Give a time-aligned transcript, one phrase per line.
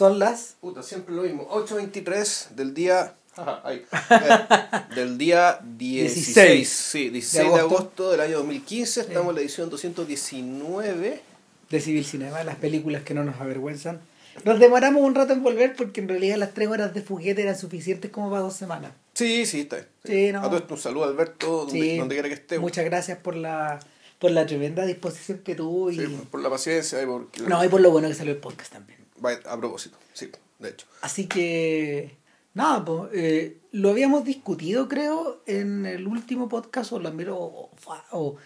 [0.00, 0.56] Son las.
[0.62, 1.46] Puta, siempre lo mismo.
[1.50, 3.16] 8.23 del día.
[3.36, 3.84] Ajá, ahí.
[4.10, 6.34] Eh, del día 16.
[6.34, 6.68] 16.
[6.70, 8.10] Sí, 16 de De agosto, agosto.
[8.12, 9.00] del año 2015.
[9.02, 11.20] Estamos en la edición 219.
[11.68, 14.00] de Civil Cinema, las películas que no nos avergüenzan.
[14.46, 17.58] Nos demoramos un rato en volver porque en realidad las tres horas de fuguete eran
[17.58, 18.92] suficientes como para dos semanas.
[19.12, 19.88] Sí, sí, está bien.
[20.06, 20.38] Sí, no.
[20.40, 21.98] A todo esto, un saludo Alberto, donde, Sí.
[21.98, 22.58] donde quiera que esté.
[22.58, 23.80] Muchas gracias por la,
[24.18, 27.26] por la tremenda disposición que tuvo y, Sí, por la paciencia y por.
[27.46, 28.99] no, y por lo bueno que salió el podcast también.
[29.46, 30.86] A propósito, sí, de hecho.
[31.02, 32.16] Así que,
[32.54, 37.70] nada, pues, eh, lo habíamos discutido, creo, en el último podcast, o, la, miro- o,
[38.12, 38.36] o-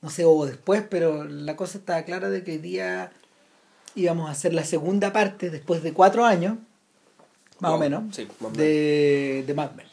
[0.00, 3.10] no sé, o después, pero la cosa estaba clara de que hoy día
[3.94, 6.56] íbamos a hacer la segunda parte, después de cuatro años,
[7.60, 9.86] más o No, menos, sí, más o de, de Mad Men.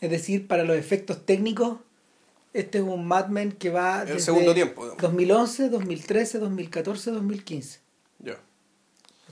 [0.00, 1.78] Es decir, para los efectos técnicos,
[2.52, 5.00] este es un Mad Men que va El desde segundo tiempo, digamos.
[5.02, 7.78] 2011, 2013, 2014, 2015.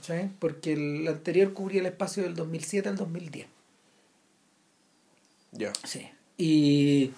[0.01, 0.31] ¿Cachai?
[0.39, 3.47] Porque el anterior cubría el espacio del 2007 al 2010.
[5.53, 5.73] Ya.
[5.85, 6.09] Sí.
[6.39, 7.11] Y,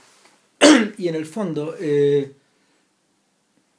[0.98, 2.32] y en el fondo, eh,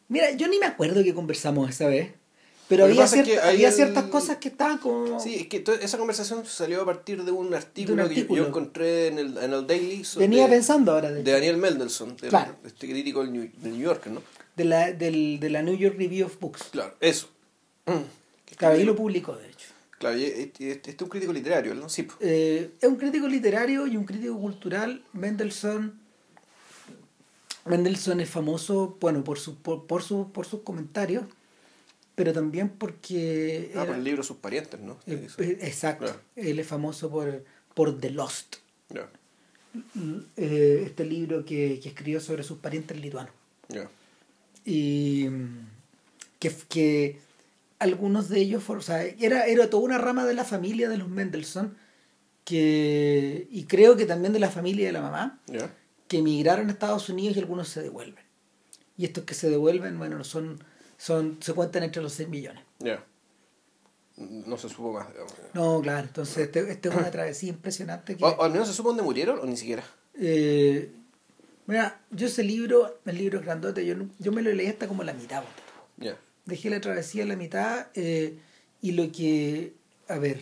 [0.07, 2.11] mira, yo ni me acuerdo que conversamos esa vez,
[2.69, 5.19] pero había, cierta- había el- ciertas cosas que estaban como...
[5.19, 8.41] Sí, es que esa conversación salió a partir de un artículo, que yo- artículo.
[8.43, 12.15] yo encontré en el, en el Daily sobre- Venía pensando ahora de, de Daniel Mendelssohn,
[12.17, 12.55] del- Claro.
[12.65, 14.21] este crítico del New, del New Yorker, ¿no?
[14.55, 16.63] de la, del, de la New York Review of Books.
[16.71, 17.27] Claro, eso.
[18.45, 19.67] Que Claro, ahí lo publicó, de hecho.
[19.99, 21.87] Claro, y este, este es un crítico literario, ¿no?
[21.89, 22.07] Sí.
[22.19, 25.03] Eh, es un crítico literario y un crítico cultural.
[25.13, 25.97] Mendelssohn,
[27.65, 31.23] Mendelssohn es famoso, bueno, por, su, por, por, su- por sus comentarios,
[32.15, 33.71] pero también porque...
[33.73, 34.97] Ah, era- por el libro Sus parientes, ¿no?
[35.07, 36.05] eh, eh, exacto.
[36.05, 36.19] Claro.
[36.35, 38.57] Él es famoso por, por The Lost,
[38.89, 39.09] Ya,
[40.35, 43.31] eh, este libro que, que escribió sobre sus parientes lituanos.
[43.69, 43.89] ya.
[44.65, 45.67] Y mm,
[46.39, 47.19] que, que
[47.83, 50.97] algunos de ellos, fueron- o sea, era, era toda una rama de la familia de
[50.97, 51.75] los Mendelssohn,
[52.43, 55.73] que, y creo que también de la familia de la mamá, Ya.
[56.07, 58.23] que emigraron a Estados Unidos y algunos se devuelven.
[58.97, 60.63] Y estos que se devuelven, bueno, son,
[60.97, 62.63] son se cuentan entre los 6 millones.
[62.79, 63.03] Ya.
[64.17, 65.33] No se supo más, digamos.
[65.53, 68.23] No, claro, entonces este, este es una travesía impresionante que...
[68.23, 69.83] O, o al menos se supo dónde murieron o ni siquiera.
[70.15, 70.91] Eh,
[71.65, 75.03] mira, yo ese libro, el libro es grandote, yo, yo me lo leí hasta como
[75.03, 75.41] la mitad.
[75.99, 76.05] tú.
[76.45, 78.37] Dejé la travesía a la mitad eh,
[78.81, 79.73] y lo que,
[80.09, 80.39] a ver,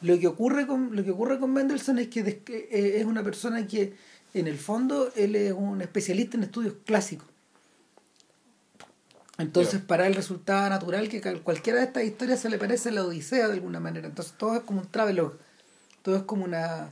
[0.00, 3.22] lo que ocurre con lo que ocurre con Mendelssohn es que des- eh, es una
[3.22, 3.94] persona que
[4.32, 7.28] en el fondo él es un especialista en estudios clásicos.
[9.36, 13.04] Entonces para él resultaba natural que cualquiera de estas historias se le parece a la
[13.04, 14.06] Odisea de alguna manera.
[14.06, 15.36] Entonces todo es como un travelogue,
[16.02, 16.90] todo es como una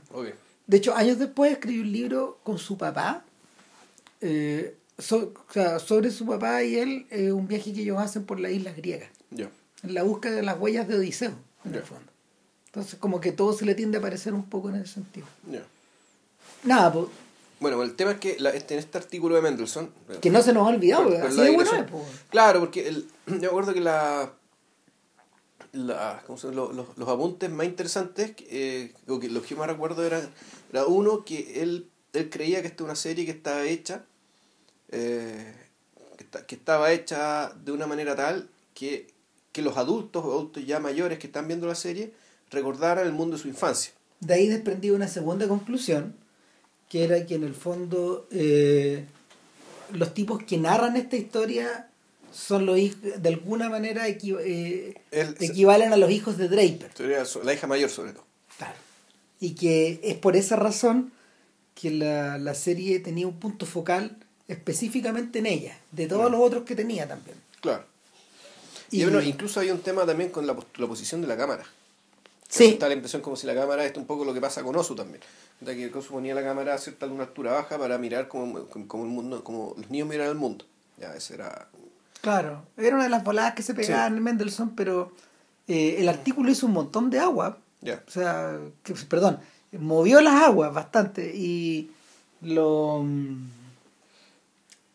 [0.67, 3.23] de hecho, años después escribió un libro con su papá,
[4.21, 8.25] eh, so- o sea, sobre su papá y él, eh, un viaje que ellos hacen
[8.25, 9.49] por las islas griegas, Ya.
[9.83, 11.33] en la búsqueda de las huellas de Odiseo,
[11.65, 11.85] en el Ya.
[11.85, 12.11] fondo.
[12.67, 15.27] Entonces, como que todo se le tiende a parecer un poco en ese sentido.
[15.49, 15.63] Ya.
[16.63, 17.05] Nada, pues,
[17.59, 19.89] Bueno, el tema es que la- este, en este artículo de Mendelssohn.
[20.21, 21.85] que no se nos ha olvidado, Por- así de bueno es.
[22.29, 24.33] Claro, porque el, yo me acuerdo que la,
[25.71, 29.67] la ¿cómo se los, los, los apuntes más interesantes, eh, o que los que más
[29.67, 30.29] recuerdo eran,
[30.71, 34.03] era uno que él, él creía que esta es una serie que estaba hecha,
[34.93, 35.53] eh,
[36.17, 39.07] que, esta- que estaba hecha de una manera tal que,
[39.51, 42.13] que los adultos adultos ya mayores que están viendo la serie
[42.51, 43.91] recordaran el mundo de su infancia.
[44.19, 46.15] De ahí desprendí una segunda conclusión,
[46.89, 49.05] que era que en el fondo eh,
[49.91, 51.89] los tipos que narran esta historia
[52.31, 54.93] son los hijos, de alguna manera equi- eh,
[55.39, 56.91] equivalen a los hijos de Draper.
[57.43, 58.25] La hija mayor sobre todo.
[58.57, 58.75] Claro.
[59.39, 61.11] Y que es por esa razón
[61.75, 64.17] que la, la serie tenía un punto focal
[64.47, 67.37] específicamente en ella, de todos los otros que tenía también.
[67.61, 67.85] Claro.
[68.91, 71.63] Y, Y- bueno, incluso hay un tema también con la, la posición de la cámara.
[72.49, 72.65] Sí.
[72.65, 74.75] Está la impresión como si la cámara, esto es un poco lo que pasa con
[74.75, 75.21] Osu también.
[75.59, 79.03] De que Osu ponía la cámara a cierta una altura baja para mirar como, como,
[79.05, 80.65] el mundo, como los niños miran el mundo.
[80.99, 81.67] Ya, ese era.
[82.21, 85.11] Claro, era una de las voladas que se pegaban en Mendelssohn, pero
[85.67, 88.03] eh, el artículo hizo un montón de agua, Ya.
[88.07, 89.39] o sea, que, perdón,
[89.71, 91.89] movió las aguas bastante y
[92.41, 93.03] lo,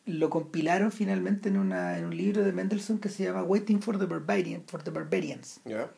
[0.08, 3.98] lo compilaron finalmente en, una, en un libro de Mendelssohn que se llama Waiting for
[3.98, 5.90] the, Barbarian, for the Barbarians, Ya.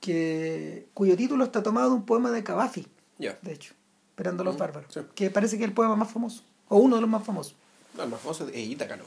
[0.00, 2.86] que, cuyo título está tomado de un poema de Cavafi,
[3.18, 3.38] Ya.
[3.42, 3.74] de hecho,
[4.10, 5.00] Esperando a los Mm, bárbaros, sí.
[5.14, 7.54] que parece que es el poema más famoso, o uno de los más famosos.
[7.96, 9.04] No, el más famoso es Ítaca, ¿no?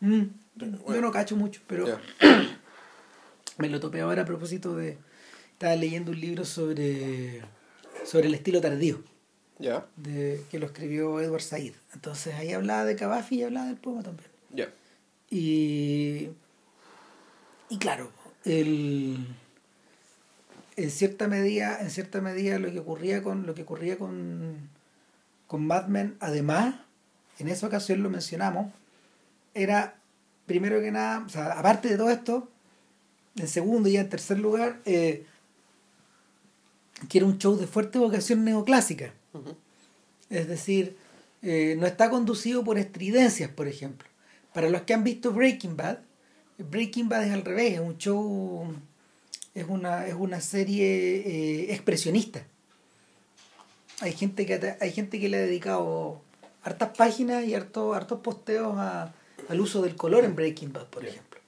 [0.00, 0.26] Mm,
[0.56, 0.78] Bueno.
[0.88, 2.00] Yo no cacho mucho, pero Ya.
[3.58, 4.98] me lo topé ahora a propósito de...
[5.52, 7.42] Estaba leyendo un libro sobre,
[8.04, 9.00] sobre el estilo tardío,
[9.96, 11.74] De, que lo escribió Edward Said.
[11.94, 14.28] Entonces ahí hablaba de Cavafi y hablaba del poema también.
[15.30, 16.30] Y,
[17.68, 18.10] y claro,
[18.44, 19.26] el,
[20.76, 24.70] en cierta medida, en cierta medida lo que ocurría con lo que ocurría con,
[25.46, 26.76] con Mad Men, además,
[27.38, 28.72] en esa ocasión lo mencionamos,
[29.54, 29.96] era
[30.46, 32.48] primero que nada, o sea, aparte de todo esto,
[33.36, 35.26] en segundo y en tercer lugar, eh,
[37.08, 39.12] que era un show de fuerte vocación neoclásica.
[40.30, 40.96] Es decir,
[41.42, 44.08] eh, no está conducido por estridencias, por ejemplo.
[44.52, 45.98] Para los que han visto Breaking Bad,
[46.58, 48.74] Breaking Bad es al revés, es un show,
[49.54, 52.44] es una, es una serie eh, expresionista.
[54.00, 56.20] Hay gente, que, hay gente que le ha dedicado
[56.62, 61.40] hartas páginas y hartos, hartos posteos al uso del color en Breaking Bad, por ejemplo.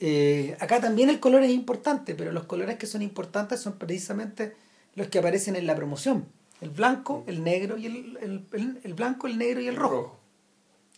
[0.00, 4.54] Eh, acá también el color es importante, pero los colores que son importantes son precisamente
[4.94, 6.26] los que aparecen en la promoción.
[6.60, 8.46] El blanco, el negro y el,
[8.82, 10.18] el, blanco, el negro y el rojo.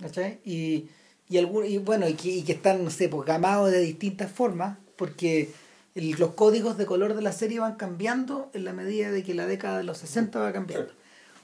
[0.00, 0.40] ¿Cachai?
[0.44, 0.88] Y,
[1.28, 4.78] y, y bueno, y que, y que, están, no sé, pues gamados de distintas formas,
[4.96, 5.50] porque
[5.94, 9.46] los códigos de color de la serie van cambiando en la medida de que la
[9.46, 10.92] década de los 60 va cambiando.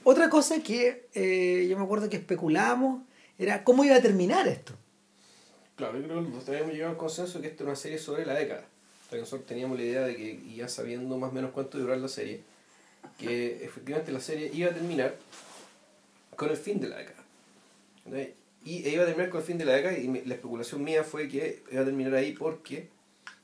[0.03, 3.03] Otra cosa que eh, yo me acuerdo que especulábamos
[3.37, 4.73] era cómo iba a terminar esto.
[5.75, 8.25] Claro, yo creo que nosotros habíamos llegado al consenso que esta era una serie sobre
[8.25, 8.65] la década.
[9.11, 12.41] nosotros teníamos la idea de que, ya sabiendo más o menos cuánto durar la serie,
[13.19, 15.15] que efectivamente la serie iba a terminar
[16.35, 17.23] con el fin de la década.
[18.65, 21.27] Y iba a terminar con el fin de la década y la especulación mía fue
[21.27, 22.89] que iba a terminar ahí porque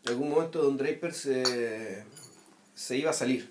[0.03, 2.03] en algún momento Don Draper se,
[2.73, 3.49] se iba a salir.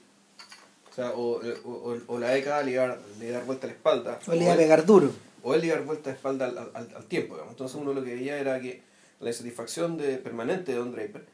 [0.90, 3.74] O sea, o, o, o la década le iba, a, le dar vuelta a la
[3.74, 4.20] espalda.
[4.26, 5.12] O le iba a pegar duro.
[5.42, 7.34] O él le iba a dar vuelta a la espalda al, al, al tiempo.
[7.34, 7.52] Digamos.
[7.52, 8.82] Entonces uno lo que veía era que
[9.20, 11.26] la insatisfacción de, permanente de Don Draper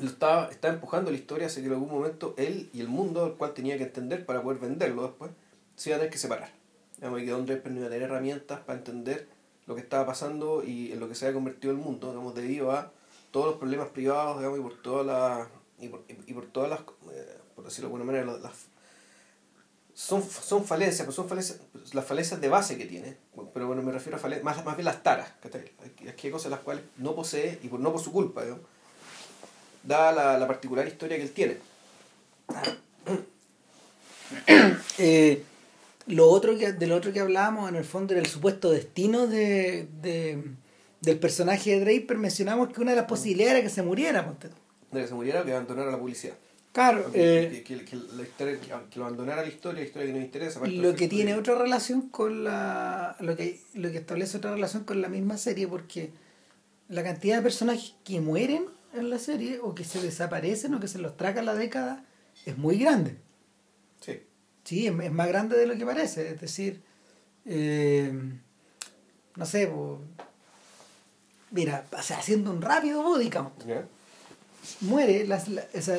[0.00, 3.24] lo estaba, estaba empujando la historia hacia que en algún momento él y el mundo
[3.24, 5.30] al cual tenía que entender para poder venderlo después
[5.76, 6.50] se iban a tener que separar.
[6.96, 9.28] Digamos, y que Don Draper no iba a tener herramientas para entender
[9.66, 12.72] lo que estaba pasando y en lo que se había convertido el mundo, digamos, debido
[12.72, 12.92] a
[13.30, 15.48] todos los problemas privados, digamos, y por todas las,
[15.78, 18.66] y por, y por todas las, eh, por decirlo de alguna manera, las,
[19.94, 21.60] son, son falencias, pues son falencias,
[21.92, 23.16] las falencias de base que tiene,
[23.54, 26.60] pero bueno, me refiero a falencias, más, más bien las taras, que hay cosas las
[26.60, 28.64] cuales no posee, y por, no por su culpa, digamos,
[29.82, 31.56] da la, la particular historia que él tiene.
[34.98, 35.42] eh,
[36.06, 39.26] lo otro que, de lo otro que hablábamos, en el fondo, era el supuesto destino
[39.26, 40.42] de, de
[41.00, 42.18] del personaje de Draper.
[42.18, 44.48] Mencionamos que una de las posibilidades era que se muriera, ponte
[44.90, 46.34] De que se muriera o que abandonara la publicidad.
[46.72, 47.10] Claro.
[47.14, 50.60] Eh, que, que, la historia, que, lo abandonara la historia, la historia que nos interesa.
[50.66, 53.16] Lo que tiene otra relación con la.
[53.20, 56.10] Lo que, lo que establece otra relación con la misma serie, porque
[56.88, 60.88] la cantidad de personajes que mueren en la serie, o que se desaparecen, o que
[60.88, 62.04] se los traga la década,
[62.46, 63.16] es muy grande.
[64.00, 64.22] Sí.
[64.64, 66.30] Sí, es, más grande de lo que parece.
[66.30, 66.82] Es decir,
[67.44, 68.12] eh,
[69.36, 69.70] no sé,
[71.50, 73.64] mira, o sea, haciendo un rápido body count.
[74.82, 75.36] Muere, la,
[75.72, 75.96] esta,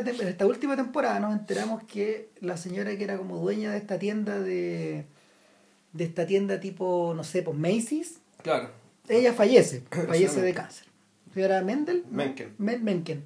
[0.00, 3.98] en esta última temporada nos enteramos que la señora que era como dueña de esta
[3.98, 5.04] tienda de,
[5.92, 8.18] de esta tienda tipo, no sé, pues Macy's.
[8.42, 8.70] Claro.
[9.08, 10.87] Ella fallece, fallece de cáncer.
[11.34, 12.04] ¿Era Mendel?
[12.10, 12.54] Menken.
[12.58, 13.24] Menken.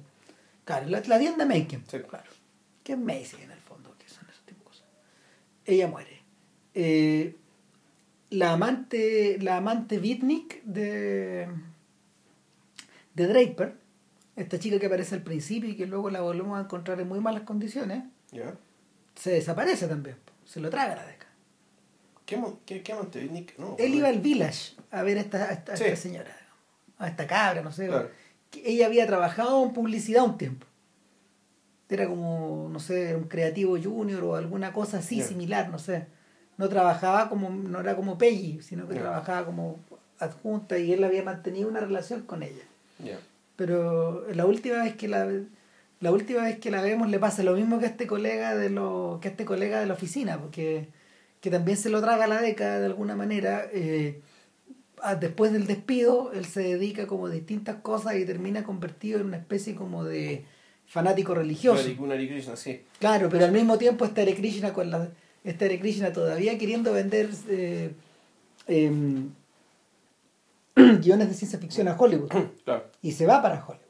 [0.65, 1.83] Claro, la, la tienda Menken.
[1.89, 1.99] Sí.
[1.99, 2.29] Claro.
[2.83, 4.87] Que es Macy's en el fondo, que son ese tipo de cosas.
[5.65, 6.21] Ella muere.
[6.73, 7.35] Eh,
[8.29, 11.47] la amante, la amante Vitnik de,
[13.13, 13.75] de Draper,
[14.35, 17.19] esta chica que aparece al principio y que luego la volvemos a encontrar en muy
[17.19, 18.03] malas condiciones,
[19.15, 21.31] se desaparece también, se lo traga la década.
[22.25, 23.57] ¿Qué, qué, qué amante Vitnik?
[23.59, 26.35] No, Él iba al village a ver a esta, a esta, señora,
[26.97, 27.89] a esta cabra, no sé.
[28.63, 30.67] Ella había trabajado en publicidad un tiempo.
[31.89, 36.07] Era como, no sé, un creativo junior o alguna cosa así similar, no sé
[36.57, 39.79] no trabajaba como, no era como Peggy, sino que trabajaba como
[40.19, 42.63] adjunta y él había mantenido una relación con ella.
[43.55, 45.29] Pero la última vez que la,
[45.99, 48.69] la última vez que la vemos le pasa lo mismo que a este colega de
[48.69, 50.89] lo, que este colega de la oficina, porque
[51.41, 53.67] que también se lo traga la década de alguna manera.
[53.73, 54.21] Eh,
[55.19, 59.37] después del despido, él se dedica como a distintas cosas y termina convertido en una
[59.37, 60.45] especie como de
[60.85, 61.81] fanático religioso.
[62.99, 65.09] Claro, pero al mismo tiempo está Hare Krishna con la
[65.43, 67.93] está Krishna todavía queriendo vender eh,
[68.67, 69.31] em,
[70.75, 72.31] guiones de ciencia ficción a Hollywood.
[72.63, 72.85] Claro.
[73.01, 73.83] Y se va para Hollywood.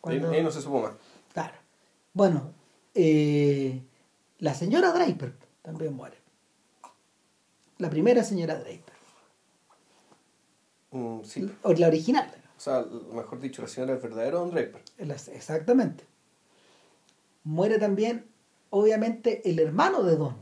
[0.00, 0.30] Cuando...
[0.30, 0.92] Ahí, no se supo más.
[1.34, 1.54] Claro.
[2.14, 2.52] Bueno,
[2.94, 3.82] eh,
[4.38, 6.16] la señora Draper también muere.
[7.76, 8.87] La primera señora Draper.
[10.90, 11.50] Mm, sí.
[11.76, 12.30] La original.
[12.56, 14.82] O sea, mejor dicho, la señora es verdadero Don Draper.
[14.98, 16.04] Exactamente.
[17.44, 18.26] Muere también,
[18.70, 20.36] obviamente, el hermano de Don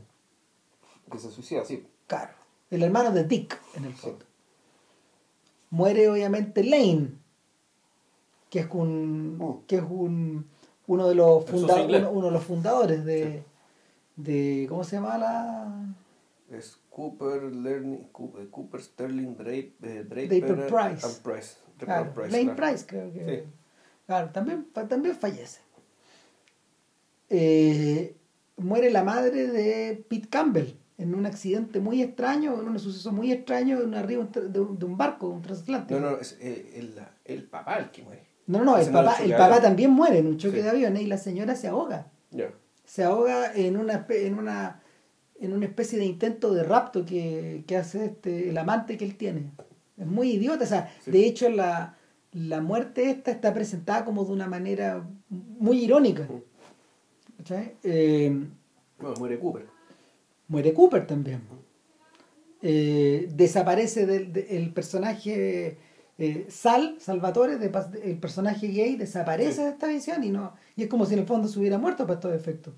[1.10, 1.86] que se suicida, sí.
[2.08, 2.32] Claro.
[2.70, 4.24] El hermano de Dick, en el fondo.
[5.70, 7.10] Muere obviamente Lane,
[8.50, 9.66] que es un, Mm.
[9.66, 10.48] que es un
[10.88, 12.00] uno de los El funda- socio inglés.
[12.02, 13.42] uno, uno de los fundadores de,
[14.16, 15.72] de ¿cómo se llama la
[16.50, 21.06] Es Cooper, Learning, Cooper, Cooper Sterling, Draper, eh, Draper, Draper Price.
[21.06, 21.56] and Price.
[21.78, 22.56] Draper claro, Price, Lane claro.
[22.72, 23.50] Price creo que Sí.
[24.06, 25.60] claro también también fallece
[27.28, 28.16] Eh,
[28.56, 33.32] muere la madre de Pete Campbell en un accidente muy extraño en un suceso muy
[33.32, 34.30] extraño en un,
[34.78, 38.22] de un barco un transatlántico No, no, es eh, el, el papá el que muere.
[38.46, 40.62] no, no, el papá, el el papá también muere en un choque Sí.
[40.62, 42.50] de avión y la señora se ahoga Ya.
[42.84, 44.80] se ahoga en una en una
[45.40, 49.16] en una especie de intento de rapto que, que hace este el amante que él
[49.16, 49.50] tiene
[49.98, 51.10] es muy idiota o sea Sí.
[51.10, 51.96] de hecho la,
[52.32, 56.26] la muerte esta está presentada como de una manera muy irónica.
[57.84, 58.46] Eh,
[58.98, 59.66] Bueno, muere Cooper.
[60.48, 61.40] muere Cooper también
[62.62, 65.76] Eh, desaparece del, de- el personaje
[66.18, 67.70] eh, Sal Salvatore de
[68.02, 69.62] el personaje gay desaparece Sí.
[69.62, 72.06] de esta visión y no y es como si en el fondo se hubiera muerto
[72.06, 72.72] para estos efectos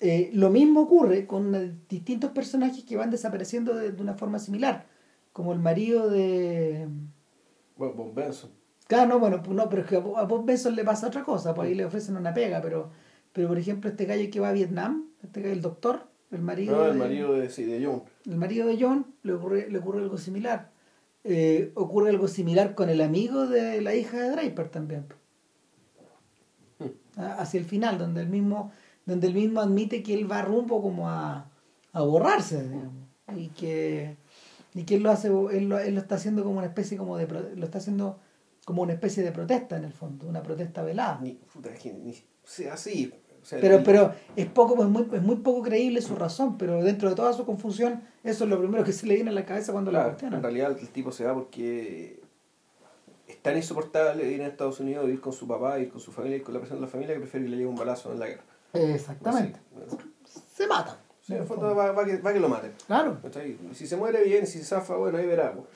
[0.00, 4.38] Eh, lo mismo ocurre con eh, distintos personajes que van desapareciendo de, de una forma
[4.38, 4.86] similar
[5.32, 6.88] como el marido de
[7.76, 8.50] Bueno, Bob Benson.
[8.86, 11.08] Claro, no, bueno, pues no, pero es que a Bo- a Bob Benson le pasa
[11.08, 12.90] otra cosa, pues ahí le ofrecen una pega, pero,
[13.32, 16.76] pero por ejemplo, este gallo que va a Vietnam, este gallo, el doctor, el marido,
[16.76, 18.02] No, el de, marido de, sí, de John.
[18.26, 20.70] el marido de John, le ocurre, le ocurre algo similar.
[21.24, 25.06] Eh, ocurre algo similar con el amigo de la hija de Draper también.
[26.78, 26.86] Hmm.
[27.16, 28.72] Ah, Hacia el final, donde el mismo,
[29.08, 31.50] donde el mismo admite que él va rumbo como a,
[31.92, 32.92] a borrarse, digamos,
[33.36, 34.16] y que
[34.74, 37.16] y que él lo hace él lo, él lo está haciendo como una especie como
[37.16, 38.18] de lo está haciendo
[38.64, 41.92] como una especie de protesta en el fondo una protesta velada Ni, puta, es que
[41.92, 43.12] ni, sea, sí.
[43.42, 46.58] O sea, pero el- pero es poco pues muy es muy poco creíble su razón
[46.58, 49.32] pero dentro de toda su confusión eso es lo primero que se le viene a
[49.32, 52.20] la cabeza cuando la claro, cuestionan en realidad el tipo se va porque
[53.26, 56.38] es tan insoportable vivir en Estados Unidos, vivir con su papá, vivir con su familia,
[56.38, 58.18] y con la presión de la familia, que prefiere que le llegue un balazo en
[58.18, 58.42] la guerra.
[58.72, 59.96] Exactamente Así.
[60.54, 61.74] se mata Sí, en el fondo.
[61.76, 62.72] va, va que, va que lo maten.
[62.86, 63.18] claro
[63.74, 65.52] Si se muere bien, si se zafa, bueno, ahí verá.
[65.52, 65.68] pues.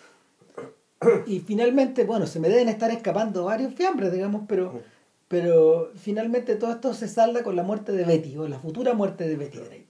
[1.27, 4.81] y finalmente bueno se me deben estar escapando varios fiambres digamos pero
[5.29, 9.27] pero finalmente todo esto se salda con la muerte de Betty o la futura muerte
[9.29, 9.87] de Betty Draper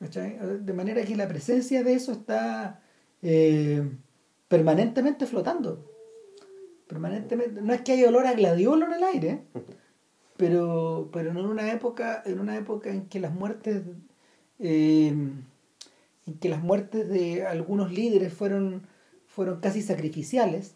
[0.00, 0.38] ¿Cachai?
[0.60, 2.80] de manera que la presencia de eso está
[3.22, 3.88] eh,
[4.48, 5.90] permanentemente flotando
[6.88, 9.44] permanentemente no es que haya olor a gladiolo en el aire
[10.36, 13.82] pero pero en una época en una época en que las muertes
[14.58, 18.86] eh, en que las muertes de algunos líderes fueron
[19.26, 20.74] fueron casi sacrificiales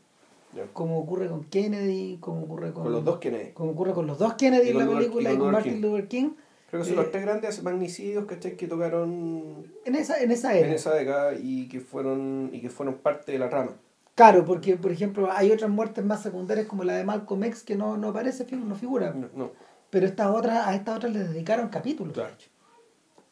[0.54, 0.64] Ya.
[0.72, 3.52] como ocurre con Kennedy como ocurre con, Con los dos Kennedy.
[3.52, 5.80] como ocurre con los dos Kennedy en la película y y con Martin King.
[5.82, 6.30] Luther King
[6.70, 8.56] Creo que son Eh, los tres grandes magnicidios ¿cachai?
[8.56, 12.70] que tocaron en esa en esa era en esa década y que fueron y que
[12.70, 13.72] fueron parte de la rama.
[14.18, 17.76] Claro porque por ejemplo hay otras muertes más secundarias como la de Malcolm X que
[17.76, 19.52] no, no aparece no figura No, no,
[19.90, 22.30] pero estas otras a estas otras les dedicaron capítulos Claro.
[22.30, 22.50] de hecho.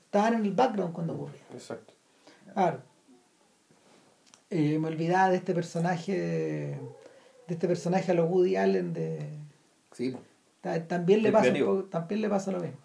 [0.05, 1.93] estaban en el background cuando ocurría exacto.
[2.55, 2.81] Claro.
[4.49, 6.13] Eh, me olvidaba de este personaje,
[7.49, 9.29] de este personaje a lo Woody Allen de
[9.93, 10.17] Sí,
[10.61, 11.77] ta- también le pasa un creativo.
[11.79, 12.79] poco- también le pasa lo mismo.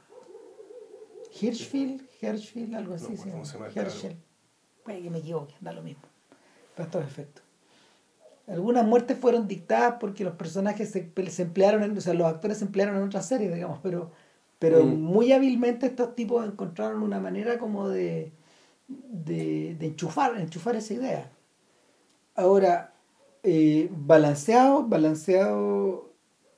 [1.39, 4.15] Hirschfield, Hirschfield, algo así No, se ¿cómo llama.
[4.83, 6.01] Puede que me equivoque, da lo mismo.
[6.75, 7.40] Para estos efectos.
[8.47, 12.57] Algunas muertes fueron dictadas porque los personajes se, se emplearon, en, o sea, los actores
[12.57, 14.11] se emplearon en otras series, digamos, pero,
[14.59, 15.01] pero Mm.
[15.01, 18.31] muy hábilmente estos tipos encontraron una manera como de,
[18.87, 21.31] de, de enchufar, enchufar esa idea.
[22.35, 22.93] Ahora,
[23.43, 26.11] eh, balanceado, balanceado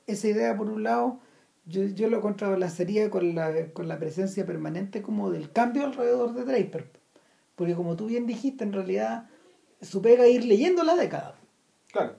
[0.07, 1.19] esa idea por un lado,
[1.65, 6.43] yo, yo lo contrabalancearía con la, con la presencia permanente como del cambio alrededor de
[6.45, 6.91] Draper.
[7.55, 9.29] Porque como tú bien dijiste, en realidad
[9.81, 11.35] su pega es ir leyendo la década.
[11.93, 12.15] Claro.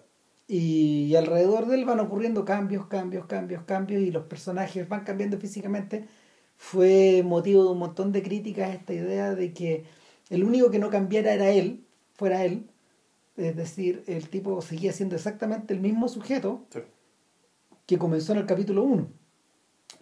[0.46, 5.36] Y alrededor de él van ocurriendo cambios, cambios, cambios, cambios, y los personajes van cambiando
[5.38, 6.06] físicamente.
[6.56, 9.84] Fue motivo de un montón de críticas esta idea de que
[10.30, 12.70] el único que no cambiara era él, fuera él.
[13.36, 16.80] Es decir, el tipo seguía siendo exactamente el mismo sujeto Sí.
[17.86, 19.08] que comenzó en el capítulo 1.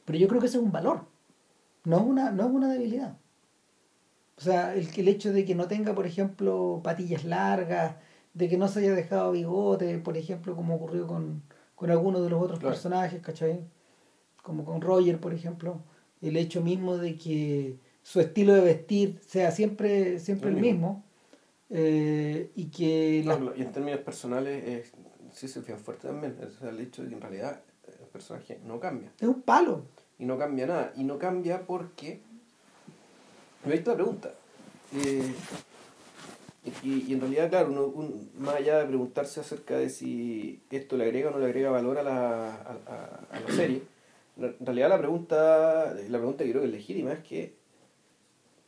[0.04, 1.06] Pero yo creo que ese es un valor,
[1.84, 3.16] no es una, no es una debilidad.
[4.36, 7.96] O sea, el, el hecho de que no tenga, por ejemplo, patillas largas,
[8.34, 11.42] de que no se haya dejado bigote, por ejemplo, como ocurrió con,
[11.74, 12.74] con algunos de los otros Claro.
[12.74, 13.60] personajes, ¿cachai?
[14.42, 15.80] Como con Roger, por ejemplo.
[16.20, 20.88] El hecho mismo de que su estilo de vestir sea siempre, siempre El el mismo.
[20.88, 21.04] mismo.
[21.70, 23.24] eh, y que
[23.56, 24.90] y en términos personales, eh,
[25.32, 26.36] sí se fijan fuerte también.
[26.62, 29.12] El hecho de que en realidad el personaje no cambia.
[29.20, 29.82] es un palo.
[30.18, 30.92] Y no cambia nada.
[30.96, 32.20] Y no cambia porque.
[33.64, 34.30] Me he visto la pregunta.
[34.94, 35.34] Eh,
[36.84, 40.96] Y, y en realidad, claro, uno, un- más allá de preguntarse acerca de si esto
[40.96, 43.82] le agrega o no le agrega valor a la, a, a- a la serie,
[44.38, 47.54] en realidad la pregunta, la pregunta que creo que es legítima es que,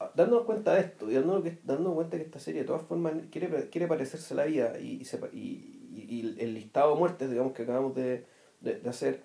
[0.01, 2.83] ah, dándonos cuenta de esto, y dándonos, que, dándonos cuenta que esta serie de todas
[2.83, 7.31] formas quiere, quiere parecerse a la vida y, y, y- y el listado de muertes,
[7.31, 8.25] digamos, que acabamos de,
[8.61, 9.23] de- de hacer,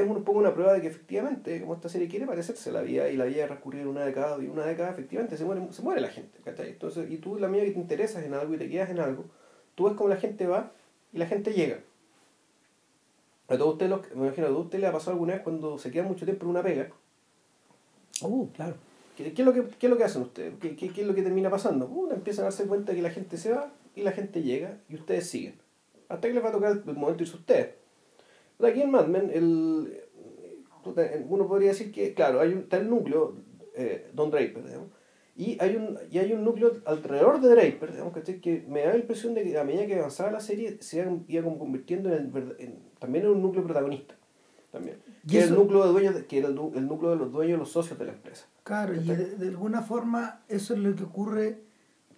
[0.00, 3.08] es un poco una prueba de que efectivamente, como esta serie quiere parecerse la vida
[3.08, 6.08] y la vida transcurrir una década y una década, efectivamente se muere, se muere la
[6.08, 6.38] gente.
[6.44, 6.70] ¿cachai?
[6.70, 9.24] Entonces, y tú, la mía que te interesas en algo y te quedas en algo,
[9.74, 10.72] tú ves cómo la gente va
[11.12, 11.78] y la gente llega.
[13.48, 15.78] A todos ustedes, los- me imagino, a todos ustedes les ha pasado alguna vez cuando
[15.78, 16.88] se quedan mucho tiempo en una pega.
[18.22, 18.74] Uh, claro.
[19.16, 20.54] ¿Qué, qué es, lo que, qué es lo que hacen ustedes?
[20.60, 21.86] ¿Qué, qué, qué es lo que termina pasando?
[21.86, 24.96] Uh, empiezan a darse cuenta que la gente se va y la gente llega y
[24.96, 25.54] ustedes siguen.
[26.08, 27.74] Hasta que les va a tocar el momento irse ustedes.
[28.62, 30.02] Aquí en Mad Men, el,
[31.28, 33.36] uno podría decir que, claro, hay un, está el núcleo,
[33.74, 34.88] eh, Don Draper, digamos,
[35.36, 38.40] y hay un, y hay un núcleo alrededor de Draper, digamos, ¿cachai?
[38.40, 41.12] que me da la impresión de que a medida que avanzaba la serie se iba,
[41.28, 44.14] iba como convirtiendo en, el, verd- en- también en un núcleo protagonista.
[44.72, 44.96] También.
[45.24, 47.70] Y Que, era el núcleo de dueños que era el, núcleo de los dueños, los
[47.70, 48.46] socios de la empresa.
[48.62, 51.60] Claro, y de, de alguna forma eso es lo que ocurre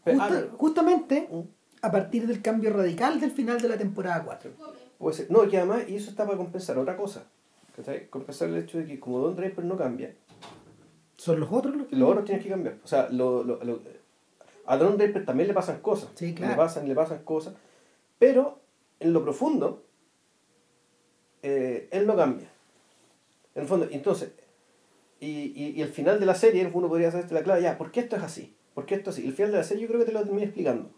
[0.04, 1.40] Pero, ah, justamente Mm.
[1.82, 4.50] a partir del cambio radical del final de la temporada 4.
[4.98, 5.30] Puede ser.
[5.30, 7.24] No, y además, y eso está para compensar otra cosa.
[7.76, 8.08] ¿cachai?
[8.08, 10.12] Compensar el hecho de que como Don Draper no cambia,
[11.16, 11.96] Son los otros los que...
[11.96, 12.76] los otros tienen que cambiar.
[12.84, 13.80] O sea, lo, lo- lo-
[14.66, 16.10] a Don Draper también le pasan cosas.
[16.14, 16.52] Sí, claro.
[16.52, 17.54] Le pasan, le pasan cosas.
[18.18, 18.58] Pero
[19.00, 19.84] en lo profundo,
[21.42, 22.50] eh, él no cambia.
[23.54, 24.32] En el fondo, entonces,
[25.20, 27.90] y, y, y el final de la serie, uno podría hacerte la clave, ya, ¿por
[27.90, 28.54] qué esto es así?
[28.74, 29.26] ¿Por qué esto es así?
[29.26, 30.90] El final de la serie yo creo que te lo terminé explicando.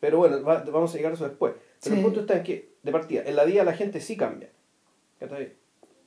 [0.00, 1.54] Pero bueno, va- vamos a llegar a eso después.
[1.82, 2.00] Pero Sí.
[2.00, 4.50] el punto está en que, de partida, en la vida la gente sí cambia.
[5.18, 5.52] ¿cachai?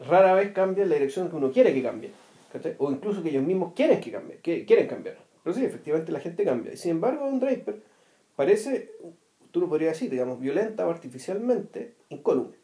[0.08, 2.12] Rara vez cambia en la dirección que uno quiere que cambie.
[2.54, 2.76] ¿cachai?
[2.78, 5.18] O incluso que ellos mismos quieren que cambie, que quieren cambiar.
[5.44, 6.74] Pero sí, efectivamente la gente cambia.
[6.74, 7.82] Y sin embargo, Don Draper
[8.36, 8.92] parece,
[9.52, 12.56] tú lo podrías decir, digamos, violenta o artificialmente incólume.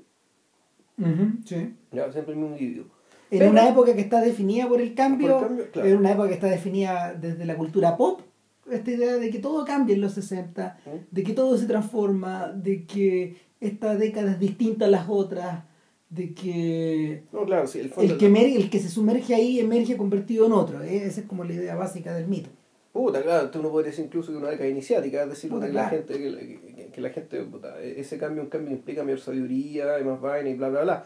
[1.45, 1.75] Sí.
[1.91, 2.11] ¿ya?
[2.11, 2.85] Siempre el mismo individuo.
[3.31, 5.89] En Pero- una época que está definida por el cambio, Por el cambio, claro.
[5.89, 8.21] en una época que está definida desde la cultura pop,
[8.71, 10.89] esta idea de que todo cambia en los 60, ¿Mm?
[11.15, 15.63] de que todo se transforma, de que esta década es distinta a las otras,
[16.09, 19.97] de que No, claro, sí, el el que, emer- el que se sumerge ahí emerge
[19.97, 20.81] convertido en otro.
[20.83, 21.05] ¿eh?
[21.05, 22.49] Esa es como la idea básica del mito.
[22.93, 25.89] Puta, claro, tú no podrías incluso que una década iniciática, es decir, Puta, que, la
[25.89, 25.97] claro.
[25.97, 30.03] gente, que, que- que la gente, puta, ese cambio, un cambio implica mayor sabiduría y
[30.05, 31.05] más vaina y bla, bla, bla.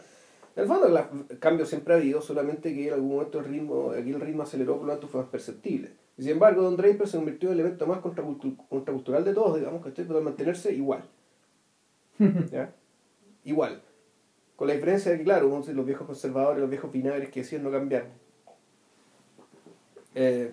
[0.54, 3.46] En el fondo, la- el cambio siempre ha habido, solamente que en algún momento el
[3.46, 5.90] ritmo, aquí el ritmo aceleró, por lo tanto fue más perceptible.
[6.20, 9.58] Y sin embargo, Don Draper se convirtió en el evento más contracultu- contracultural de todos,
[9.58, 11.02] digamos, que para mantenerse igual.
[12.52, 12.74] ¿ya?
[13.42, 13.80] Igual.
[14.54, 17.70] Con la diferencia de que, claro, los viejos conservadores, los viejos vinagres que decían no
[17.70, 18.08] cambiar.
[20.14, 20.52] Eh,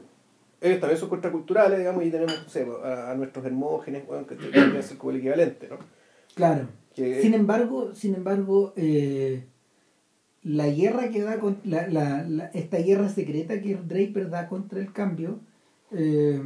[0.62, 4.38] ellos también son contraculturales, digamos, y tenemos, no sé, a, a nuestros hermógenes, bueno, que
[4.38, 5.80] que ser como el equivalente, ¿no?
[6.34, 6.67] Claro.
[6.95, 9.43] Que- Sin embargo, sin embargo, eh,
[10.43, 14.80] la guerra que da con la, la- la- esta guerra secreta que Draper da contra
[14.80, 15.41] el cambio,
[15.91, 16.41] eh,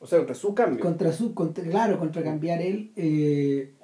[0.00, 0.80] o sea, contra su cambio.
[0.84, 3.74] contra su, contra, claro, contra cambiar él, eh,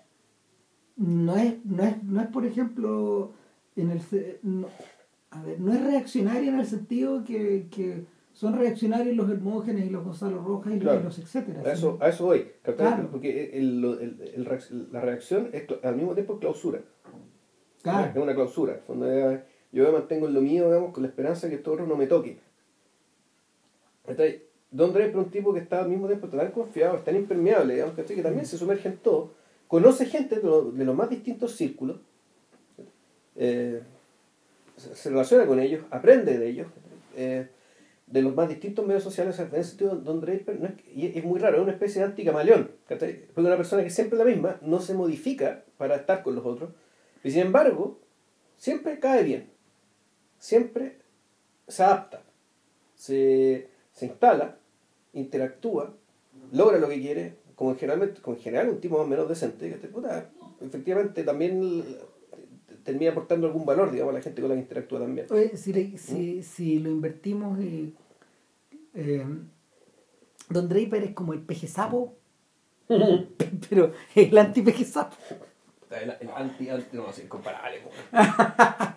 [0.97, 3.33] no es, no es, no es por ejemplo,
[3.77, 4.01] en el
[4.43, 4.69] no,
[5.31, 9.91] a ver, no es reaccionaria en el sentido que, que son reaccionarios los Hermógenes y
[9.91, 11.01] los Gonzalo Rojas y los, Claro.
[11.01, 11.63] y los etcétera.
[11.65, 12.47] A eso, a eso voy.
[12.77, 13.09] Claro.
[13.11, 16.81] Porque el- el- el- el reacc- la reacción es al mismo tiempo clausura.
[17.83, 18.11] Claro.
[18.11, 18.81] Es una clausura.
[19.73, 21.97] Yo me mantengo en lo mío, digamos, con la esperanza de que esto otro no
[21.97, 22.39] me toque.
[24.07, 24.43] ¿Cachai?
[24.75, 27.75] Don Draper es un tipo que está al mismo tiempo tan confiado, es tan impermeable,
[27.75, 28.17] digamos, ¿cachai?
[28.17, 29.31] que también se sumerge en todo.
[29.69, 31.99] Conoce gente de, lo- de los más distintos círculos.
[33.37, 33.83] eh,
[34.77, 36.67] se, relaciona con ellos, aprende de ellos.
[37.17, 37.47] eh,
[38.07, 40.59] de los más distintos medios sociales, en ese sentido, Don Draper
[40.95, 42.71] es, muy raro, es una especie de anticamaleón.
[42.87, 46.45] Porque una persona que siempre es la misma, no se modifica para estar con los
[46.45, 46.71] otros,
[47.25, 47.99] y sin embargo,
[48.59, 49.49] siempre cae bien,
[50.39, 50.99] siempre
[51.67, 52.23] se adapta,
[52.95, 54.59] se, se instala,
[55.15, 55.95] interactúa,
[56.53, 59.29] logra lo que quiere, como en general, como en general un tipo más o menos
[59.29, 61.83] decente, que puta, efectivamente también
[62.85, 65.27] termina aportando algún valor, digamos, a la gente con la que interactúa también.
[65.31, 67.95] Oye, si, le- si, si lo invertimos y
[68.95, 69.25] eh,
[70.51, 72.15] Don Draper es como el peje sapo
[73.71, 75.17] pero el anti peje sapo
[75.91, 77.81] El, el anti, anti, no, es incomparable.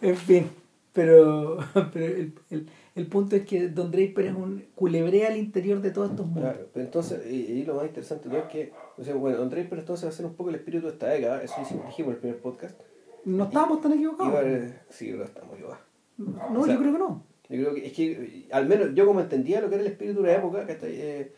[0.00, 0.50] en fin
[0.92, 1.58] pero,
[1.92, 5.90] pero el, el, el punto es que Don Draper es un culebrea al interior de
[5.90, 8.36] todos estos mundos Claro, pero entonces, y, y lo más interesante ¿no?
[8.36, 10.86] es que, o sea, bueno, Don Draper entonces va a ser un poco el espíritu
[10.86, 12.78] de esta década, eso dijimos en el primer podcast.
[13.24, 14.44] no estábamos tan equivocados
[14.90, 15.78] sí, lo estamos igual.
[16.18, 19.06] no o sea, yo creo que no Yo creo que, es que, al menos yo
[19.06, 20.92] como entendía lo que era el espíritu de la época, ¿cachai?
[20.94, 21.32] Eh,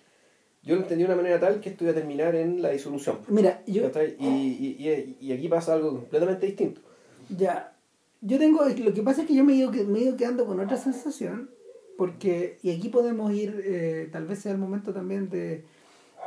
[0.62, 3.18] yo lo entendí de una manera tal que esto iba a terminar en la disolución.
[3.28, 3.90] Mira, yo...
[4.18, 6.82] Y, y, y, y, aquí pasa algo completamente distinto.
[7.34, 7.74] Ya,
[8.20, 10.46] yo tengo, lo que pasa es que yo me he ido, me he ido quedando
[10.46, 11.50] con otra sensación,
[11.96, 15.64] porque, y aquí podemos ir, eh, tal vez sea el momento también de,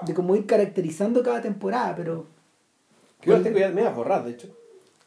[0.06, 2.28] de como ir caracterizando cada temporada, pero...
[3.22, 4.50] Yo tengo ya me borrar, de hecho.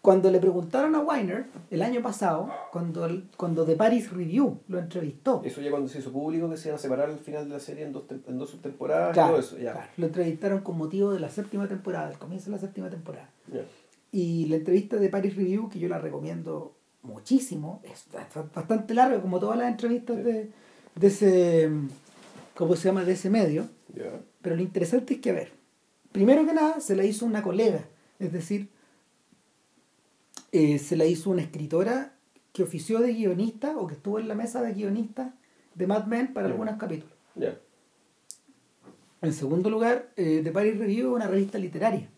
[0.01, 5.43] Cuando le preguntaron a Weiner el año pasado, cuando, cuando The Paris Review lo entrevistó.
[5.45, 7.61] Eso ya cuando se hizo público que se iban a separar al final de la
[7.61, 9.59] serie en dos, en dos subtemporadas claro, todo eso.
[9.59, 9.73] Ya.
[9.73, 13.29] Claro, lo entrevistaron con motivo de la séptima temporada, del comienzo de la séptima temporada.
[14.19, 18.07] Y la entrevista de Paris Review, que yo la recomiendo muchísimo, es
[18.55, 20.51] bastante larga, como todas las entrevistas de,
[20.95, 21.71] de ese,
[22.55, 23.69] ¿cómo se llama?, de ese medio.
[24.41, 25.53] Pero lo interesante es que, a ver,
[26.13, 27.85] primero que nada, se la hizo una colega,
[28.19, 28.71] es decir,
[30.51, 32.15] eh, se la hizo una escritora
[32.55, 35.35] que ofició de guionista o que estuvo en la mesa de guionista
[35.75, 37.15] de Mad Men para algunos capítulos.
[39.21, 42.09] En segundo lugar, eh, The Paris Review es una revista literaria.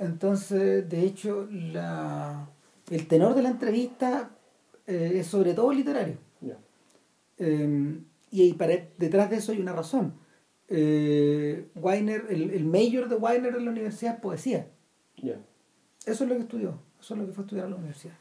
[0.00, 2.48] Entonces, de hecho, la,
[2.90, 4.30] el tenor de la entrevista
[4.86, 6.16] eh, es sobre todo literario.
[7.38, 10.14] Em, y para, detrás de eso hay una razón.
[10.68, 14.66] Weiner, el, el mayor de Weiner en la universidad es poesía.
[16.06, 16.80] Eso es lo que estudió.
[17.00, 18.18] Eso es lo que fue a estudiar a la universidad.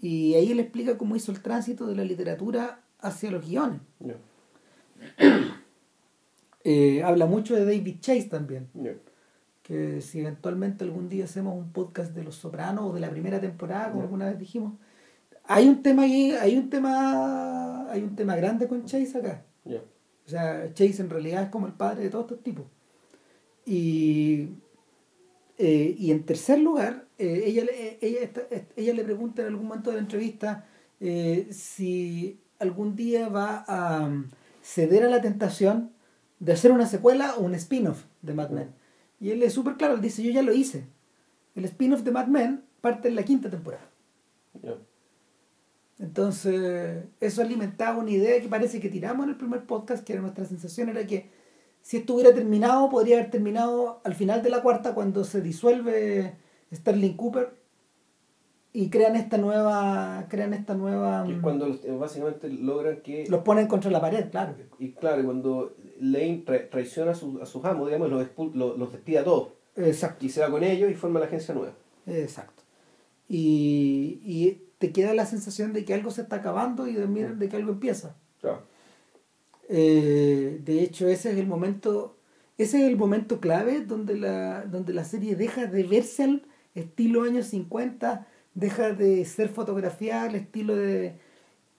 [0.00, 3.80] Y ahí él explica cómo hizo el tránsito de la literatura hacia los guiones.
[6.64, 8.68] Eh, habla mucho de David Chase también.
[9.72, 13.40] Que si eventualmente algún día hacemos un podcast de Los Sopranos o de la primera
[13.40, 14.74] temporada, como alguna vez dijimos,
[15.44, 19.44] hay un tema ahí, hay un tema, hay un tema grande con Chase acá.
[19.64, 22.66] O sea, Chase en realidad es como el padre de todos estos tipos.
[23.64, 24.50] Y
[25.58, 27.62] eh, y en tercer lugar, eh, ella,
[28.00, 28.30] ella,
[28.74, 30.66] ella le pregunta en algún momento de la entrevista
[30.98, 34.28] eh, si algún día va a um,
[34.62, 35.92] ceder a la tentación
[36.40, 38.81] de hacer una secuela o un spin-off de Mad Men.
[39.22, 40.84] Y él es súper claro, él dice, yo ya lo hice.
[41.54, 43.88] El spin-off de Mad Men parte en la quinta temporada.
[46.00, 50.22] Entonces, eso alimentaba una idea que parece que tiramos en el primer podcast, que era
[50.22, 51.30] nuestra sensación, era que
[51.82, 56.34] si esto hubiera terminado, podría haber terminado al final de la cuarta cuando se disuelve
[56.74, 57.61] Sterling Cooper
[58.72, 63.90] y crean esta nueva crean esta nueva y cuando básicamente logran que los ponen contra
[63.90, 64.54] la pared claro.
[64.78, 69.18] Y claro cuando Lane traiciona a, su, a sus amos digamos los, los, los despide
[69.18, 69.48] a todos.
[69.76, 70.26] Exacto.
[70.26, 71.72] Y se va con ellos y forma la agencia nueva.
[72.06, 72.62] Exacto.
[73.28, 77.48] Y, y te queda la sensación de que algo se está acabando y de, de
[77.48, 78.16] que algo empieza.
[78.40, 78.62] Claro.
[79.68, 82.16] Eh, de hecho, ese es el momento,
[82.58, 86.42] ese es el momento clave donde la, donde la serie deja de verse al
[86.74, 91.14] estilo años 50, deja de ser fotografía al estilo de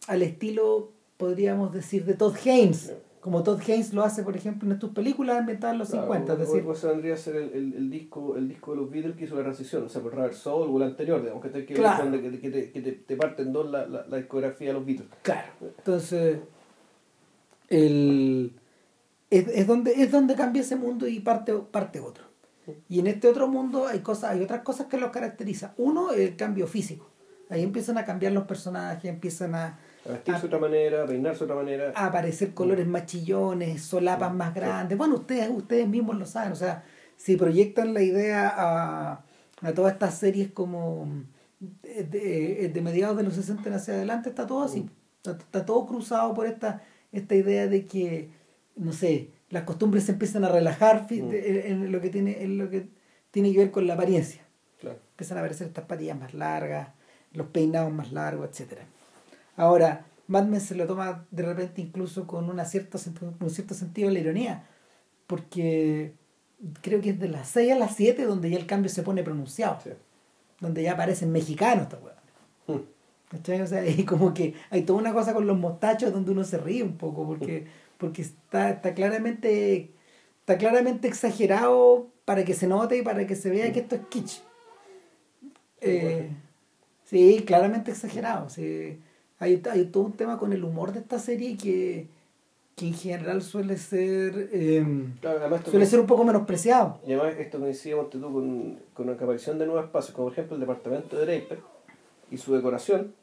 [0.07, 4.79] al estilo podríamos decir de Todd Haynes como Todd Haynes lo hace por ejemplo en
[4.79, 7.89] tus películas ambientadas en los 50 es decir pues vendría a ser el, el, el,
[7.89, 10.69] disco el disco de los Beatles que hizo la transición o sea por Robert Soul
[10.69, 12.11] o el anterior digamos que te, que, claro.
[12.11, 15.51] que, te, que te, te, parten dos la, la, la discografía de los Beatles claro
[15.61, 16.39] entonces
[17.69, 18.53] el,
[19.33, 22.25] es, es, donde, es donde cambia ese mundo y parte, parte otro.
[22.89, 25.73] Y en este otro mundo hay cosas, hay otras cosas que los caracteriza.
[25.77, 27.09] Uno, el cambio físico.
[27.49, 31.39] Ahí empiezan a cambiar los personajes, empiezan a, a vestirse de otra manera, a peinarse
[31.39, 31.91] de otra manera.
[31.95, 34.97] A aparecer colores más chillones, solapas más grandes.
[34.97, 36.53] Bueno, ustedes, ustedes mismos lo saben.
[36.53, 36.83] O sea,
[37.17, 39.25] si proyectan la idea a,
[39.61, 41.07] a todas estas series como
[41.59, 44.89] de, de, mediados de los 60 hacia adelante, está todo así.
[45.17, 46.81] Está, está todo cruzado por esta
[47.13, 48.31] esta idea de que,
[48.75, 51.31] no sé, las costumbres se empiezan a relajar mm.
[51.31, 52.87] en, lo que tiene, en lo que
[53.29, 54.41] tiene que ver con la apariencia.
[54.81, 54.97] Claro.
[55.11, 56.89] Empiezan a aparecer estas patillas más largas,
[57.33, 58.79] los peinados más largos, etc.
[59.55, 62.97] Ahora, Mad Men se lo toma de repente incluso con una cierta,
[63.39, 64.67] un cierto sentido de la ironía,
[65.27, 66.13] porque
[66.81, 69.21] creo que es de las 6 a las 7 donde ya el cambio se pone
[69.21, 69.77] pronunciado,
[70.59, 71.87] donde ya aparecen mexicanos
[73.33, 76.43] estos o sea, y como que hay toda una cosa con los mostachos donde uno
[76.43, 77.67] se ríe un poco, porque,
[78.03, 79.89] porque está, está claramente
[80.41, 84.01] está claramente exagerado para que se note y para que se vea que esto es
[84.09, 84.41] kitsch.
[85.79, 86.29] Eh,
[87.05, 88.49] sí, claramente exagerado.
[88.49, 88.99] Sí.
[89.39, 92.07] Hay, hay, todo un tema con el humor de esta serie que,
[92.75, 94.85] que en general suele ser eh,
[95.71, 96.99] suele ser un poco menospreciado.
[97.07, 100.55] Y además esto coincide tú con, con la aparición de nuevos espacios, como por ejemplo
[100.55, 101.59] el departamento de Draper
[102.29, 103.13] y su decoración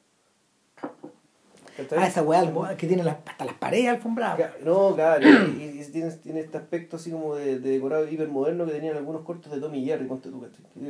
[1.97, 4.51] Ah, esa weá que tiene hasta las paredes alfombradas.
[4.65, 8.97] No, claro, y, tiene, tiene, este aspecto así como de, de decorado hipermoderno que tenían
[8.97, 10.45] algunos cortos de Tommy Jerry, ponte tú,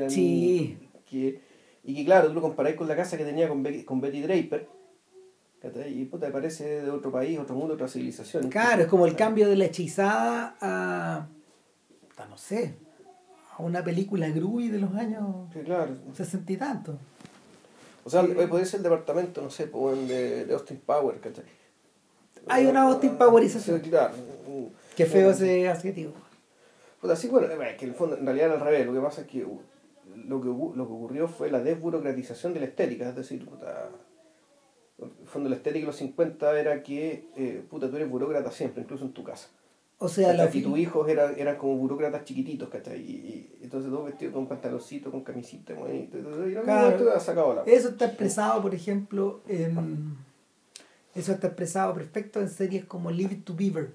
[0.08, 0.78] Sí.
[1.08, 1.40] Que,
[1.82, 4.20] y que claro, tú lo comparáis con la casa que tenía con, Betty, con Betty
[4.22, 4.68] Draper,
[5.88, 8.48] Y puta, parece de otro país, otro mundo, otra civilización.
[8.48, 11.26] Claro, es como el cambio de la hechizada a.
[12.28, 12.76] no sé.
[13.56, 15.48] a una película Grui de los años.
[15.52, 15.96] Sí, claro.
[16.12, 16.96] sesenta y tantos.
[18.04, 21.44] O sea, puede ser el departamento, no sé, de, de Austin Power, ¿cachai?
[22.48, 23.80] Hay una Austin Powerización.
[23.80, 24.14] claro.
[24.96, 26.12] Qué feo ese adjetivo.
[27.00, 29.22] Pues así, bueno, es que en el fondo, en realidad al revés, lo que pasa
[29.22, 33.44] es que lo que, lo que ocurrió fue la desburocratización de la estética, es decir,
[33.44, 33.88] puta,
[34.98, 38.50] en el fondo la estética de los 50 era que, eh, puta, tú eres burócrata
[38.50, 39.48] siempre, incluso en tu casa.
[40.02, 43.00] O sea, la y tus hijos eran, eran como burócratas chiquititos, ¿cachai?
[43.00, 47.62] Y, y, entonces todos vestidos con pantaloncito, con camisita, bonito, y claro, sacado la...
[47.64, 50.16] Eso está expresado, por ejemplo, en...
[51.14, 53.90] Eso está expresado perfecto en series como Leave It to Beaver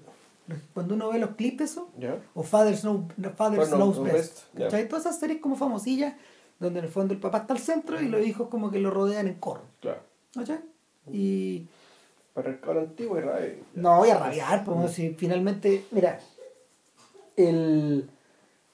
[0.74, 1.90] cuando uno ve los clips eso,
[2.34, 6.14] o Father, Snow, Father Knows Best, todas esas series como famosillas,
[6.60, 8.90] donde en el fondo el papá está al centro y los hijos como que lo
[8.90, 9.64] rodean en corro.
[9.80, 10.00] Claro.
[11.12, 11.66] Y...
[12.36, 13.40] Para el cabro antiguo era...
[13.74, 16.20] No, voy a rabiar, porque si finalmente, mira,
[17.34, 18.10] el...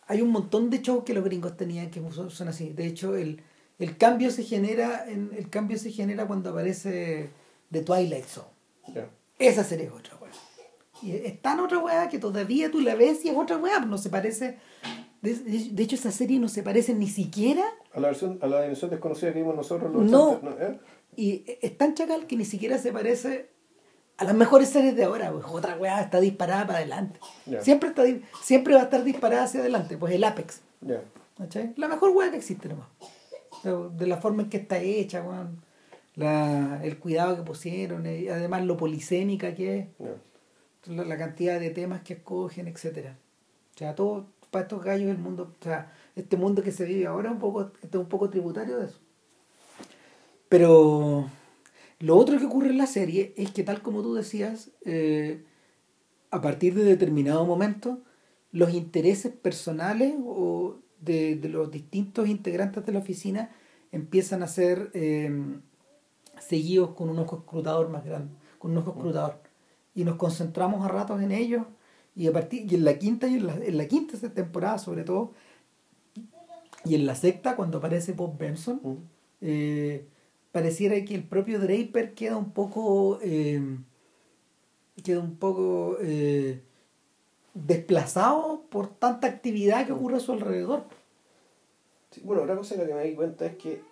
[0.08, 2.70] hay un montón de shows que los gringos tenían que son así.
[2.70, 3.40] De hecho, el,
[3.78, 7.30] el cambio se genera en, el cambio se genera cuando aparece
[7.70, 8.48] The Twilight Zone.
[9.38, 10.18] Esa serie es otra,
[11.00, 13.96] y es tan otra weá que todavía tú la ves y es otra weá, no
[13.96, 14.58] se parece.
[15.20, 17.64] De, hecho, esa serie no se parece ni siquiera.
[17.94, 20.40] A la, versión, a la dimensión desconocida que vimos nosotros los No.
[20.58, 20.80] ¿eh?
[21.14, 23.51] Y es tan chacal que ni siquiera se parece
[24.18, 25.32] a las mejores series de ahora.
[25.32, 27.20] Pues, otra weá está disparada para adelante.
[27.60, 28.04] Siempre, está,
[28.42, 29.96] siempre va a estar disparada hacia adelante.
[29.96, 30.60] Pues el Apex.
[31.76, 32.88] La mejor weá que existe nomás.
[33.64, 35.62] De, la forma en que está hecha, weón.
[36.14, 39.88] La, el cuidado que pusieron, y además lo polisémica que
[40.84, 43.16] es la cantidad de temas que escogen, etcétera.
[43.74, 47.06] O sea, todo para estos gallos el mundo, o sea, este mundo que se vive
[47.06, 48.98] ahora es un poco, es un poco tributario de eso.
[50.50, 51.30] Pero
[52.02, 55.44] lo otro que ocurre en la serie es que tal como tú decías, eh,
[56.32, 58.00] a partir de determinado momento,
[58.50, 63.50] los intereses personales o de, los distintos integrantes de la oficina
[63.92, 65.30] empiezan a ser eh,
[66.40, 69.38] seguidos con un ojo escrutador más grande, con un ojo escrutador.
[69.94, 71.66] Y nos concentramos a ratos en ellos
[72.16, 75.04] y a partir y en la quinta y en la, en la quinta temporada sobre
[75.04, 75.34] todo
[76.84, 78.80] y en la sexta cuando aparece Bob Benson
[79.40, 80.08] eh,
[80.52, 83.60] pareciera que el propio Draper queda un poco eh,
[85.02, 86.60] queda un poco eh,
[87.54, 90.84] desplazado por tanta actividad que ocurre a su alrededor
[92.22, 93.82] bueno otra cosa que me di cuenta es que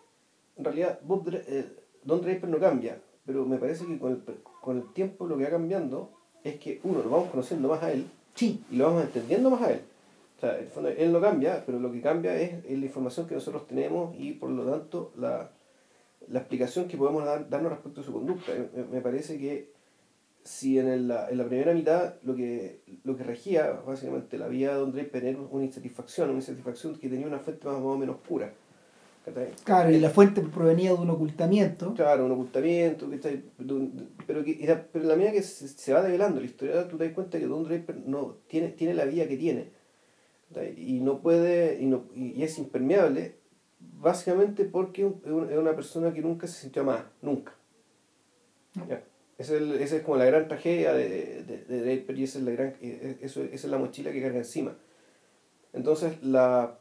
[0.56, 1.30] en realidad Bob
[2.04, 4.22] Don Draper no cambia pero me parece que con el,
[4.60, 6.10] con el tiempo lo que va cambiando
[6.44, 8.06] es que uno lo vamos conociendo más a él
[8.40, 9.80] y lo vamos entendiendo más a él.
[10.36, 10.58] O sea,
[10.90, 14.50] él no cambia, pero lo que cambia es, la información que nosotros tenemos y por
[14.50, 15.50] lo tanto la,
[16.38, 18.52] explicación que podemos dar, darnos respecto a su conducta.
[18.90, 19.72] Me, parece que
[20.44, 24.78] si en, la, en la primera mitad lo que, lo que regía básicamente la vida
[24.78, 28.52] de Draper era una insatisfacción, una insatisfacción que tenía una fuente más o menos pura
[29.64, 31.94] Claro, y la fuente provenía de un ocultamiento.
[31.94, 33.08] Claro, un ocultamiento,
[34.26, 37.38] pero, que, pero la medida que se, va develando la historia, tú te das cuenta
[37.38, 39.68] que Don Draper no, tiene, tiene la vida que tiene.
[40.76, 43.36] Y no puede, y, no, y es impermeable,
[44.00, 47.54] básicamente porque es una persona que nunca se sintió amada, nunca.
[49.38, 52.74] Esa es, es, como la gran tragedia de, de, Draper y esa es, la gran,
[52.80, 54.76] eso, esa es la mochila que carga encima.
[55.72, 56.78] Entonces, la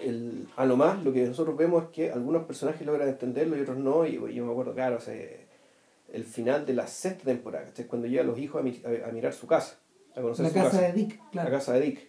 [0.00, 3.60] el, a lo más lo que nosotros vemos es que algunos personajes logran entenderlo y
[3.60, 4.98] otros no, y, yo me acuerdo, claro,
[6.12, 9.78] el final de la sexta temporada, cuando llegan los hijos a, mirar su casa,
[10.14, 12.08] a conocer la casa, de Dick, La casa de Dick.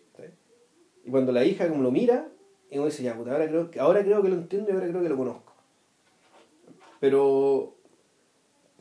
[1.04, 2.28] Y cuando la hija como lo mira,
[2.76, 4.90] y uno dice, ya, puta, ahora creo, que, ahora creo que lo entiendo y ahora
[4.90, 5.54] creo que lo conozco.
[7.00, 7.74] Pero,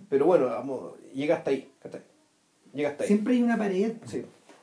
[0.09, 1.70] pero bueno, vamos, llega hasta ahí,
[2.72, 3.07] Llega hasta ahí.
[3.07, 3.92] Siempre hay una pared.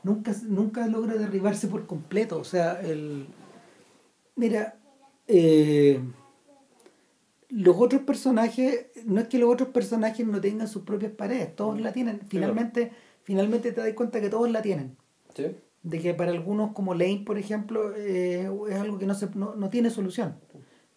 [0.03, 2.39] Nunca, nunca logra derribarse por completo.
[2.39, 3.25] O sea, el,
[4.35, 4.75] Mira,
[5.29, 6.01] eh,
[7.47, 11.79] los otros personajes, no es que los otros personajes no tengan sus propias paredes, todos
[11.79, 12.19] la tienen.
[12.27, 12.91] Finalmente,
[13.23, 14.97] finalmente te das cuenta que todos la tienen.
[15.33, 15.55] ¿Sí?
[15.83, 19.55] De que para algunos, como Lane, por ejemplo, eh, es algo que no, se, no,
[19.55, 20.35] no, tiene solución.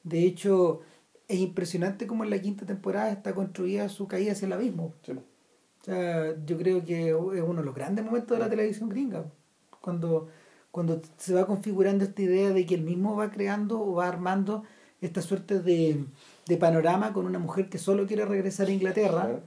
[0.02, 0.80] De hecho,
[1.26, 4.94] es impresionante cómo en la quinta temporada está construida su caída hacia el abismo.
[5.02, 5.12] Sí.
[5.12, 9.24] O sea, yo creo que es uno de los grandes momentos de la televisión gringa.
[9.80, 10.28] Cuando
[10.74, 14.64] cuando se va configurando esta idea de que él mismo va creando o va armando
[15.00, 16.04] esta suerte de,
[16.58, 19.38] panorama con una mujer que solo quiere regresar a Inglaterra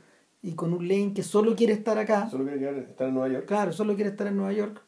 [0.42, 2.30] y con un Lane que solo quiere estar acá.
[2.30, 3.46] Solo quiere estar en Nueva York.
[3.46, 4.82] Claro, solo quiere estar en Nueva York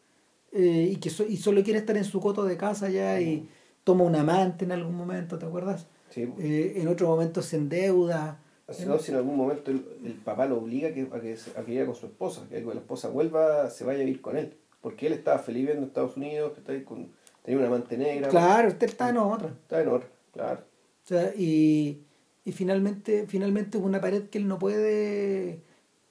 [0.52, 3.48] eh, y que y solo quiere estar en su coto de casa ya y
[3.84, 5.88] toma un amante en algún momento, ¿te acuerdas?
[6.10, 6.28] Sí.
[6.40, 8.40] Eh, en otro momento se endeuda,
[8.72, 11.38] Si no, si en algún momento el, el papá lo obliga a que, a que,
[11.56, 14.38] a que viva con su esposa, que la esposa vuelva, se vaya a vivir con
[14.38, 14.56] él.
[14.82, 17.10] Porque él estaba feliz viviendo en Estados Unidos, que está ahí con,
[17.44, 18.30] tenía una amante negra.
[18.30, 19.50] Claro, usted está en otra.
[19.50, 20.62] Está en otra, claro.
[21.04, 22.04] O sea, y,
[22.46, 25.62] y finalmente, finalmente es una pared que él no puede,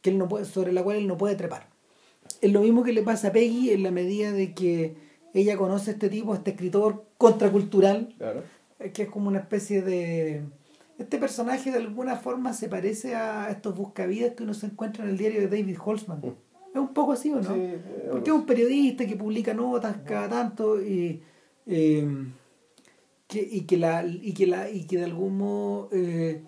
[0.03, 1.67] que él no puede, sobre la cual él no puede trepar.
[2.40, 4.94] Es lo mismo que le pasa a Peggy en la medida de que
[5.35, 8.42] ella conoce a este tipo, a este escritor contracultural, claro.
[8.92, 10.42] que es como una especie de...
[10.98, 15.11] Este personaje de alguna forma se parece a estos buscavidas que uno se encuentra en
[15.11, 16.18] el diario de David Holzman.
[16.18, 16.35] Mm.
[16.74, 17.55] Es un poco así, ¿o no?
[17.55, 21.22] Sí, eh, Porque es un periodista que publica notas cada tanto y,
[21.66, 22.07] eh,
[23.27, 26.42] que, y, que, la, y, que, la, y que de algún modo eh,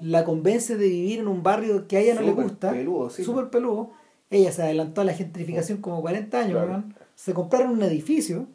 [0.00, 3.10] la convence de vivir en un barrio que a ella no le Súper gusta, peludo,
[3.10, 3.22] sí.
[3.22, 3.92] súper peludo.
[4.32, 6.84] Ella se adelantó a la gentrificación como 40 años, Claro.
[7.14, 8.46] se compraron un edificio,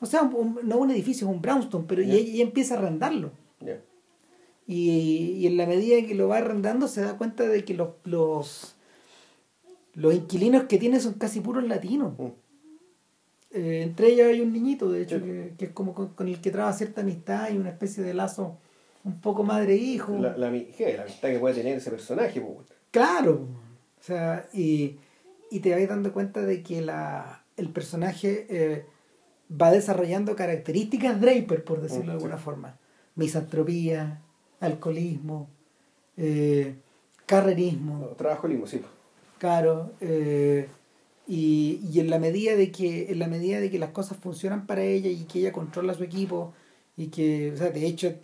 [0.00, 2.78] o sea, un- no un edificio, es un brownstone, pero y ella, ella empieza a
[2.78, 3.32] arrendarlo.
[4.66, 7.88] Y, y en la medida que lo va arrendando se da cuenta de que los,
[8.04, 8.76] los,
[9.94, 12.12] los inquilinos que tiene son casi puros latinos.
[12.18, 12.26] Mm.
[13.52, 16.40] Eh, entre ellos hay un niñito, de hecho, que, que es como con, con el
[16.42, 18.58] que traba cierta amistad y una especie de lazo
[19.04, 20.12] un poco madre-hijo.
[20.18, 22.44] La, la, amistad que puede tener ese personaje.
[22.90, 23.48] Claro.
[24.00, 24.96] O sea, y,
[25.50, 28.84] y te vas dando cuenta de que la, el personaje eh,
[29.50, 32.78] va desarrollando características Draper, por decirlo de alguna forma.
[33.16, 34.22] Misantropía,
[34.60, 35.48] alcoholismo,
[36.16, 36.74] eh,
[37.26, 37.98] carrerismo.
[37.98, 38.80] No, trabajo limo, sí.
[39.38, 40.68] Claro, eh,
[41.26, 44.66] y, y en la medida de que en la medida de que las cosas funcionan
[44.66, 46.54] para ella y que ella controla su equipo
[46.96, 48.14] y que, o sea, de hecho,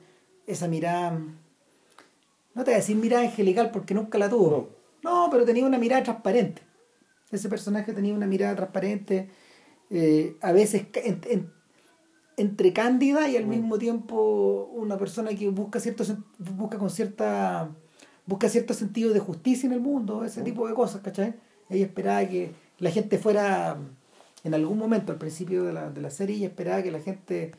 [0.47, 4.71] esa mirada, no te voy a decir mirada angelical porque nunca la tuvo,
[5.05, 6.63] no, pero tenía una mirada transparente.
[7.31, 9.29] Ese personaje tenía una mirada transparente,
[9.91, 11.53] eh, a veces ca- en- en-
[12.37, 13.51] entre cándida y al Mm.
[13.51, 16.03] mismo tiempo una persona que busca cierto
[16.39, 17.71] busca con cierta
[18.27, 20.45] busca cierto sentido de justicia en el mundo, ese Mm.
[20.45, 21.35] tipo de cosas, ¿cachai?
[21.69, 23.77] Ella esperaba que la gente fuera,
[24.45, 27.53] en algún momento al principio de la, de la serie, ella esperaba que la gente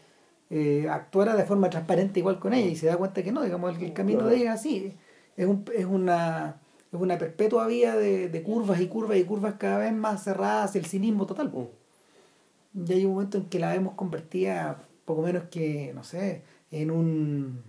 [0.51, 3.75] eh, actuara de forma transparente igual con ella y se da cuenta que no, digamos,
[3.77, 4.31] el, el camino Claro.
[4.31, 4.93] de ella es así,
[5.37, 6.59] es, un, es, una,
[6.97, 10.69] es una perpetua vía de, de curvas y curvas y curvas cada vez más cerradas
[10.69, 11.49] hacia el cinismo total.
[11.49, 12.85] Mm.
[12.89, 16.91] Y hay un momento en que la vemos convertida poco menos que, no sé, en
[16.91, 17.61] un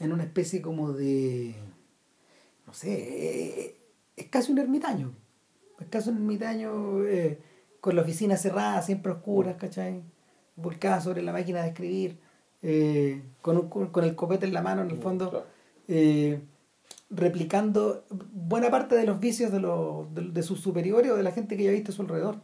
[0.00, 1.54] en una especie como de
[2.66, 3.76] no sé, eh,
[4.16, 5.12] es casi un ermitaño.
[5.80, 7.38] Es casi un ermitaño eh,
[7.80, 10.02] con la oficina cerrada, siempre oscuras, ¿cachai?
[10.56, 12.18] Volcada sobre la máquina de escribir,
[12.62, 15.46] eh, con, un- con el copete en la mano, en el fondo, Claro.
[15.88, 16.40] eh,
[17.10, 21.56] replicando buena parte de los vicios de, los, de, sus superiores o de la gente
[21.56, 22.40] que ya viste a su alrededor.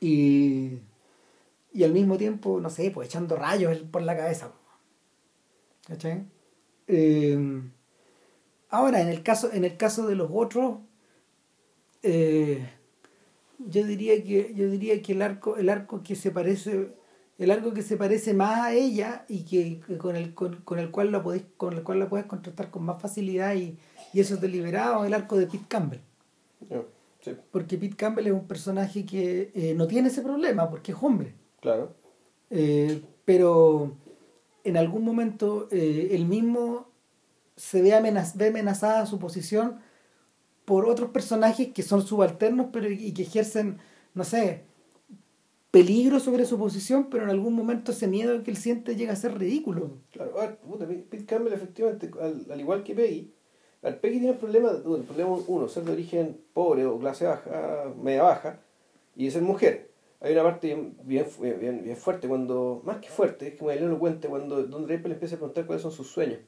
[0.00, 0.78] Y,
[1.72, 4.52] y al mismo tiempo, no sé, pues echando rayos por la cabeza.
[5.86, 6.24] ¿Cachai?
[6.86, 7.62] Eh,
[8.70, 10.78] ahora, en el caso, en el caso de los otros,
[12.02, 12.68] eh,
[13.58, 16.90] yo diría que, yo diría que el arco, el arco que se parece,
[17.38, 20.78] el arco que se parece más a ella y que, que con el con, con
[20.78, 23.78] el cual la podéis, con el cual la puedes contrastar con más facilidad y,
[24.12, 26.00] y eso es deliberado, el arco de Pete Campbell.
[26.68, 26.82] Ya,
[27.20, 30.98] Sí, Porque Pete Campbell es un personaje que eh, no tiene ese problema porque es
[31.00, 31.34] hombre.
[31.60, 31.94] claro.
[32.50, 33.92] Eh, pero
[34.64, 36.88] en algún momento eh, él mismo
[37.56, 39.76] se ve, amenaz- ve amenazada su posición
[40.64, 43.78] por otros personajes que son subalternos pero y que ejercen,
[44.14, 44.64] no sé,
[45.70, 49.16] peligro sobre su posición, pero en algún momento ese miedo que él siente llega a
[49.16, 49.98] ser ridículo.
[50.10, 53.32] Claro, a ver, puta, Pete Campbell efectivamente, al, al igual que Peggy,
[53.82, 56.98] a ver, Peggy tiene el problema, bueno, el problema uno, ser de origen pobre o
[56.98, 58.60] clase baja, media baja,
[59.14, 59.88] y ser mujer.
[60.20, 63.62] Hay una parte bien, bien, fu- bien, bien fuerte cuando, más que fuerte, es que
[63.62, 66.40] muy elocuente cuando Don Draper le empieza a preguntar cuáles son sus sueños.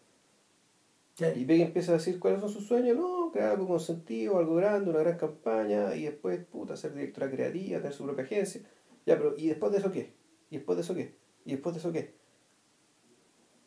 [1.36, 4.54] Y Peggy empieza a decir cuáles son sus sueños, no, que algo con sentido, algo
[4.54, 8.62] grande, una gran campaña, y después, puta, ser directora creativa, tener su propia agencia.
[9.06, 10.12] Ya, pero ¿y después de eso qué?
[10.50, 11.14] ¿Y después de eso qué?
[11.44, 12.14] ¿Y después de eso qué?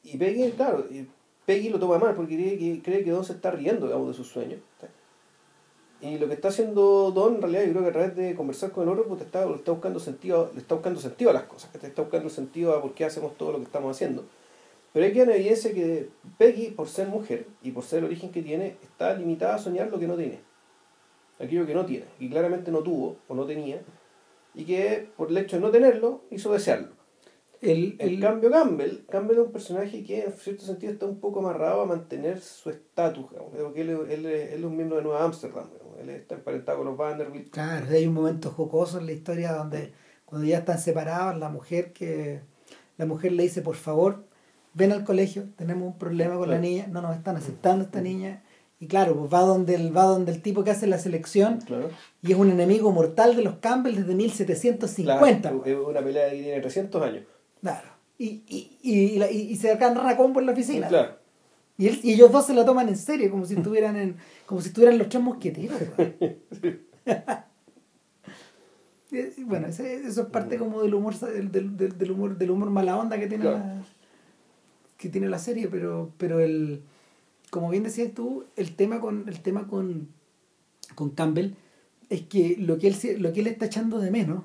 [0.03, 0.85] Y Peggy, claro,
[1.45, 4.13] Peggy lo toma mal porque cree que, cree que Don se está riendo, digamos, de
[4.13, 4.59] sus sueños.
[6.01, 8.71] Y lo que está haciendo Don, en realidad, yo creo que a través de conversar
[8.71, 11.71] con el otro, pues, está, le, está buscando sentido, está buscando sentido a las cosas,
[11.71, 14.25] te está buscando sentido a por qué hacemos todo lo que estamos haciendo.
[14.91, 18.31] Pero hay que en evidencia que Peggy, por ser mujer y por ser el origen
[18.31, 20.39] que tiene, está limitada a soñar lo que no tiene.
[21.39, 23.81] Aquello que no tiene, y claramente no tuvo o no tenía,
[24.53, 26.89] y que por el hecho de no tenerlo, hizo desearlo.
[27.61, 31.19] El, En el- cambio, Campbell, Campbell es un personaje que en cierto sentido está un
[31.21, 33.25] poco amarrado a mantener su estatus,
[33.57, 35.69] porque él, él, él es un miembro de Nueva Ámsterdam,
[36.01, 37.51] él está emparentado con los Vanderbilt.
[37.51, 39.93] Claro, hay un momento jocoso en la historia donde
[40.25, 42.41] cuando ya están separados, la mujer que
[42.97, 44.25] la mujer le dice, por favor,
[44.73, 46.61] ven al colegio, tenemos un problema con la Claro.
[46.63, 48.43] niña, no nos están aceptando esta niña.
[48.83, 51.89] Y claro, pues va donde el, va donde el tipo que hace la selección Claro.
[52.21, 55.41] y es un enemigo mortal de los Campbell desde 1750.
[55.49, 57.23] Claro, es una pelea que tiene 300 años.
[57.61, 57.87] Claro.
[58.17, 60.89] Y, y, y, y la- y- se agarran a combo en la oficina.
[60.89, 61.15] Claro.
[61.77, 64.59] Y, él- y ellos dos se lo toman en serio, como si estuvieran en, como
[64.59, 65.77] si estuvieran los tres mosqueteros.
[69.11, 72.71] Y bueno, eso es parte como del humor del, del- del- del humor del humor
[72.71, 73.59] mala onda que tiene Claro.
[73.59, 73.83] la,
[74.97, 76.81] que tiene la serie, pero pero el
[77.53, 80.09] como bien decías tú, el tema con el tema con
[80.95, 81.53] con Campbell
[82.09, 84.43] es que lo que él lo que él está echando de menos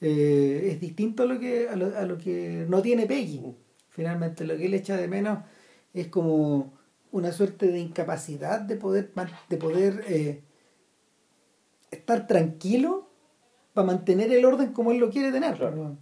[0.00, 3.42] eh, es distinto a lo que a lo, a lo que no tiene Peggy.
[3.88, 5.40] Finalmente lo que él echa de menos
[5.92, 6.72] es como
[7.10, 9.10] una suerte de incapacidad de poder
[9.48, 10.44] de poder eh,
[11.90, 13.10] estar tranquilo
[13.74, 15.56] para mantener el orden como él lo quiere tener.
[15.56, 15.98] Claro.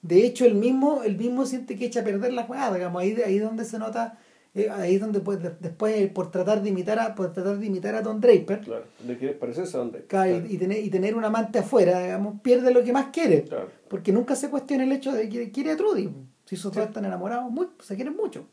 [0.00, 3.14] De hecho, él mismo, él mismo siente que echa a perder la jugada, digamos, ahí,
[3.22, 4.18] ahí donde se nota,
[4.54, 7.58] eh, ahí es donde pues, de- después eh, por tratar de imitar a, por tratar
[7.58, 8.84] de imitar a Don Draper, Claro.
[9.06, 12.40] De querer parecerse a Don claro, y, y tener, y tener un amante afuera, digamos,
[12.40, 13.44] pierde lo que más quiere.
[13.44, 13.68] Claro.
[13.88, 16.10] Porque nunca se cuestiona el hecho de que quiere a Trudy.
[16.46, 18.44] Si esos dos están enamorados, muy, se quieren mucho.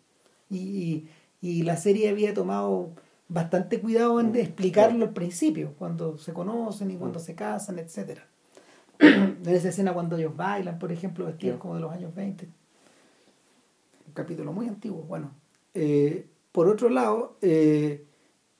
[0.50, 1.10] Y, y,
[1.42, 2.92] y la serie había tomado
[3.28, 8.26] bastante cuidado en de explicarlo al principio, cuando se conocen y cuando se casan, etcétera
[9.00, 12.46] En esa escena cuando ellos bailan, por ejemplo, vestidos como de los años 20.
[12.46, 15.02] Un capítulo muy antiguo.
[15.04, 15.32] Bueno,
[15.78, 18.06] eh, por otro lado, eh,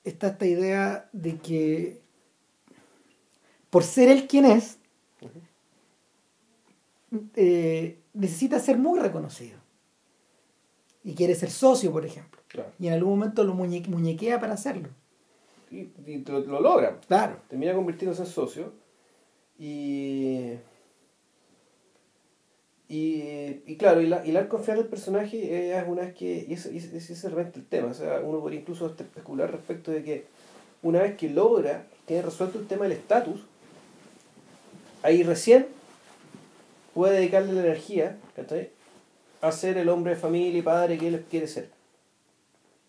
[0.04, 2.00] está esta idea de que
[3.70, 4.78] por ser él quien es,
[7.36, 9.58] eh, necesita ser muy reconocido.
[11.04, 12.40] Y quiere ser socio, por ejemplo.
[12.48, 12.70] Claro.
[12.78, 14.88] Y en algún momento lo muñe- muñequea para hacerlo.
[15.70, 16.98] Y, y lo, lo logra.
[17.06, 17.36] Claro.
[17.48, 18.72] Termina convirtiéndose en socio.
[19.58, 20.54] Y.
[22.90, 26.46] Y, y claro, y la, y la confiar del personaje eh, es una vez que.
[26.48, 27.88] Y ese, ese- es realmente el tema.
[27.88, 30.26] O sea, uno podría incluso especular respecto de que
[30.82, 33.42] una vez que logra, tiene resuelto el tema del estatus,
[35.02, 35.66] ahí recién
[36.94, 38.70] puede dedicarle la energía ¿cachai?
[39.40, 41.70] a ser el hombre de familia y padre que él quiere ser.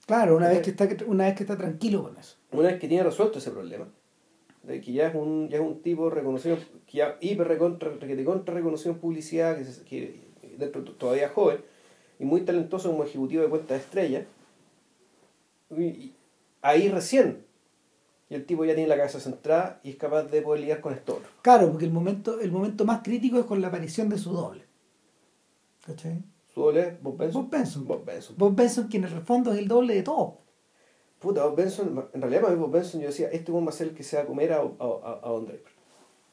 [0.05, 2.35] Claro, una vez que está, una vez que está tranquilo con eso.
[2.51, 3.87] una vez que tiene resuelto ese problema,
[4.63, 8.15] de que ya es un, ya es un tipo reconocido, que ya hiper recontra, que
[8.15, 10.19] te contra reconocido en publicidad, que, se- que
[10.57, 11.61] dentro, todavía joven,
[12.19, 14.25] y muy talentoso como ejecutivo de cuenta de estrella,
[15.75, 16.15] y- y
[16.61, 17.45] ahí recién,
[18.29, 20.93] y el tipo ya tiene la cabeza centrada y es capaz de poder lidiar con
[20.93, 21.19] esto.
[21.41, 24.63] Claro, porque el momento, el momento más crítico es con la aparición de su doble.
[25.85, 26.21] ¿Cachai?
[26.53, 27.43] Su doble es Bob Benson.
[27.43, 27.87] Bob Benson.
[27.87, 28.35] Bob Benson.
[28.37, 30.39] Bob Benson, que en el fondo es el doble de todo.
[31.19, 33.87] Puta, Bob Benson, en realidad para mí Bob Benson yo decía, este va a ser
[33.89, 35.71] el que se va a comer a, a, a, a Don Draper.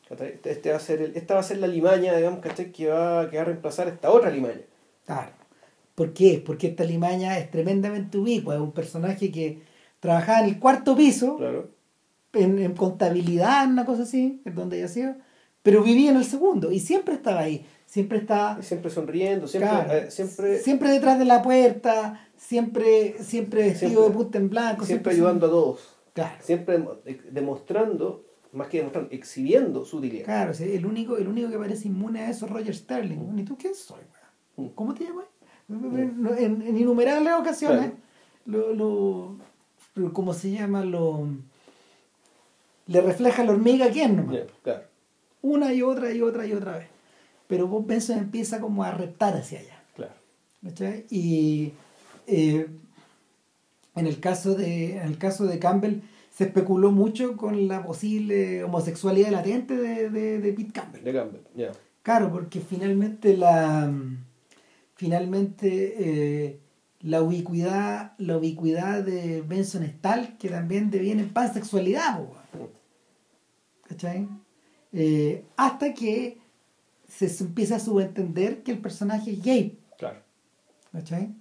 [0.08, 2.70] Este, este va a ser el, esta va a ser la limaña, digamos, ¿cachai?
[2.70, 4.60] Que va, que va a reemplazar esta otra limaña.
[5.04, 5.32] Claro.
[5.96, 6.40] ¿Por qué?
[6.44, 8.54] Porque esta limaña es tremendamente ubicua.
[8.54, 9.62] Es un personaje que
[9.98, 11.70] trabajaba en el cuarto piso, Claro.
[12.34, 15.14] en, en contabilidad, una cosa así, en donde haya sido,
[15.62, 17.66] pero vivía en el segundo y siempre estaba ahí.
[17.86, 18.18] Siempre
[18.58, 19.92] Y Siempre sonriendo, siempre, Claro.
[19.92, 24.84] eh, siempre, siempre detrás de la puerta, siempre, siempre vestido Siempre- de punta en blanco.
[24.84, 25.96] siempre ayudando a todos.
[26.12, 26.34] Claro.
[26.42, 26.96] Siempre demo-
[27.30, 30.24] demostrando, más que demostrando, exhibiendo su utilidad.
[30.24, 33.38] Claro, sí, el único, el único que parece inmune a eso es Roger Sterling.
[33.38, 34.00] ¿Y tú quién soy?
[34.56, 34.70] weón?
[34.70, 34.74] Mm.
[34.74, 35.26] ¿Cómo te llamas?
[35.68, 37.92] En, en innumerables ocasiones,
[38.46, 39.36] lo, lo,
[39.94, 40.84] lo- ¿cómo se llama?
[40.84, 41.26] Lo,
[42.86, 44.38] le refleja la hormiga a quién nomás.
[44.62, 44.82] Claro.
[45.42, 46.88] Una y otra y otra y otra vez.
[47.46, 49.82] Pero Bob Benson empieza como a reptar hacia allá.
[49.94, 50.14] Claro.
[50.62, 51.06] ¿cachai?
[51.10, 51.72] Y
[52.26, 52.66] eh,
[53.94, 58.62] en, el caso de, en el caso de Campbell se especuló mucho con la posible
[58.64, 61.02] homosexualidad latente de, de, de Pete Campbell.
[61.02, 61.72] De Campbell, ya.
[62.02, 63.92] Claro, porque finalmente la
[64.94, 66.60] finalmente eh,
[67.00, 72.70] la ubicuidad la ubicuidad de Benson es tal que también deviene en pansexualidad, weón.
[73.88, 74.28] ¿cachai?
[74.92, 76.38] Eh, hasta que
[77.08, 80.18] se empieza a subentender que el personaje es gay, Claro.
[80.92, 81.34] ¿cachai?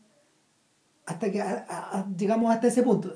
[1.06, 3.14] Hasta que a- a- a- llegamos hasta ese punto.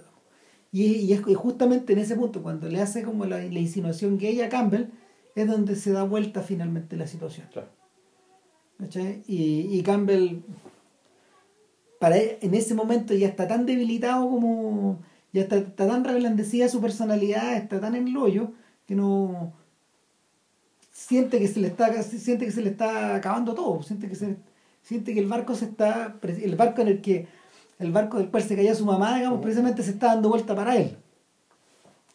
[0.71, 4.39] Y, y es justamente en ese punto, cuando le hace como la, la insinuación gay
[4.41, 4.87] a Campbell,
[5.35, 7.47] es donde se da vuelta finalmente la situación.
[7.51, 7.69] Claro.
[8.77, 9.23] ¿cachai?
[9.27, 10.39] Y, y Campbell,
[11.99, 14.99] para él, en ese momento ya está tan debilitado como,
[15.33, 18.51] ya está, está tan reblandecida su personalidad, está tan en el hoyo,
[18.85, 19.53] que no
[20.99, 24.35] siente que se le está siente que se le está acabando todo siente que se
[24.81, 27.27] siente que el barco se está el barco en el que
[27.79, 29.43] el barco del cual se caía su mamá digamos Ujú.
[29.43, 30.97] precisamente se está dando vuelta para él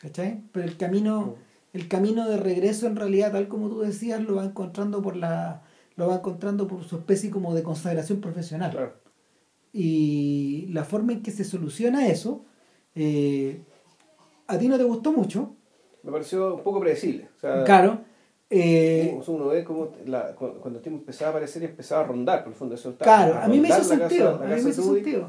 [0.00, 0.42] ¿cachai?
[0.52, 1.36] pero el camino Ujú.
[1.72, 5.62] el camino de regreso en realidad tal como tú decías lo va encontrando por la
[5.96, 8.92] lo va encontrando por su especie como de consagración profesional Claro.
[9.72, 12.44] Y la forma en que se soluciona eso,
[12.94, 13.60] eh,
[14.46, 15.56] a ti no te gustó mucho.
[16.04, 17.28] Me pareció un poco predecible.
[17.36, 17.98] O sea, claro.
[18.50, 22.44] Eh, uno ve como la, cuando el tiempo empezaba a aparecer y empezaba a rondar,
[22.44, 24.36] por el fondo eso estaba, Claro, a, mí me hizo sentido.
[24.36, 25.28] a mí me hizo sentido.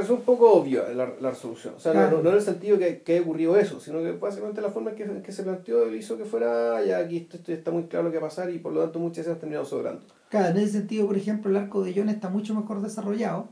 [0.00, 1.74] Es un poco obvio la, la resolución.
[1.76, 4.60] O sea, no, no, en el sentido que, que haya ocurrido eso, sino que básicamente
[4.60, 7.72] la forma en que, que se planteó hizo que fuera, ah, ya aquí esto, está
[7.72, 9.64] muy claro lo que va a pasar y por lo tanto muchas veces han terminado
[9.64, 10.02] sobrando.
[10.28, 13.48] Claro, en ese sentido, por ejemplo, el arco de John está mucho mejor desarrollado.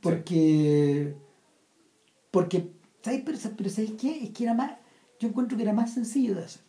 [0.00, 1.14] Porque.
[2.30, 2.70] Porque.
[3.02, 3.22] ¿Sabes?
[3.24, 4.24] Pero, pero ¿sabes qué?
[4.24, 4.72] Es que era más.
[5.20, 6.62] Yo encuentro que era más sencillo de hacer.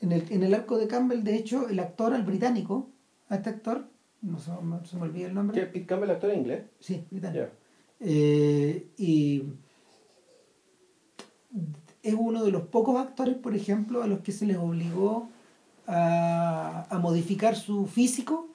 [0.00, 2.90] En el, en el arco de Campbell, de hecho, el actor, el británico,
[3.28, 3.86] a este actor,
[4.22, 4.50] no se,
[4.84, 5.66] se me olvida el nombre.
[5.66, 6.64] ¿Pete Campbell, el actor en inglés?
[6.80, 7.46] Sí, británico.
[8.00, 9.44] Eh, y
[12.02, 15.28] es uno de los pocos actores, por ejemplo, a los que se les obligó
[15.86, 18.48] a, a modificar su físico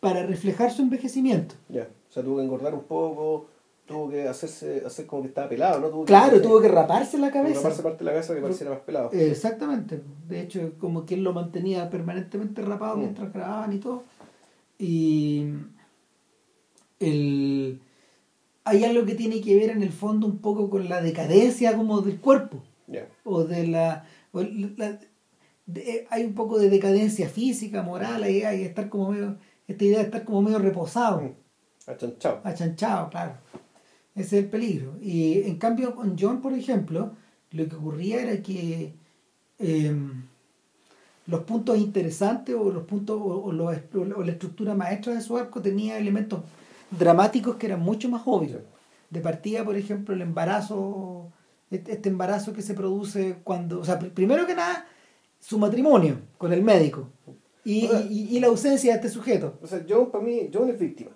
[0.00, 1.54] para reflejar su envejecimiento.
[1.68, 3.48] Ya, o sea, tuvo que engordar un poco,
[3.90, 5.88] tuvo que hacerse hacer como que estaba pelado, ¿no?
[5.88, 7.56] Tuvo claro, tuvo que raparse la cabeza.
[7.56, 9.10] raparse parte de la cabeza que pareciera más pelado.
[9.12, 10.00] Exactamente.
[10.28, 13.00] De hecho, como que él lo mantenía permanentemente rapado mm.
[13.00, 14.04] mientras grababan y todo.
[14.78, 15.46] Y
[17.00, 17.80] el
[18.64, 22.00] hay algo que tiene que ver en el fondo un poco con la decadencia como
[22.02, 22.62] del cuerpo.
[23.24, 24.04] O de la...
[25.74, 29.38] Eh, hay un poco de decadencia física, moral, hay, hay estar como medio,
[29.68, 31.20] esta idea de estar como medio reposado.
[31.20, 31.34] Mm.
[31.90, 32.40] Achanchado.
[32.44, 33.34] Achanchado, claro.
[34.20, 34.96] Ese es el peligro.
[35.00, 37.12] Y en cambio con John, por ejemplo,
[37.52, 38.94] lo que ocurría era que
[39.58, 40.24] em,
[41.26, 45.98] los puntos interesantes o los puntos o, o, la estructura maestra de su arco tenía
[45.98, 46.40] elementos
[46.90, 48.60] dramáticos que eran mucho más obvios.
[49.08, 51.32] De partida, por ejemplo, el embarazo,
[51.70, 54.86] este embarazo que se produce cuando, o sea, primero que nada,
[55.40, 57.08] su matrimonio con el médico
[57.64, 59.58] y, y, la ausencia de este sujeto.
[59.62, 61.10] O sea, John, para mí, John es víctima.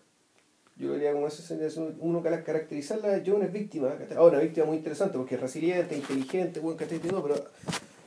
[0.77, 3.93] Yo diría como eso, uno que caracterizarla, John es víctima.
[4.17, 7.35] Ahora, una víctima muy interesante porque es resiliente, inteligente, buen pero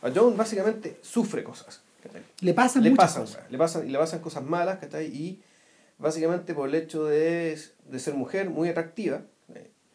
[0.02, 1.82] a John básicamente sufre cosas.
[2.42, 3.52] Le pasan le muchas pasan, cosas.
[3.52, 5.42] Le pasan, y le pasan cosas malas, y
[5.98, 7.58] básicamente por el hecho de,
[7.90, 9.22] de ser mujer muy atractiva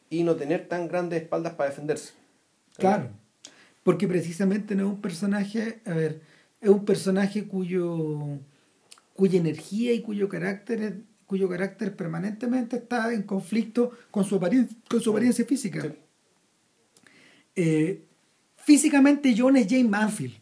[0.09, 2.14] y no tener tan grandes espaldas para defenderse.
[2.77, 3.09] Claro,
[3.83, 6.20] porque precisamente no es un personaje, a ver,
[6.61, 8.39] es un personaje cuyo
[9.14, 11.03] cuya energía y cuyo carácter
[11.33, 15.83] cuyo carácter permanentemente está en conflicto con su apariencia, con su apariencia física.
[17.57, 18.05] Eh,
[18.59, 20.35] físicamente John es Jane Manfield.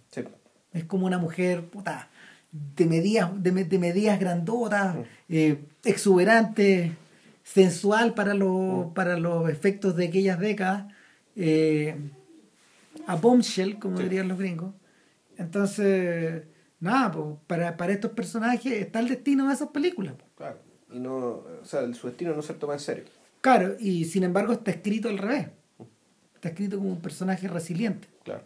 [0.72, 2.11] Es como una mujer puta,
[2.51, 5.03] de medidas, de, de medidas grandotas, mm.
[5.28, 6.91] eh, exuberante,
[7.45, 8.93] sensual para, los mm.
[8.93, 10.93] para los efectos de aquellas décadas,
[11.36, 11.95] eh,
[13.07, 14.74] a bombshell, como dirían los gringos.
[15.38, 16.43] Entonces,
[16.80, 20.14] nada, pues, para, para estos personajes está el destino de esas películas.
[20.36, 20.59] Claro,
[20.93, 23.05] y no, o sea, su destino no se toma en serio.
[23.41, 25.49] Claro, y sin embargo está escrito al revés.
[26.34, 28.09] Está escrito como un personaje resiliente.
[28.24, 28.45] Claro.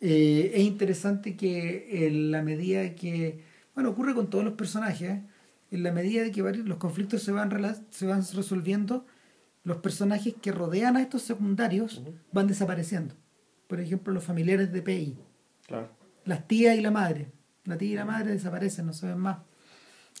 [0.00, 3.42] Eh, es interesante que en la medida que,
[3.74, 5.20] bueno, ocurre con todos los personajes,
[5.70, 7.50] en la medida de que los conflictos se van,
[7.90, 9.06] se van resolviendo,
[9.64, 12.02] los personajes que rodean a estos secundarios
[12.32, 13.14] van desapareciendo.
[13.66, 15.16] Por ejemplo, los familiares de PI.
[16.24, 17.28] Las tías y la madre.
[17.64, 19.38] La tía y la madre desaparecen, no se ven más.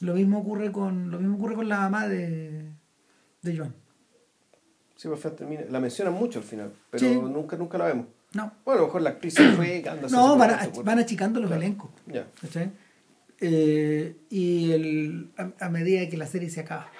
[0.00, 2.64] Lo mismo ocurre con, lo mismo ocurre con la mamá de,
[3.42, 3.74] de Joan.
[4.96, 8.06] Sí, pues, la mencionan mucho al final, pero nunca, nunca la vemos.
[8.34, 8.52] No.
[8.64, 9.84] Bueno, a lo mejor la actriz se fue.
[10.10, 11.90] no, van, achicando los elencos.
[12.06, 12.26] Ya.
[13.40, 16.90] Eh, y el, a, medida que la serie se acaba.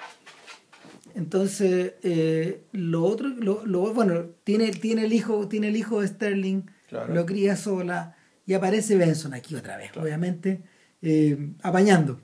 [1.15, 6.07] Entonces, eh, lo otro, lo, lo, bueno, tiene, tiene, el hijo, tiene el hijo de
[6.07, 6.61] Sterling,
[7.09, 10.61] lo cría sola, y aparece Benson aquí otra vez, obviamente,
[11.01, 12.21] eh, apañando,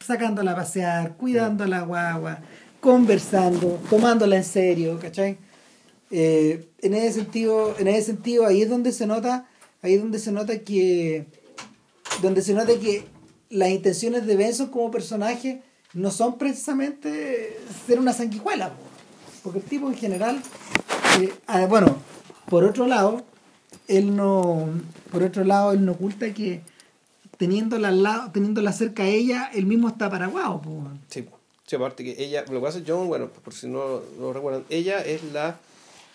[0.00, 2.40] sacándola a pasear, cuidando a la guagua,
[2.80, 5.38] conversando, tomándola en serio, ¿cachai?
[6.10, 9.46] Eh, en ese sentido, en ese sentido, ahí es donde se nota,
[9.82, 11.26] ahí es donde se nota que,
[12.22, 13.04] donde se nota que
[13.50, 15.62] las intenciones de Benson como personaje
[15.94, 18.72] no son precisamente ser una sanguijuela,
[19.42, 20.40] porque el tipo en general,
[21.20, 21.96] eh, ah, bueno,
[22.48, 23.24] por otro lado,
[23.88, 24.68] él no,
[25.10, 26.62] por otro lado, él no oculta que
[27.38, 30.60] teniéndola al lado, teniéndola cerca a ella, él mismo está paraguado.
[31.08, 31.26] Sí,
[31.66, 34.98] sí, aparte que ella, lo que es John, bueno, por si no lo recuerdan, ella
[35.00, 35.58] es la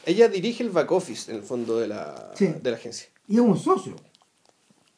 [0.05, 3.07] ella dirige el back office, en el fondo de la, de la agencia.
[3.27, 3.95] Y es un socio.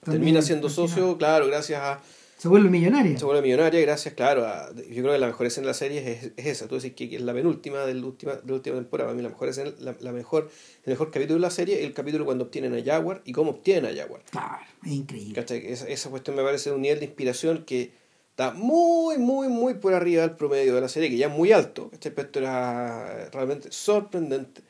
[0.04, 2.00] Termina siendo socio, claro, gracias a...
[2.38, 3.18] Se vuelve millonaria.
[3.18, 4.74] Se vuelve millonaria gracias, claro, a...
[4.76, 6.68] Yo creo que la mejor escena de la serie es, es esa.
[6.68, 9.08] Tú decís que, es la penúltima de la última, de la última temporada.
[9.08, 10.50] Para mí la mejor escena, la, mejor,
[10.84, 13.52] el mejor capítulo de la serie es el capítulo cuando obtienen a Jaguar y cómo
[13.52, 14.22] obtienen a Jaguar.
[14.30, 15.46] Claro, es increíble.
[15.48, 17.94] Esa, esa cuestión me parece de un nivel de inspiración que
[18.32, 21.54] está muy, muy, muy por arriba del promedio de la serie, que ya es muy
[21.54, 21.90] alto.
[21.94, 24.62] Este aspecto era realmente sorprendente.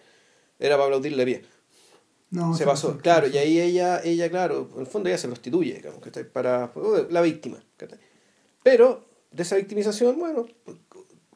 [0.59, 1.54] Era para aplaudirle bien.
[2.35, 5.75] No, se pasó, claro, y ahí ella, ella, claro, en el fondo ella se prostituye,
[5.75, 6.69] digamos, que para
[7.09, 7.63] la víctima.
[8.61, 10.45] Pero de esa victimización, bueno,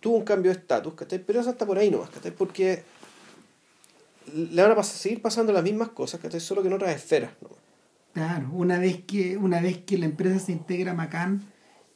[0.02, 0.94] tuvo un cambio de estatus,
[1.26, 2.84] pero eso está por ahí nomás, porque
[4.34, 7.32] le van a seguir pasando las mismas cosas, solo que en otras esferas.
[8.14, 11.44] Claro, una vez que una vez que la empresa se integra a Macan,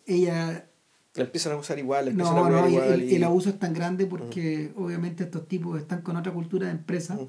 [0.05, 0.69] ella...
[1.15, 2.93] La empiezan a usar igual, empiezan no, a no, igual.
[2.93, 6.71] El, el, abuso es tan grande porque obviamente estos tipos están con otra cultura de
[6.71, 7.19] empresa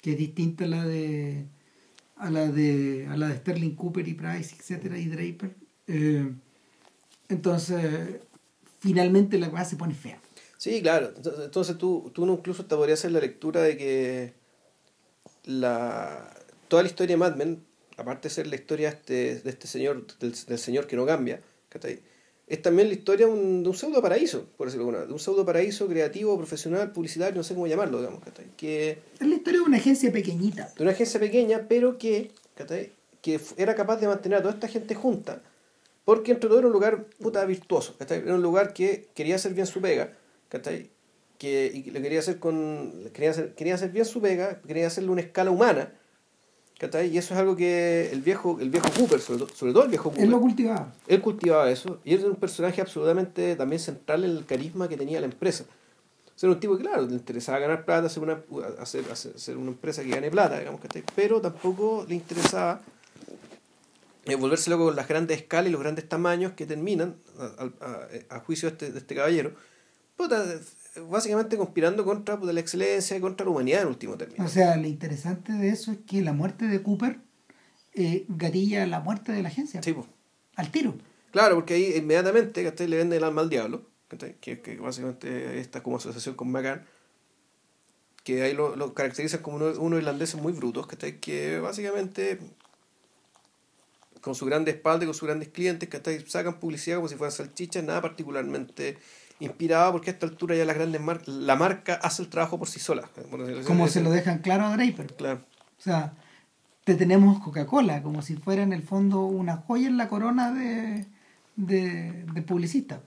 [0.00, 1.46] que es distinta a la de
[2.16, 5.54] a la de a la de Sterling Cooper y Price, etcétera, y Draper.
[5.86, 6.32] Eh,
[7.28, 8.16] entonces,
[8.80, 10.20] finalmente la cosa se pone fea.
[10.56, 11.12] Sí, claro.
[11.16, 14.34] Entonces tú, tú incluso te podrías hacer la lectura de que
[15.44, 16.34] la,
[16.68, 17.64] toda la historia de Mad Men,
[17.96, 21.40] aparte de ser la historia de este, de este señor, del, señor que no cambia,
[22.48, 25.86] es también la historia de un, pseudo paraíso, por decirlo alguna de un pseudo paraíso
[25.86, 28.22] creativo, profesional, publicitario, no sé cómo llamarlo, digamos,
[28.56, 30.72] Que, es la historia de una agencia pequeñita.
[30.76, 32.30] De una agencia pequeña, pero que,
[33.20, 35.42] que era capaz de mantener a toda esta gente junta,
[36.06, 39.66] porque entre todo era un lugar puta virtuoso, Era un lugar que quería hacer bien
[39.66, 40.14] su pega.
[41.38, 43.10] Que, y lo quería hacer con.
[43.12, 45.92] Quería hacer, quería hacer bien su pega, quería hacerle una escala humana.
[46.78, 47.08] ¿Cachai?
[47.08, 50.24] Y eso es algo que el viejo, el viejo Cooper, sobre, todo, el viejo Cooper.
[50.24, 50.92] Él lo cultivaba.
[51.06, 52.00] Él cultivaba eso.
[52.04, 55.64] Y él era un personaje absolutamente también central en el carisma que tenía la empresa.
[55.64, 58.40] O era un tipo que, claro, le interesaba ganar plata, hacer una,
[58.80, 61.02] hacer, hacer, una empresa que gane plata, digamos, ¿cachai?
[61.16, 62.80] Pero tampoco le interesaba
[64.24, 68.40] eh, volverse loco con las grandes escalas y los grandes tamaños que terminan, a, a
[68.40, 69.52] juicio de este, de este caballero,
[71.00, 74.44] básicamente conspirando contra la excelencia y contra la humanidad en último término.
[74.44, 77.20] O sea, lo interesante de eso es que la muerte de Cooper
[77.94, 79.82] eh, gatilla la muerte de la agencia.
[79.82, 79.94] Sí,
[80.56, 80.94] Al tiro.
[81.30, 83.82] Claro, porque ahí inmediatamente le vende el alma al diablo,
[84.40, 86.84] que, que básicamente está como asociación con McCann,
[88.24, 92.38] que ahí lo, lo caracteriza como unos uno irlandeses muy brutos, que básicamente
[94.20, 97.32] con su grande espalda y con sus grandes clientes, que sacan publicidad como si fueran
[97.32, 98.98] salchichas, nada particularmente
[99.40, 102.68] inspirada porque a esta altura ya las grandes marcas, la marca hace el trabajo por
[102.68, 103.08] sí sola.
[103.66, 105.14] como se lo dejan claro a Draper.
[105.14, 105.40] Claro.
[105.78, 106.14] O sea,
[106.84, 111.06] te tenemos Coca-Cola, como si fuera en el fondo una joya en la corona de,
[111.56, 113.00] de, de publicista.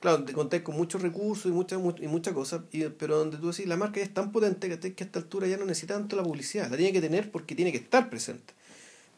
[0.00, 2.62] Claro, te contáis con muchos recursos y muchas y muchas cosas,
[2.98, 5.58] pero donde tú decís, la marca es tan potente que, que a esta altura ya
[5.58, 8.54] no necesita tanto la publicidad, la tiene que tener porque tiene que estar presente.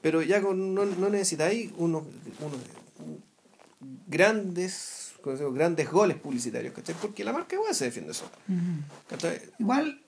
[0.00, 2.02] Pero ya con, no, no necesitáis unos,
[2.40, 2.58] unos
[4.08, 6.94] grandes grandes goles publicitarios, ¿cachai?
[7.00, 8.32] Porque la marca igual se defiende sola.
[9.58, 10.00] Igual,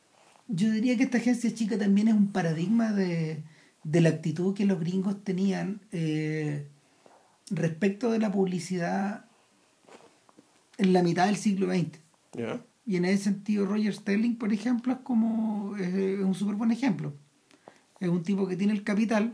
[0.48, 3.42] yo diría que esta agencia chica también es un paradigma de,
[3.84, 6.66] la actitud que los gringos tenían eh,
[7.50, 9.26] respecto de la publicidad
[10.78, 11.98] en la mitad del siglo XX.
[12.86, 17.14] Y en ese sentido, Roger Sterling, por ejemplo, es como es un súper buen ejemplo.
[18.00, 19.32] Es un tipo que tiene el capital,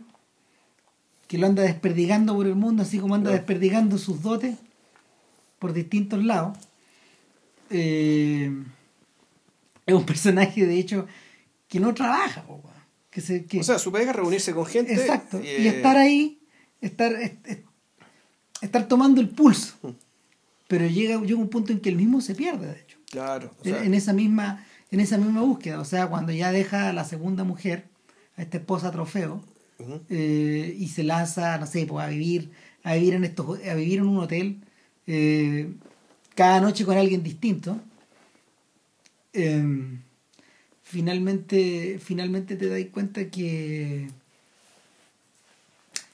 [1.26, 4.56] que lo anda desperdigando por el mundo, así como anda desperdigando sus dotes
[5.60, 6.58] por distintos lados.
[7.70, 8.50] Eh,
[9.86, 11.06] es un personaje, de hecho,
[11.68, 12.44] que no trabaja.
[13.10, 14.94] Que se, que, o sea, su pega es reunirse con gente.
[14.94, 15.40] Exacto.
[15.40, 16.40] Y, eh, estar ahí,
[16.80, 17.12] estar,
[18.60, 19.74] estar tomando el pulso.
[19.82, 19.90] Mm.
[20.66, 22.98] Pero llega, llega un punto en que el mismo se pierde, de hecho.
[23.10, 23.52] Claro.
[23.64, 25.80] en, esa misma, en esa misma búsqueda.
[25.80, 27.88] O sea, cuando ya deja a la segunda mujer,
[28.36, 29.42] a esta esposa trofeo,
[30.08, 32.52] eh, y se lanza, no sé, pues, a vivir,
[32.84, 34.60] a vivir en estos, a vivir en un hotel
[35.06, 35.72] eh,
[36.34, 37.80] cada noche con alguien distinto,
[39.32, 40.00] em,
[40.82, 44.08] finalmente, finalmente te das cuenta que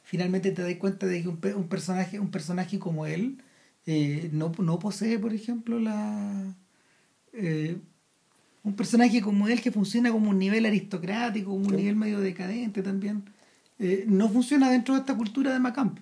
[0.04, 3.38] finalmente te das cuenta de que un, personaje un personaje como él
[3.86, 6.54] eh, no, no, posee por ejemplo la
[7.32, 7.76] eh,
[8.62, 12.82] un personaje como él que funciona como un nivel aristocrático como un nivel medio decadente
[12.82, 13.24] también
[14.06, 15.98] no funciona dentro de esta cultura de Macamp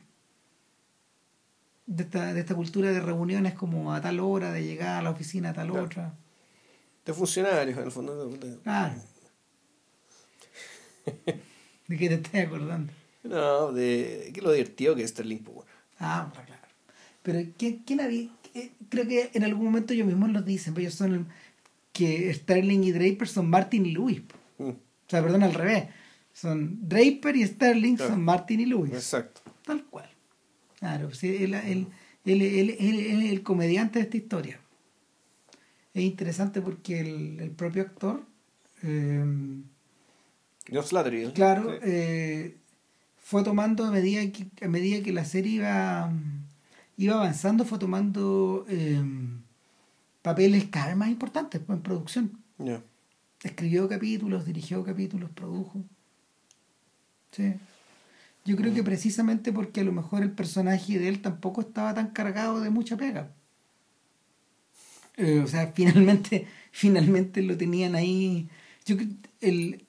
[1.86, 5.10] de esta, de esta cultura de reuniones como a tal hora, de llegar a la
[5.10, 6.14] oficina a tal otra.
[7.04, 8.30] De funcionarios, en el fondo.
[8.62, 8.94] Claro.
[11.86, 12.92] ¿De qué te estás acordando?
[13.22, 15.66] No, de que lo divertido que es Sterling Power.
[15.98, 16.62] Ah, claro.
[17.22, 18.28] Pero ¿quién, quién había?
[18.88, 21.28] Creo que en algún momento ellos mismos lo dicen, pero ellos son
[21.92, 24.22] que Sterling y Draper son Martin y Lewis.
[24.58, 24.68] Mm.
[24.68, 24.76] O
[25.08, 25.88] sea, perdón, al revés.
[26.32, 28.92] Son Draper y Sterling son Martin y Lewis.
[28.92, 29.40] Exacto.
[29.64, 30.08] Tal cual.
[30.84, 31.56] Claro, él,
[32.26, 34.60] es el comediante de esta historia.
[35.94, 38.22] Es interesante porque el, propio actor.
[38.82, 39.24] Eh,
[41.32, 42.58] Claro, eh,
[43.16, 46.12] fue tomando a medida, que, a medida que la serie iba,
[46.98, 49.02] iba avanzando fue tomando eh,
[50.20, 52.38] papeles cada vez más importantes pues, en producción.
[52.58, 52.82] Ya.
[53.42, 55.82] Escribió capítulos, dirigió capítulos, produjo.
[57.32, 57.54] Sí.
[58.44, 62.08] Yo creo que precisamente porque a lo mejor el personaje de él tampoco estaba tan
[62.10, 63.32] cargado de mucha pega.
[65.16, 68.48] Eh, o sea, finalmente, finalmente lo tenían ahí.
[68.84, 68.96] Yo
[69.40, 69.84] el,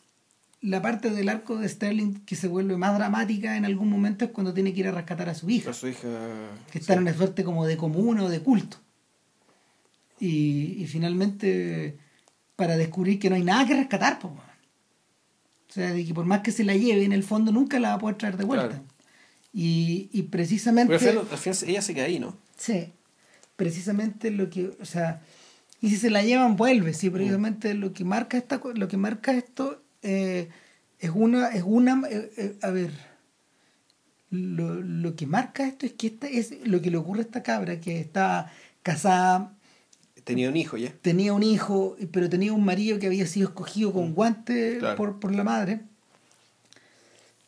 [0.62, 4.32] la parte del arco de Sterling que se vuelve más dramática en algún momento es
[4.32, 6.08] cuando tiene que ir a rescatar a su hija A su hija.
[6.72, 8.78] que está en una suerte como de comuna o de culto.
[10.20, 11.98] Y, y finalmente,
[12.56, 14.34] para descubrir que no hay nada que rescatar, pues,
[15.76, 17.96] sea, de que por más que se la lleve, en el fondo nunca la va
[17.96, 18.68] a poder traer de vuelta.
[18.68, 18.84] Claro.
[19.54, 22.38] Y, y precisamente, Pero al final, al final ella se queda ahí, ¿no?
[22.58, 22.94] sí,
[23.56, 25.22] precisamente lo que, o sea,
[25.82, 29.34] y si se la llevan, vuelve, sí, precisamente lo que marca esta, lo que marca
[29.34, 30.50] esto eh,
[31.00, 32.92] es una, es una, eh, eh, a ver,
[34.30, 37.44] lo, lo que marca esto es que esta es lo que le ocurre a esta
[37.44, 38.52] cabra que está
[38.84, 39.55] casada,
[40.26, 40.92] Tenía un hijo ya.
[41.02, 44.98] tenía un hijo, pero tenía un marido que había sido escogido con guante Claro.
[44.98, 45.82] por, por la madre.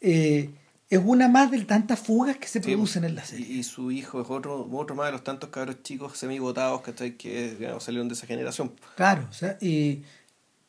[0.02, 0.50] Eh,
[0.90, 3.46] es una más de tantas fugas que se producen pues, en la serie.
[3.48, 7.56] Y, y su hijo es otro, otro más de los tantos cabros chicos semigotados que
[7.60, 8.72] digamos, salieron de esa generación.
[8.96, 10.04] Claro, o sea, y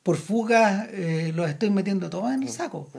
[0.02, 2.88] por fugas eh, los estoy metiendo todos en el saco.
[2.94, 2.98] Mm.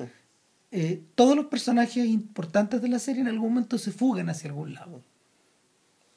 [0.72, 4.76] Eh, todos los personajes importantes de la serie en algún momento se fugan hacia algún
[4.76, 5.02] lado.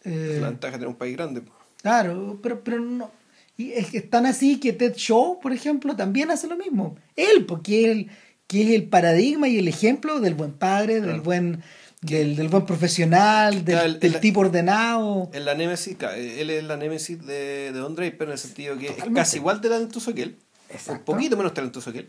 [0.04, 1.42] Eh, La ventaja de tener un país grande.
[1.82, 3.10] Claro, pero, pero no.
[3.56, 6.96] Y es que están así que Ted Shaw, por ejemplo, también hace lo mismo.
[7.16, 8.10] Él, porque él,
[8.46, 11.62] que es el paradigma y el ejemplo del buen padre, del buen
[12.00, 15.30] del, del buen profesional, del, Claro, el- del el- tipo ordenado.
[15.32, 18.88] En la Némesis, él es la Némesis de, de Don Draper en el sentido que
[18.88, 19.20] Totalmente.
[19.20, 20.36] es casi igual de talentoso que él.
[20.68, 21.12] Exacto.
[21.12, 22.08] Un poquito menos talentoso que él.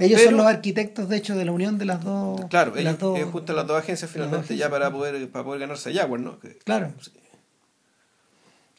[0.00, 2.40] Ellos pero- son los arquitectos, de hecho, de la unión de las dos.
[2.50, 5.44] Claro, ellos, las dos- ellos juntan las dos agencias finalmente dos ya para poder, para
[5.44, 6.38] poder ganarse a Jaguar, ¿no?
[6.40, 6.92] Que- Claro.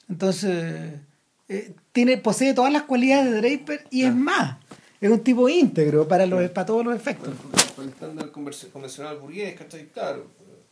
[0.10, 1.00] Entonces,
[1.48, 4.58] eh, tiene, posee todas las cualidades de Draper y es más.
[5.00, 7.34] Es un tipo íntegro para, los, para todos los efectos.
[7.76, 9.88] Con el estándar convencional burgués, ¿cachai?
[9.88, 10.26] Claro,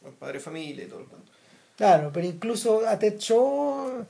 [0.06, 1.32] el padre de familia y todo el cuento.
[1.78, 4.06] Claro, pero incluso a Ted Shaw,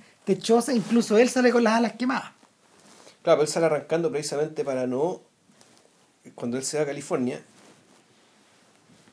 [0.74, 2.32] incluso él sale con las alas quemadas.
[3.22, 5.22] Claro, pero él sale arrancando precisamente para no.
[6.34, 7.42] Cuando él se va a California,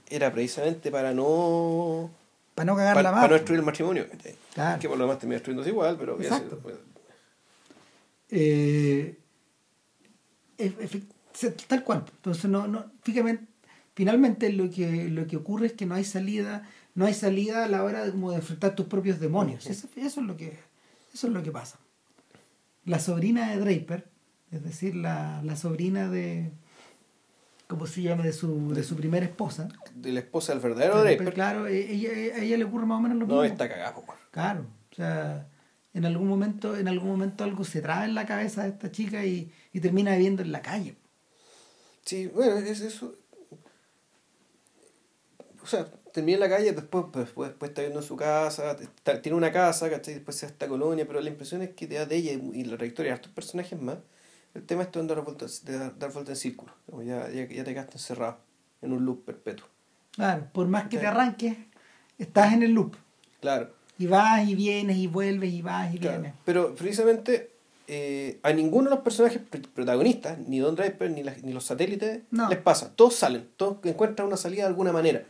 [0.09, 2.11] era precisamente para no.
[2.55, 4.07] Para no cagar Para, la para no destruir el matrimonio.
[4.55, 4.81] Claro.
[4.81, 6.21] Que por lo demás termina destruyéndose igual, pero.
[6.21, 6.59] Exacto.
[6.63, 6.77] pues,
[8.31, 9.19] Eh,
[10.59, 12.05] efe- se- tal cual.
[12.17, 13.41] Entonces, no, no, fíjate,
[13.95, 17.69] finalmente lo que, lo que ocurre es que no hay salida, no hay salida a
[17.69, 19.67] la hora de, como de enfrentar tus propios demonios.
[19.67, 20.57] Eso, eso es lo que,
[21.13, 21.79] eso es lo que pasa.
[22.85, 24.07] La sobrina de Draper,
[24.53, 26.51] es decir, la, la sobrina de,
[27.69, 28.23] ¿cómo se llama?
[28.25, 29.69] De su, de su primera esposa.
[29.95, 31.35] de la esposa del verdadero Draper, Draper.
[31.35, 33.45] claro, e- ella, a ella le ocurre más o menos lo No, mismo.
[33.45, 34.15] está cagado, po.
[34.31, 35.47] Claro, o sea,
[35.93, 39.25] en algún momento, en algún momento algo se traba en la cabeza de esta chica
[39.25, 40.97] y, y termina viviendo en la calle.
[42.05, 43.15] Sí, bueno, es eso.
[45.63, 48.73] O sea, termina en la calle, después, pues, después, después está viviendo en su casa,
[48.73, 50.15] está- tiene una casa, ¿cachai?
[50.15, 52.65] Después se esta colonia, pero la impresión es que te da de ella y, y
[52.65, 53.97] la trayectoria de estos personajes más.
[54.55, 56.73] El tema es de dar vuelta, de dar, dar vuelta en círculo.
[56.89, 58.39] Como ya, ya, ya te quedaste encerrado
[58.83, 59.67] en un loop perpetuo.
[60.13, 61.57] Claro, por más que te arranques,
[62.19, 62.95] estás en el loop.
[63.41, 63.71] Claro.
[63.99, 66.21] Y vas y vienes y vuelves y vas y claro.
[66.21, 66.39] vienes.
[66.45, 67.51] Pero precisamente
[67.89, 71.65] eh, a ninguno de los personajes pr- protagonistas, ni Don Draper, ni, las- ni los
[71.65, 72.49] satélites, No.
[72.49, 72.93] les pasa.
[72.95, 75.25] Todos salen, todos encuentran una salida de alguna manera.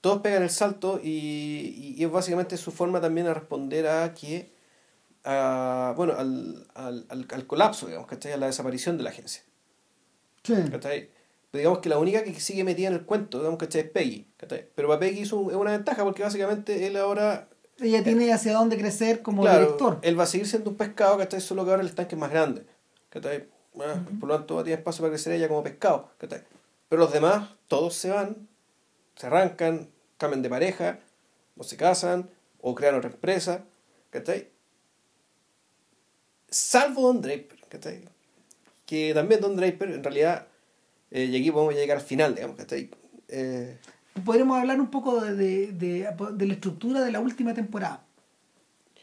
[0.00, 4.14] Todos pegan el salto y, y- y es básicamente su forma también a responder a
[4.14, 4.50] que,
[5.24, 8.32] a, bueno, al, al, al, al colapso, digamos, ¿cachai?
[8.32, 9.42] A la desaparición de la agencia.
[10.44, 10.54] Sí.
[10.70, 11.10] ¿cachai?
[11.50, 13.82] Pero digamos que la única que sigue metida en el cuento, digamos, ¿cachai?
[13.82, 14.26] Es Peggy.
[14.36, 14.68] ¿cachai?
[14.74, 17.48] Pero para Peggy es, un- es una ventaja porque básicamente él ahora
[17.80, 19.98] Ella tiene hacia dónde crecer como claro, director.
[20.02, 21.40] Él va a seguir siendo un pescado, ¿cachai?
[21.40, 22.64] Solo que ahora el tanque es más grande.
[23.10, 23.48] ¿cachai?
[23.80, 26.10] Ah, Por lo tanto, tiene espacio para crecer ella como pescado.
[26.18, 26.42] ¿cachai?
[26.88, 28.48] Pero los demás, todos se van,
[29.16, 30.98] se arrancan, cambian de pareja,
[31.56, 33.64] o se casan, o crean otra empresa.
[34.10, 34.48] ¿cachai?
[36.50, 37.58] Salvo Don Draper.
[37.68, 38.00] ¿cachai?
[38.86, 40.46] Que también Don Draper, en realidad,
[41.10, 42.56] eh, y aquí podemos llegar al final, digamos.
[42.56, 42.90] ¿cachai?
[43.28, 43.78] Eh,
[44.24, 48.04] Podríamos hablar un poco de, de, de- de la estructura de la última temporada.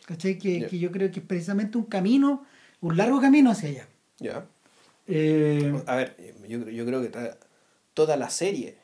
[0.06, 0.38] ¿Cachai?
[0.38, 0.68] Que, Ya.
[0.68, 2.46] que yo creo que es precisamente un camino,
[2.82, 3.88] un largo camino hacia allá.
[4.20, 4.46] ya.
[5.08, 6.18] Eh, A ver,
[6.50, 7.12] yo, yo creo que
[7.94, 8.76] toda la serie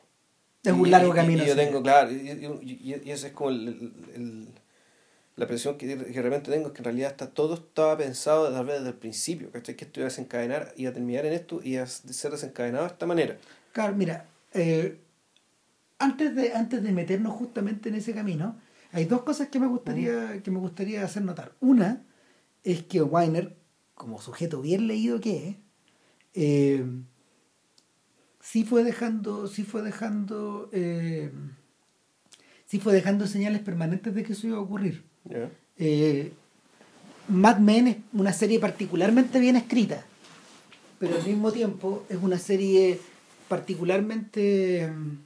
[0.62, 1.42] es un largo y- camino.
[1.44, 2.14] Y, yo tengo, claro, y,
[2.62, 4.48] y, y- esa es como el- el-
[5.36, 8.66] la presión que, que realmente tengo, es que en realidad está, todo estaba pensado tal
[8.66, 9.76] vez desde el principio, ¿cachai?
[9.76, 12.90] Que esto iba a desencadenar, iba a terminar en esto y a ser desencadenado de
[12.92, 13.38] esta manera.
[13.72, 14.98] Claro, mira, eh,
[15.98, 18.58] antes, de, antes de meternos justamente en ese camino,
[18.92, 21.52] hay dos cosas que me gustaría, que me gustaría hacer notar.
[21.60, 22.04] Una
[22.62, 23.56] es que Weiner,
[23.94, 25.56] como sujeto bien leído que es,
[26.34, 26.84] eh,
[28.40, 31.32] sí fue dejando, sí fue dejando, eh,
[32.66, 35.11] sí fue dejando señales permanentes de que eso iba a ocurrir.
[35.78, 36.32] Eh,
[37.28, 40.04] Mad Men es una serie particularmente bien escrita,
[40.98, 43.00] pero al mismo tiempo es una serie
[43.48, 45.18] particularmente mm,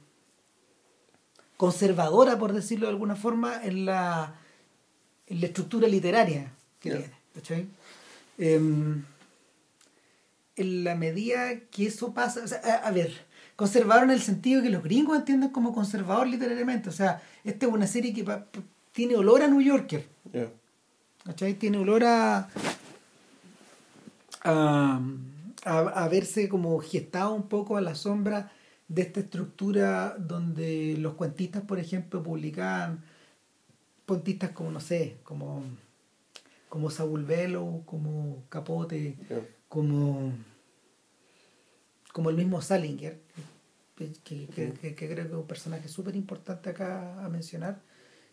[1.57, 4.35] conservadora, por decirlo de alguna forma, en la,
[5.27, 6.89] en la estructura literaria que
[7.45, 7.67] tiene.
[8.37, 9.03] Em,
[10.55, 12.41] en la medida que eso pasa,
[12.83, 13.25] a, ver,
[13.55, 16.89] conservador en el sentido que los gringos entienden como conservador literariamente.
[16.89, 18.23] O sea, esta es una serie que
[18.97, 20.03] tiene olor a New Yorker.
[21.59, 22.49] Tiene olor a,
[24.43, 24.99] a,
[25.63, 28.51] a, verse como gestado un poco a la sombra
[28.87, 33.03] de esta estructura donde los cuentistas, por ejemplo, publicaban
[34.07, 35.61] cuentistas como, no sé, como,
[36.67, 39.15] como Saúl Velo, como Capote,
[39.69, 40.31] como,
[42.13, 43.21] como el mismo Salinger,
[44.23, 47.79] que, creo que es un personaje súper importante acá a mencionar.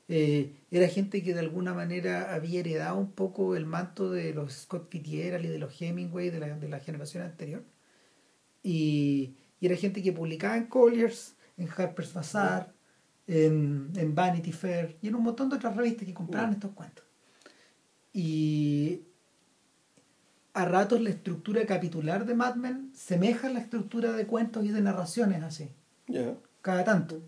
[0.09, 4.53] Eh, era gente que de alguna manera había heredado un poco el manto de los
[4.53, 7.65] Scott Fitzgerald y de los Hemingway de la, de la generación anterior.
[8.63, 12.73] Y, y era gente que publicaba en Colliers, en Harper's Bazaar,
[13.27, 17.05] en, en, Vanity Fair y en un montón de otras revistas que compraban estos cuentos.
[18.13, 19.03] Y
[20.53, 24.69] a ratos la estructura capitular de Mad Men semeja a la estructura de cuentos y
[24.69, 25.71] de narraciones así.
[26.61, 27.23] Cada tanto.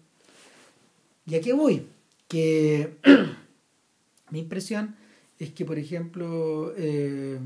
[1.25, 1.87] ¿Y a qué voy?
[2.29, 2.97] Que
[4.31, 4.97] mi impresión
[5.39, 7.39] es que, por ejemplo, eh,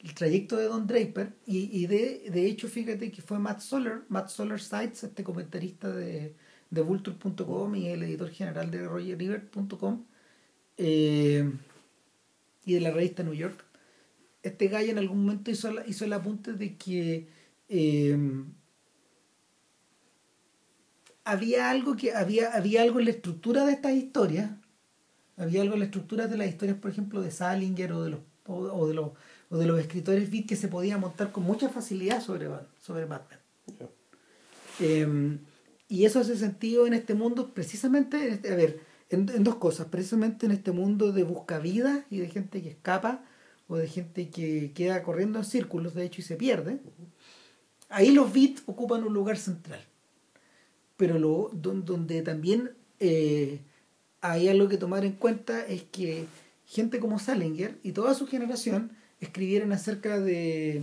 [0.00, 4.02] el trayecto de Don Draper y, y de, de, hecho fíjate que fue Matt Soller,
[4.08, 6.34] Matt Soller Sites, este comentarista de,
[6.70, 10.04] de Vulture.com y el editor general de RogerRiver.com
[10.76, 11.50] eh,
[12.64, 13.64] y de la revista New York.
[14.42, 17.28] Este gallo en algún momento hizo, hizo el apunte de que
[17.68, 18.18] eh,
[21.24, 24.50] había algo que había, había algo en la estructura de estas historias,
[25.36, 28.20] había algo en la estructura de las historias, por ejemplo, de Salinger o de los
[28.46, 29.12] o de los
[29.54, 32.48] o de los escritores beat que se podía montar con mucha facilidad sobre,
[32.80, 33.38] sobre Batman.
[34.80, 35.38] Em,
[35.88, 40.46] y eso hace sentido en este mundo, precisamente, este, a ver, en, dos cosas, precisamente
[40.46, 43.24] en este mundo de buscavidas y de gente que escapa
[43.68, 46.80] o de gente que queda corriendo en círculos, de hecho, y se pierde.
[47.88, 49.86] Ahí los beats ocupan un lugar central.
[50.96, 53.60] Pero lo, donde, también eh,
[54.20, 56.26] hay algo que tomar en cuenta es que
[56.66, 60.82] gente como Salinger y toda su generación escribieron acerca de,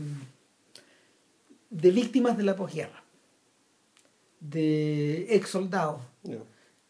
[1.69, 3.03] de víctimas de la posguerra,
[4.39, 6.01] de ex soldados,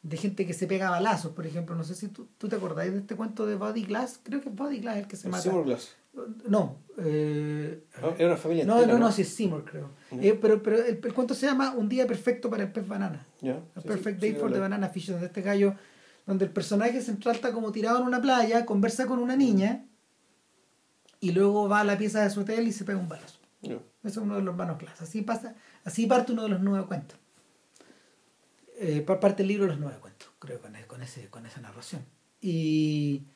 [0.02, 1.76] de gente que se pega balazos, por ejemplo.
[1.76, 4.56] No sé si tú, te acordáis de este cuento de Body Glass, creo que es
[4.56, 5.50] Body Glass el que se mata.
[5.64, 5.96] Glass.
[6.48, 7.86] No, eh,
[8.18, 8.66] era una familia.
[8.66, 9.92] No, no, no, sí es Seymour, creo.
[10.12, 13.26] Eh, pero pero el, cuento se llama Un día perfecto para el pez banana.
[13.86, 15.76] Perfect Day for the Banana Fish, donde este gallo,
[16.26, 19.86] donde el personaje central está como tirado en una playa, conversa con una niña
[21.22, 23.40] y luego va a la pieza de su hotel y se pega un balazo.
[23.62, 25.04] Ese es uno de los hermanos clases.
[25.04, 25.56] Así pasa,
[25.86, 27.18] así parte uno de los nueve cuentos.
[28.80, 32.04] Eh, parte el libro de los nueve cuentos, creo, con, con, ese, con esa narración.
[32.42, 33.28] Y,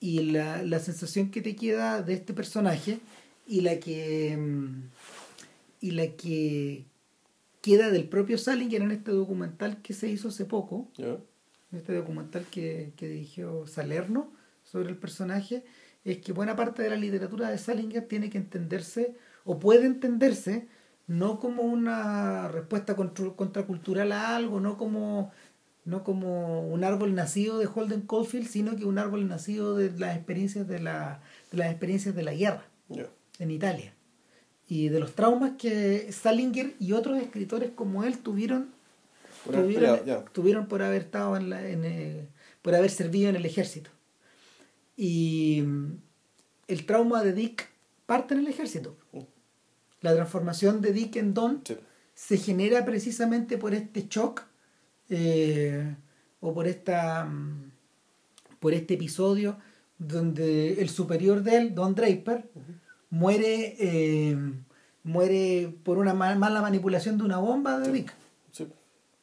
[0.00, 3.00] y la, la, sensación que te queda de este personaje
[3.46, 4.82] y la que mm,
[5.80, 6.84] y la que
[7.60, 10.88] queda del propio Salinger en este documental que se hizo hace poco,
[11.72, 14.32] este documental que, que dirigió Salerno
[14.64, 15.64] sobre el personaje,
[16.04, 20.68] es que buena parte de la literatura de Salinger tiene que entenderse o puede entenderse
[21.06, 25.32] no como una respuesta contracultural a algo, no como,
[25.88, 30.16] no como un árbol nacido de Holden Caulfield, sino que un árbol nacido de las
[30.16, 32.64] experiencias de la, de las experiencias de la guerra
[33.38, 33.94] en Italia.
[34.68, 38.68] Y de los traumas que Salinger y otros escritores como él tuvieron
[40.32, 42.28] tuvieron, por haber estado en, la, en eh,
[42.60, 43.88] por haber servido en el ejército.
[44.94, 45.64] Y
[46.66, 47.70] el trauma de Dick
[48.04, 48.94] parte en el ejército.
[49.12, 49.20] Mm.
[50.02, 51.62] La transformación de Dick en Don
[52.14, 54.42] se genera precisamente por este shock
[55.08, 55.96] eh,
[56.40, 57.70] o por esta mm,
[58.60, 59.58] por este episodio
[59.98, 62.50] donde el superior de él, Don Draper,
[63.10, 64.36] muere eh,
[65.02, 68.14] muere por una mala manipulación de una bomba de Dick.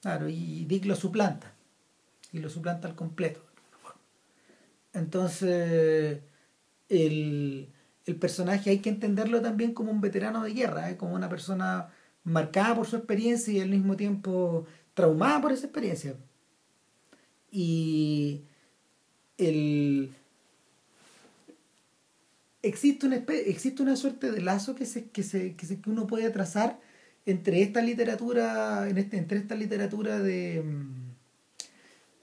[0.02, 1.54] Claro, y Dick lo suplanta.
[2.32, 3.42] Y lo suplanta al completo.
[4.94, 6.22] Entonces,
[6.90, 7.70] el,
[8.20, 10.98] personaje hay que entenderlo también como un veterano de guerra, ¿eh?
[10.98, 11.90] como una persona
[12.24, 14.66] marcada por su experiencia y al mismo tiempo
[14.96, 16.16] traumada por esa experiencia.
[17.52, 18.42] Y,
[19.38, 20.14] el
[22.62, 26.08] existe una, existe una suerte de lazo que se, que se, que se- que uno
[26.08, 26.80] puede trazar
[27.26, 31.12] entre esta literatura, en este, entre esta literatura de, mm,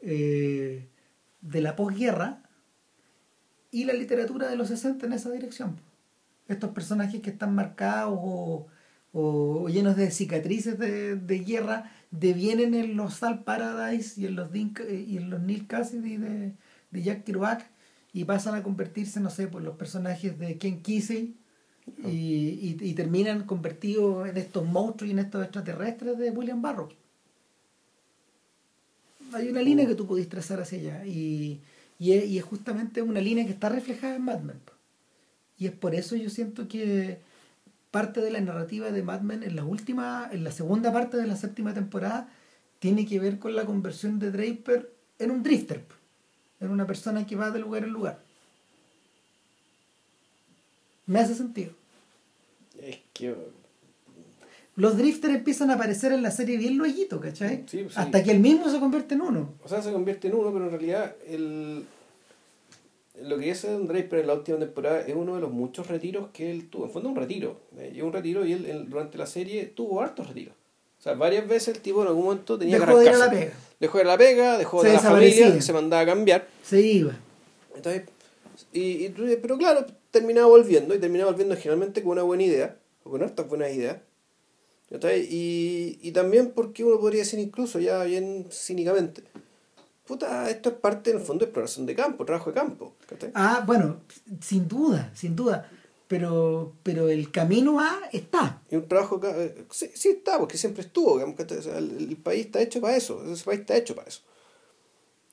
[0.03, 0.89] eh,
[1.41, 2.43] de la posguerra
[3.71, 5.77] y la literatura de los 60 en esa dirección.
[6.49, 8.67] Estos personajes que están marcados o,
[9.13, 14.53] o llenos de cicatrices de, de guerra devienen en los Sal Paradise y en los,
[14.53, 16.53] Dink- y en los Neil Cassidy de,
[16.93, 17.69] de Jack Kerouac
[18.13, 21.35] y pasan a convertirse, no sé, por los personajes de Ken Kesey
[22.05, 26.95] y, y, y terminan convertidos en estos monstruos y en estos extraterrestres de William Burroughs.
[29.33, 31.61] Hay una línea que tú pudiste trazar hacia allá y,
[31.99, 34.61] y, es, y es justamente una línea que está reflejada en Mad Men.
[35.59, 37.19] Y es por eso yo siento que
[37.93, 41.27] parte de la narrativa de Mad Men en la última, en la segunda parte de
[41.29, 42.29] la séptima temporada,
[42.81, 44.91] tiene que ver con la conversión de Draper
[45.21, 45.85] en un drifter,
[46.59, 48.19] en una persona que va de lugar en lugar.
[51.07, 51.73] Me hace sentido.
[52.81, 53.37] Es que.
[54.75, 57.65] Los drifters empiezan a aparecer en la serie bien luego, ¿cachai?
[57.67, 57.95] Sí, sí.
[57.95, 59.53] Hasta que él mismo se convierte en uno.
[59.63, 61.85] O sea, se convierte en uno, pero en realidad el,
[63.23, 66.29] lo que es Adam Draper en la última temporada es uno de los muchos retiros
[66.33, 66.87] que él tuvo.
[66.87, 67.61] En fondo un retiro.
[67.79, 70.55] Eh, y un retiro y él, él durante la serie tuvo hartos retiros.
[70.99, 73.19] O sea, varias veces el tipo en algún momento tenía Dejó que de ir a
[73.19, 73.47] la arrancarse.
[73.51, 73.59] pega.
[73.81, 76.47] Dejó de ir a la pega, dejó Se de la familia, se mandaba a cambiar.
[76.63, 77.19] Se iba.
[77.75, 78.03] Entonces,
[78.73, 83.11] y, y pero claro, terminaba volviendo y terminaba volviendo generalmente con una buena idea, o
[83.11, 83.97] con hartas buenas ideas.
[84.91, 85.27] ¿cachai?
[85.29, 89.23] Y, y también porque uno podría decir incluso, ya bien cínicamente,
[90.13, 92.95] puta, esto es parte en el fondo de exploración de campo, trabajo de campo.
[93.07, 93.31] ¿cachai?
[93.35, 94.03] Ah, bueno,
[94.43, 95.71] sin duda, sin duda.
[96.07, 98.61] Pero, pero el camino A está.
[98.71, 101.59] Y un trabajo eh, sí, sí está, porque siempre estuvo, digamos, ¿cachai?
[101.59, 104.21] O sea, el, el país está hecho para eso, ese país está hecho para eso.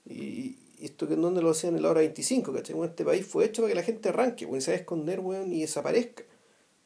[0.05, 2.73] Y, y esto que en donde lo hacían en la hora 25, ¿cachai?
[2.73, 5.19] Bueno, este país fue hecho para que la gente arranque, bueno, se va a esconder,
[5.19, 6.23] weón, y desaparezca.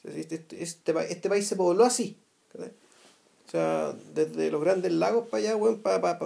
[0.03, 2.17] Este, este, este, este país se pobló así,
[2.51, 2.71] ¿cachai?
[3.47, 6.17] O sea, desde los grandes lagos para allá, weón, para...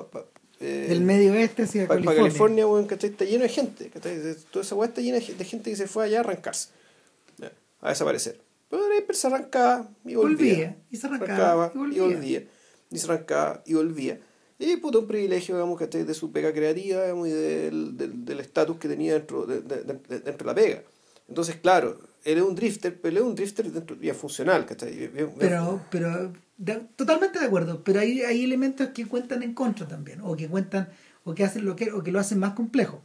[0.59, 2.23] eh, Del medio oeste hacia para California.
[2.23, 3.09] California, weón, ¿cachai?
[3.11, 4.19] Está lleno de gente, ¿cachai?
[4.51, 6.69] Toda esa weá está llena de gen- de gente que se fue allá a arrancarse,
[7.81, 8.39] a desaparecer.
[8.69, 10.53] Pero Draper se arrancaba y volvía.
[10.55, 11.97] Volvía, y se arrancaba, Arrancaba y volvía.
[11.97, 12.43] y volvía.
[12.91, 14.19] Y se arrancaba y volvía.
[14.59, 16.03] Y puto un privilegio, digamos, ¿cachai?
[16.03, 19.83] De su pega creativa, digamos, y del del- del estatus que tenía dentro de, de-
[19.83, 20.83] de- de- dentro de la pega.
[21.29, 25.09] Entonces, claro, él es un drifter, pero él es un drifter dentro, bien funcional, ¿cachai?
[25.39, 27.83] Pero, pero de- totalmente de acuerdo.
[27.83, 30.19] Pero hay, hay elementos que cuentan en contra también.
[30.21, 30.89] O que cuentan,
[31.23, 33.01] o que hacen lo que, o que lo hacen más complejo.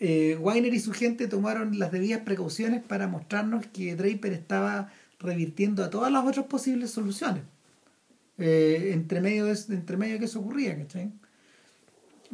[0.00, 5.84] Eh, Weiner y su gente tomaron las debidas precauciones para mostrarnos que Draper estaba revirtiendo
[5.84, 7.42] a todas las otras posibles soluciones.
[8.38, 11.12] Eh, entre, medio de, entre medio que eso ocurría, ¿cachai?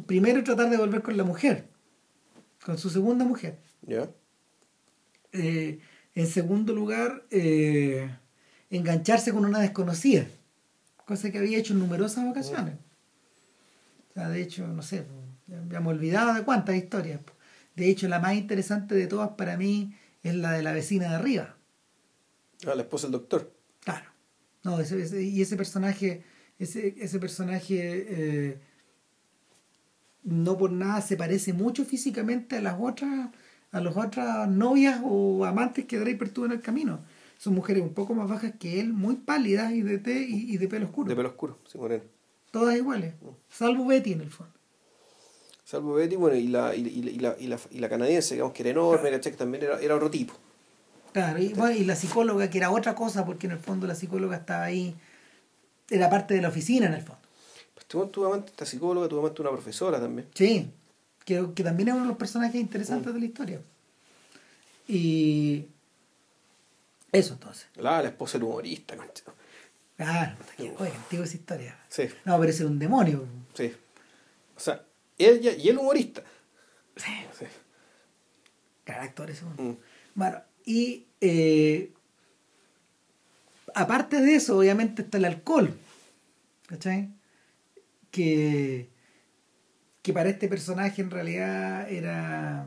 [0.07, 1.67] Primero tratar de volver con la mujer,
[2.65, 3.59] con su segunda mujer.
[3.87, 4.09] ¿Ya?
[5.33, 5.81] Eh,
[6.15, 8.11] en segundo lugar, eh,
[8.71, 10.27] engancharse con una desconocida,
[11.07, 12.75] cosa que había hecho en numerosas ocasiones.
[14.11, 15.05] O sea, de hecho, no sé,
[15.69, 17.21] ya me he olvidado de cuántas historias.
[17.77, 21.15] De hecho, la más interesante de todas para mí es la de la vecina de
[21.15, 21.57] arriba.
[22.67, 23.55] Ah, la esposa del doctor.
[23.81, 24.07] Claro.
[24.65, 26.23] No, ese, ese- y ese personaje,
[26.59, 28.61] ese, ese personaje eh,
[30.25, 33.31] no por nada se parece mucho físicamente a las otras,
[33.73, 37.01] a las otras novias o amantes que Draper tuvo en el camino.
[37.39, 40.57] Son mujeres un poco más bajas que él, muy pálidas y de té y, y
[40.59, 41.09] de pelo oscuro.
[41.09, 42.05] De pelo oscuro, sí, moreno.
[42.51, 43.15] Todas iguales.
[43.49, 44.53] Salvo Betty en el fondo.
[45.65, 48.63] Salvo Betty, bueno, y la, y, y- la, y, la, y la canadiense, digamos, que
[48.63, 49.33] era enorme, ¿cachai?
[49.33, 50.35] Que también era, era otro tipo.
[51.13, 53.95] Claro, y, bueno, y la psicóloga, que era otra cosa, porque en el fondo la
[53.95, 54.97] psicóloga estaba ahí,
[55.89, 57.23] era parte de la oficina en el fondo.
[57.75, 60.29] Pues tuvo, tuvo amante esta psicóloga, tuvo amante una profesora también.
[60.35, 60.71] Sí,
[61.31, 63.61] que, que también es uno de los personajes interesantes de la historia.
[64.89, 65.67] Y
[67.13, 67.67] eso entonces.
[67.77, 69.23] La, la esposa del humorista, concha.
[69.97, 71.79] Claro, qué oye, antigua esa historia.
[71.89, 73.27] Sí, No, pero ese era un demonio.
[73.55, 73.73] sí.
[74.57, 74.85] O sea,
[75.17, 76.23] ella y el humorista.
[76.97, 77.47] Sí, Sí.
[78.85, 79.45] gran actor ese.
[79.45, 79.77] Mm.
[80.15, 81.93] Bueno, y eh,
[83.75, 85.79] aparte de eso, obviamente está el alcohol.
[86.67, 87.09] ¿Cachai?
[88.11, 88.91] Que,
[90.03, 92.67] que para este personaje en realidad era.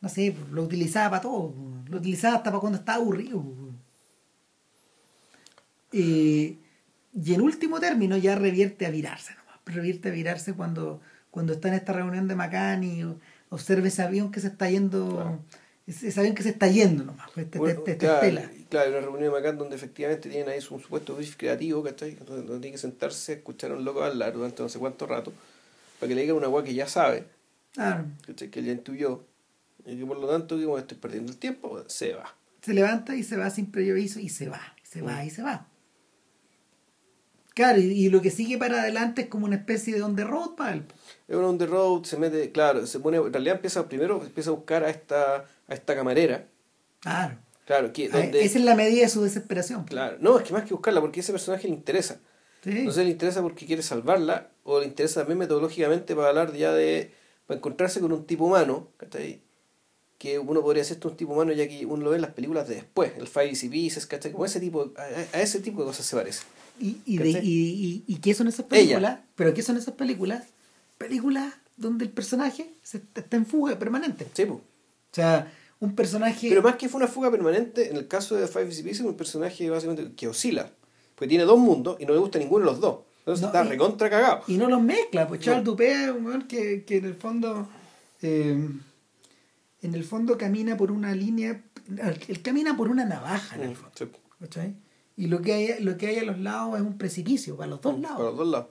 [0.00, 1.54] No sé, lo utilizaba para todo.
[1.88, 3.42] Lo utilizaba hasta para cuando estaba aburrido.
[5.92, 6.58] Y,
[7.14, 9.60] y en último término ya revierte a virarse nomás.
[9.66, 11.00] Revierte a virarse cuando,
[11.30, 13.02] cuando está en esta reunión de Macán y
[13.48, 15.10] observa ese avión que se está yendo.
[15.12, 15.38] Claro.
[15.86, 17.30] Ese avión que se está yendo nomás.
[17.34, 18.50] pues, Este, Bueno, este- esta claro, estela.
[18.70, 22.14] claro, una reunión de Macán donde efectivamente tienen ahí un supuesto brief creativo, ¿cachai?
[22.16, 25.06] Donde, donde tiene que sentarse a escuchar a un loco hablar durante no sé cuánto
[25.06, 25.32] rato,
[26.04, 27.26] para que le digan una weá que ya sabe,
[27.72, 28.04] Claro.
[28.26, 28.50] ¿cachai?
[28.50, 29.24] Que ya intuyó.
[29.86, 32.34] Y que por lo tanto, que como estoy perdiendo el tiempo, se va.
[32.62, 35.26] Se levanta y se va sin previo aviso y se va, y se va, Mm.
[35.26, 35.66] y se va.
[37.54, 40.24] Claro, y, y lo que sigue para adelante es como una especie de on the
[40.24, 40.84] road para él.
[41.28, 44.50] Es un on the road, se mete, claro, se pone, en realidad empieza primero, empieza
[44.50, 45.36] a buscar a esta,
[45.68, 46.46] a esta camarera.
[47.00, 47.36] Claro.
[47.64, 49.84] Claro, que Ah, donde, Esa es la medida de su desesperación.
[49.84, 52.18] claro, no, es que más que buscarla, porque ese personaje le interesa.
[52.64, 52.82] Sí.
[52.84, 56.72] No sé, le interesa porque quiere salvarla, o le interesa también metodológicamente para hablar ya
[56.72, 57.12] de,
[57.46, 59.42] para encontrarse con un tipo humano, ¿cachai?
[60.18, 62.32] Que uno podría ser esto un tipo humano ya que uno lo ve en las
[62.32, 64.32] películas de después, el Five Easy Pieces, ¿cachai?
[64.32, 66.42] Como ese tipo, a, a ese tipo de cosas se parece.
[66.80, 69.20] ¿Y, y, de- y, y, y qué son esas películas?
[69.36, 70.44] ¿Pero qué son esas películas?
[70.98, 74.26] Películas donde el personaje se, está en fuga permanente.
[74.32, 74.60] Sí, pues.
[74.60, 74.62] O
[75.14, 76.48] sea, un personaje...
[76.48, 79.06] Pero más que fue una fuga permanente, en el caso de Five Easy Pieces, es
[79.06, 80.70] un personaje básicamente que oscila.
[81.24, 82.98] Porque tiene dos mundos y no le gusta ninguno de los dos.
[83.20, 84.42] Entonces No, está y- recontra cagado.
[84.46, 85.70] Y no los mezcla, pues Charles No.
[85.70, 87.66] Dupé es un weón que, que en el fondo
[88.20, 88.68] eh,
[89.80, 91.62] en el fondo camina por una línea,
[92.28, 94.06] él camina por una navaja en el fondo, Sí,
[94.38, 94.74] ¿cachai?
[95.16, 97.80] Y lo que hay, lo que hay a los lados es un precipicio, para los
[97.80, 98.16] dos lados.
[98.18, 98.66] Para los dos lados.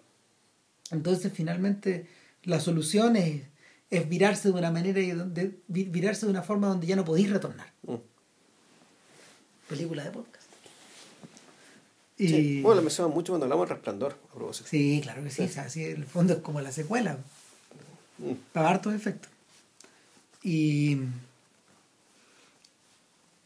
[0.92, 2.06] Entonces finalmente
[2.44, 3.42] la solución es,
[3.90, 5.02] es virarse de una manera
[5.68, 7.74] vi- virarse de una forma donde ya no podéis retornar.
[7.88, 7.96] Mm.
[9.68, 10.43] Película de podcast.
[12.24, 12.62] Y, Sí.
[12.62, 14.70] Bueno, lo mencionamos mucho cuando hablamos de Resplandor, a propósito.
[14.70, 15.44] Sí, claro que sí.
[15.44, 17.18] O sea, sí, en el fondo es como la secuela.
[18.20, 18.32] Mm.
[18.54, 19.30] Para hartos efectos.
[20.44, 20.98] Y.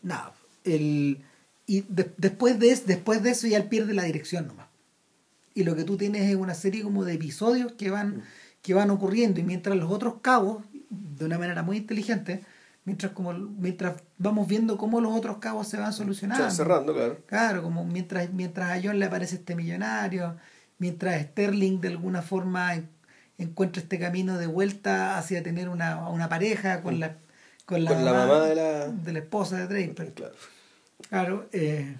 [0.03, 0.33] Nada.
[0.63, 1.19] El,
[1.65, 4.67] y de- después, de, es- después de eso ya él pierde la dirección nomás.
[5.55, 8.23] Y lo que tú tienes es una serie como de episodios que van,
[8.61, 9.39] que van ocurriendo.
[9.39, 12.43] Y mientras los otros cabos, de una manera muy inteligente,
[12.87, 16.43] mientras como mientras vamos viendo cómo los otros cabos se van Se solucionando.
[16.45, 17.19] va cerrando, claro.
[17.27, 20.37] Claro, como mientras, mientras a John le aparece este millonario,
[20.79, 22.89] mientras Sterling de alguna forma en-
[23.37, 27.17] encuentra este camino de vuelta hacia tener una, una pareja con la,
[27.65, 30.13] con la, Con la mamá de la- de la esposa de Draper.
[30.13, 30.33] Claro.
[31.09, 31.93] Claro, eh,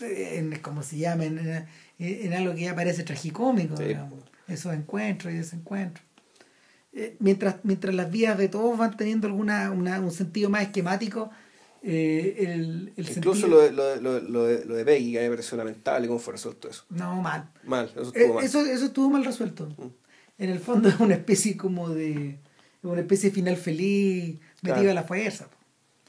[0.00, 1.66] en, como se llama, en, en-
[1.98, 3.84] en algo que ya parece tragicómico, Sí.
[3.84, 6.04] digamos, esos encuentros y desencuentros.
[6.96, 11.30] Eh, mientras, mientras las vías de todos van teniendo alguna una, un sentido más esquemático,
[11.82, 15.30] eh, el, el Incluso sentido- lo lo, lo, de, lo de- Peggy, que a me
[15.30, 16.84] pareció lamentable cómo fue resuelto eso.
[16.90, 17.50] No, mal.
[17.64, 18.44] Mal, eso Eh, estuvo mal.
[18.44, 19.66] Eso, eso estuvo mal resuelto.
[19.76, 19.88] Mm.
[20.38, 22.38] En el fondo es una especie como de.
[22.82, 24.90] una especie de final feliz metido Claro.
[24.90, 25.48] a la fuerza.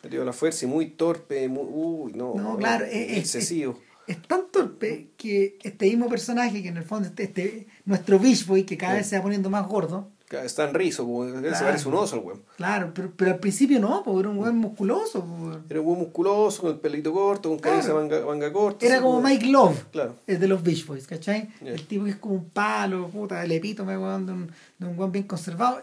[0.04, 3.80] Metido la fuerza y muy torpe, muy, uy, no, No, claro, es- es- excesivo.
[4.08, 8.46] Es tan torpe que este mismo personaje, que en el fondo este, este nuestro Beach
[8.46, 8.98] Boy, que cada Sí.
[9.00, 10.12] vez se va poniendo más gordo,
[10.44, 11.66] Está en rizo, como, él se Claro.
[11.68, 12.42] parece un oso el weón.
[12.58, 15.24] claro, pero, pero al principio no, porque era un buen musculoso.
[15.70, 17.94] Era un buen musculoso, con el pelito corto, con Claro.
[17.96, 18.86] manga, manga corta.
[18.86, 20.16] Era como Mike Love, Claro.
[20.26, 21.50] el de los Beach Boys, ¿cachai?
[21.62, 24.98] El tipo que es como un palo, puta, el epítome weón, de un, de un
[24.98, 25.82] weón bien conservado.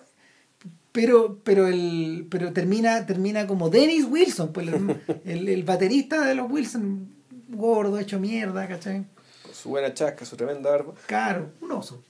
[0.90, 6.34] Pero, pero el, pero termina, termina como Dennis Wilson, pues el, el, el baterista de
[6.34, 7.08] los Wilson,
[7.48, 9.04] gordo, hecho mierda, ¿cachai?
[9.44, 10.92] Con su buena chasca, su tremenda barba.
[11.06, 12.02] Claro, un oso.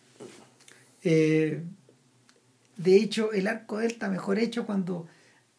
[1.05, 1.63] Eh,
[2.83, 5.07] de hecho, el arco de él está mejor hecho cuando,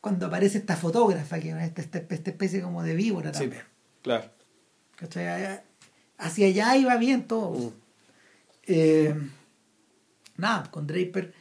[0.01, 3.63] cuando aparece esta fotógrafa, que es esta, esta, esta especie como de víbora Sí, también.
[4.01, 4.29] claro.
[4.95, 5.61] ¿Cachai?
[6.17, 7.51] Hacia allá iba bien todo.
[7.59, 7.73] Mm.
[8.67, 9.15] Eh,
[10.37, 11.33] nada, con Draper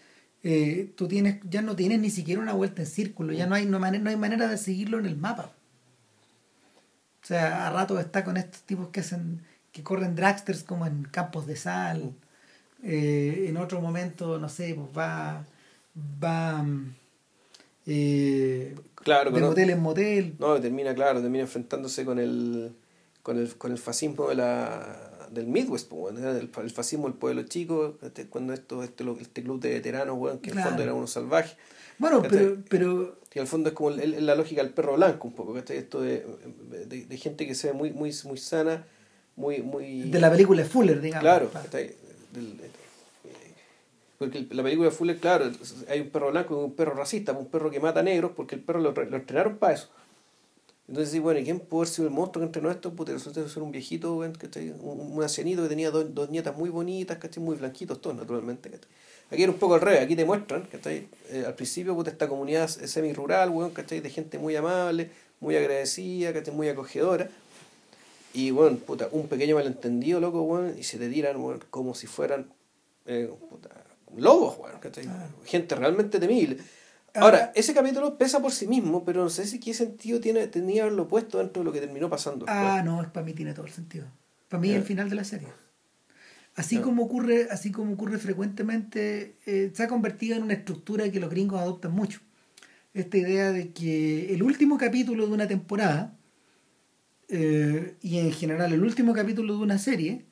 [0.43, 3.64] eh, tú tienes, ya no tienes ni siquiera una vuelta en círculo, ya no hay,
[3.66, 5.53] no, no hay manera de seguirlo en el mapa.
[7.22, 11.04] O sea, a rato está con estos tipos que hacen, que corren dragsters como en
[11.04, 12.13] campos de sal.
[12.83, 15.45] Eh, en otro momento, no sé, pues va,
[15.96, 16.64] va
[17.86, 20.34] eh, Claro, de motel en motel.
[20.38, 22.72] No, termina, claro, termina enfrentándose con el
[23.22, 27.42] con el, con el fascismo de la del Midwest, pues, el, el fascismo del pueblo
[27.44, 30.70] chico, este, cuando esto, este, este club de veteranos, weón, que en el Claro.
[30.70, 31.56] fondo eran unos salvajes.
[31.98, 35.34] Bueno, pero, pero Y al fondo es como el- la lógica del perro blanco un
[35.34, 35.78] poco, ¿cachai?
[35.78, 36.26] Esto de,
[36.86, 38.84] de, de gente que se ve muy, muy, muy sana,
[39.36, 41.22] muy, muy de la película Fuller, digamos.
[41.22, 41.94] Claro, ¿cachai?
[42.32, 42.58] Del-
[44.22, 45.50] porque la película de Fuller, claro,
[45.88, 48.61] hay un perro blanco y un perro racista, un perro que mata negros porque el
[48.61, 49.88] perro lo, entrenaron para eso.
[50.86, 52.92] Entonces, bueno, ¿y quién pudo haber sido el monstruo que entrenó esto?
[52.92, 54.14] Puta, resulta ser un viejito.
[54.14, 54.32] Un,
[54.82, 57.42] un ancianito que tenía dos, dos nietas muy bonitas, ¿cachai?
[57.42, 58.70] Muy blanquitos todos, naturalmente.
[59.30, 61.08] Aquí era un poco al revés, aquí te muestran, ¿cachai?
[61.30, 64.00] Eh, al principio, puta, esta comunidad semi-rural, weón, ¿cachai?
[64.00, 66.54] De gente muy amable, muy agradecida, ¿cachai?
[66.54, 67.28] Muy acogedora.
[68.34, 71.36] Y, bueno, puta, un pequeño malentendido, loco, weón, y se te tiran,
[71.70, 72.53] como si fueran,
[73.07, 73.70] eh, puta,
[74.17, 75.09] lobos, weón, ¿cachai?
[75.45, 76.59] Gente realmente temible.
[77.14, 80.47] Ahora- Ahora, ese capítulo pesa por sí mismo, pero no sé si qué sentido tiene,
[80.47, 82.47] tenía haberlo puesto dentro de lo que terminó pasando.
[82.49, 84.07] Ah, no, es para mí tiene todo el sentido.
[84.49, 85.49] Para mí es el final de la serie.
[86.55, 91.21] Así como ocurre, así como ocurre frecuentemente, eh, se ha convertido en una estructura que
[91.21, 92.21] los gringos adoptan mucho.
[92.95, 96.17] Esta idea de que el último capítulo de una temporada,
[97.29, 100.26] eh, y en general el último capítulo de una serie,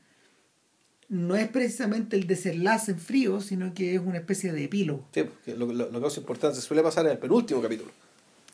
[1.10, 5.04] no es precisamente el desenlace en frío, sino que es una especie de epílogo.
[5.12, 7.90] Sí, porque lo, lo, lo que es importante suele pasar en el penúltimo capítulo.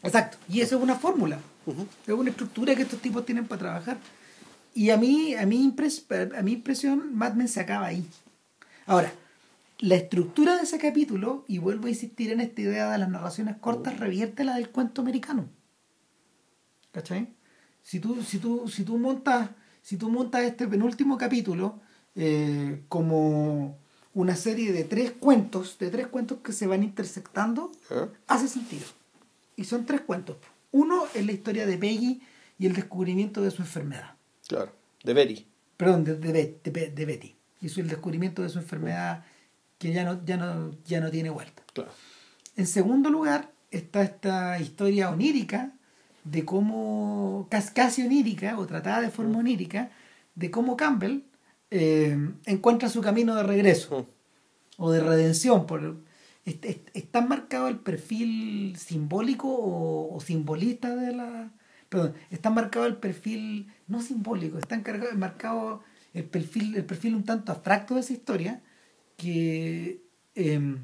[0.02, 1.38] Exacto, y eso es una fórmula,
[2.06, 3.98] es una estructura que estos tipos tienen para trabajar.
[4.74, 6.06] Y a mí, a mí, impres,
[6.36, 8.06] a mi impresión, Mad Men se acaba ahí.
[8.86, 9.12] Ahora,
[9.78, 13.56] la estructura de ese capítulo, y vuelvo a insistir en esta idea de las narraciones
[13.56, 15.48] cortas, revierte la del cuento americano.
[16.92, 17.34] ¿Cachai?
[17.82, 19.50] Si tú, si tú, si tú montas,
[19.82, 21.80] si tú montas este penúltimo capítulo
[22.16, 23.78] eh, como
[24.14, 28.06] una serie de tres cuentos, de tres cuentos que se van intersectando, ¿Eh?
[28.26, 28.86] hace sentido.
[29.56, 30.36] Y son tres cuentos.
[30.72, 32.20] Uno es la historia de Peggy
[32.58, 34.14] y el descubrimiento de su enfermedad.
[34.48, 34.72] Claro,
[35.04, 35.46] de Betty.
[35.76, 37.34] Perdón, de, de, de de Betty.
[37.60, 39.24] Y su, el descubrimiento de su enfermedad
[39.78, 41.62] que ya no, ya no, ya no tiene vuelta.
[41.74, 41.90] Claro.
[42.56, 45.72] En segundo lugar, está esta historia onírica
[46.24, 49.90] de cómo, cas- casi onírica, o tratada de forma onírica,
[50.34, 51.20] de cómo Campbell
[51.70, 52.16] eh,
[52.46, 54.06] encuentra su camino de regreso
[54.78, 54.82] Mm.
[54.82, 55.66] o de redención.
[55.66, 55.96] Por,
[56.44, 61.50] est- est- está marcado el perfil simbólico o, o simbolista de la...
[61.88, 65.82] Perdón, está marcado el perfil, no simbólico, está encargado, marcado
[66.14, 68.60] el perfil, el perfil un tanto abstracto de esa historia
[69.16, 70.02] que
[70.34, 70.76] eh,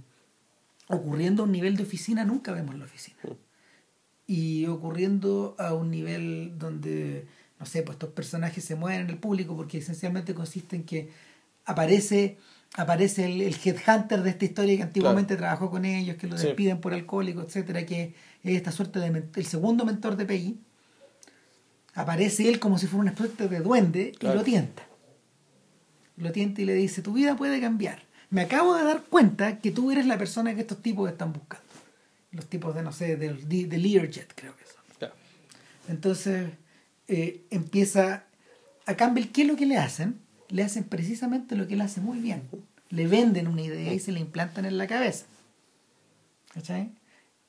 [0.88, 3.16] ocurriendo a un nivel de oficina nunca vemos la oficina.
[4.26, 7.26] Y ocurriendo a un nivel donde,
[7.62, 11.10] no sé, pues estos personajes se mueven en el público porque esencialmente consiste en que
[11.64, 12.38] aparece
[12.74, 16.46] aparece el, el headhunter de esta historia que antiguamente trabajó con ellos, que lo Sí.
[16.48, 20.58] despiden por alcohólico, etcétera, que es esta suerte de el segundo mentor de Peggy.
[21.94, 24.34] Aparece él como si fuera una suerte de duende Claro.
[24.34, 24.82] y lo tienta.
[26.16, 28.02] Lo tienta y le dice, tu vida puede cambiar.
[28.30, 31.66] Me acabo de dar cuenta que tú eres la persona que estos tipos están buscando.
[32.32, 34.82] Los tipos de, no sé, del, de Learjet creo que son.
[34.98, 35.14] Claro.
[35.88, 36.48] Entonces
[37.08, 38.24] eh, empieza
[38.86, 40.20] a Campbell, ¿qué es lo que le hacen?
[40.48, 42.48] Le hacen precisamente lo que él hace muy bien.
[42.88, 45.26] Le venden una idea y se la implantan en la cabeza.
[46.52, 46.90] ¿Cachai?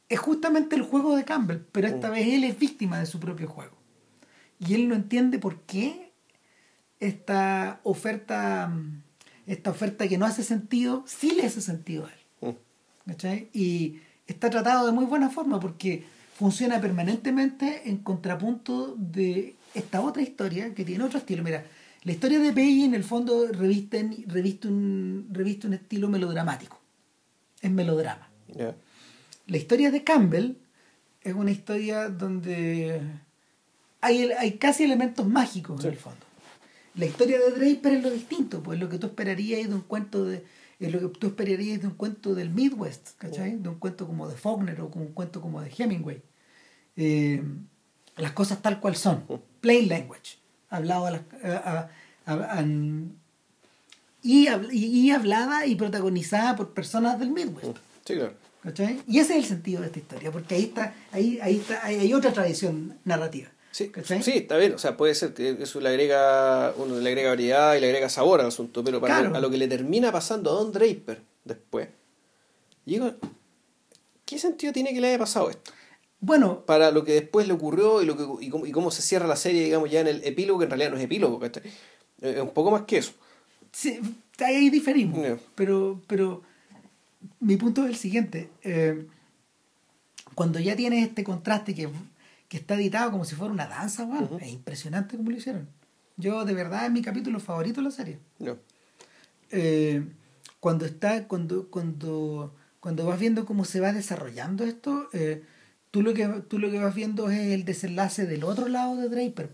[0.09, 3.47] Es justamente el juego de Campbell, pero esta vez él es víctima de su propio
[3.47, 3.75] juego.
[4.59, 6.11] Y él no entiende por qué
[6.99, 9.03] esta oferta, mm,
[9.47, 12.51] esta oferta que no hace sentido, sí le hace sentido a él.
[12.51, 13.11] Mm.
[13.11, 13.49] ¿cachai?
[13.53, 16.05] Y está tratado de muy buena forma porque
[16.43, 21.41] funciona permanentemente en contrapunto de esta otra historia que tiene otro estilo.
[21.41, 21.63] Mira,
[22.03, 26.77] la historia de Peggy en el fondo reviste, reviste, un, reviste un estilo melodramático.
[27.61, 28.27] Es melodrama.
[29.47, 30.57] La historia de Campbell
[31.21, 32.99] es una historia donde
[34.01, 35.87] hay, hay casi elementos mágicos Sí.
[35.87, 36.25] en el fondo.
[36.95, 40.25] La historia de Draper es lo distinto, pues lo que tú esperarías de un cuento
[40.25, 40.43] de
[40.77, 43.55] es lo que tú esperarías de un cuento del Midwest, ¿cachai?
[43.55, 46.21] De un cuento como de Faulkner o como un cuento como de Hemingway.
[46.97, 47.41] Eh,
[48.17, 49.23] las cosas tal cual son,
[49.61, 50.37] plain language,
[50.69, 51.89] hablado a las, a-
[52.25, 53.15] an-
[54.21, 57.77] y, habl- y, y hablada y protagonizada por personas del Midwest.
[58.05, 58.33] Sí, claro.
[58.61, 59.01] ¿Cachai?
[59.07, 61.95] Y ese es el sentido de esta historia, porque ahí está, ahí, ahí está, hay,
[61.99, 63.49] hay otra tradición narrativa.
[63.71, 63.91] Sí,
[64.21, 64.73] sí, está bien.
[64.75, 68.07] O sea, puede ser que eso le agrega, uno le agrega variedad y le agrega
[68.07, 69.31] sabor al asunto, pero para Claro.
[69.31, 71.89] lo- a lo que le termina pasando a Don Draper después,
[72.85, 73.11] digo,
[74.25, 75.71] ¿qué sentido tiene que le haya pasado esto?
[76.25, 79.01] Bueno, Para lo que después le ocurrió y, lo que, y, cómo, y cómo se
[79.01, 81.63] cierra la serie, digamos, ya en el epílogo, que en realidad no es epílogo, ¿cachai?
[82.21, 83.11] Es un poco más que eso.
[83.73, 83.99] sí,
[84.39, 85.37] ahí diferimos, Ya.
[85.55, 86.41] pero, pero
[87.41, 88.49] mi punto es el siguiente.
[88.63, 89.05] eh,
[90.33, 91.89] cuando ya tienes este contraste que,
[92.47, 94.37] que está editado como si fuera una danza, weón, Ujú.
[94.37, 95.67] es impresionante como lo hicieron.
[96.15, 98.19] Yo, de verdad, es mi capítulo favorito de la serie.
[98.39, 98.57] No.
[99.51, 100.03] eh,
[100.61, 105.43] cuando está cuando cuando cuando vas viendo cómo se va desarrollando esto eh,
[105.93, 109.09] tú lo que tú lo que vas viendo es el desenlace del otro lado de
[109.09, 109.49] Draper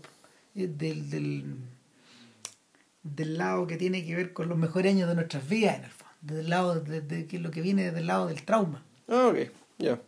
[0.54, 1.54] eh, del, del
[3.02, 5.90] del lado que tiene que ver con los mejores años de nuestras vidas en el
[5.90, 10.00] fondo del lado de, lo que viene del lado del trauma Ah, ok, ya.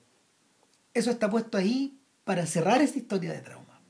[0.95, 3.81] eso está puesto ahí para cerrar esta historia de trauma.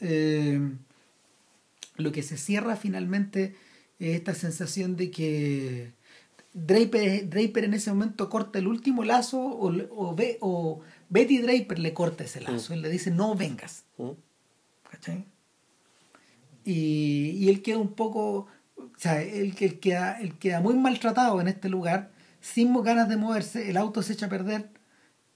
[0.00, 0.60] Eh,
[1.96, 3.56] lo que se cierra finalmente
[3.98, 5.92] es esta sensación de que
[6.52, 10.80] Draper, Draper en ese momento corta el último lazo o, o, ve- o
[11.10, 13.84] Betty Draper le corta ese lazo y le dice no vengas.
[13.96, 14.10] Mm.
[14.90, 15.24] ¿cachai?
[16.64, 21.40] Y, y él queda un poco, o sea, él, él queda, él queda muy maltratado
[21.40, 22.10] en este lugar,
[22.40, 24.68] sin ganas de moverse, el auto se echa a perder.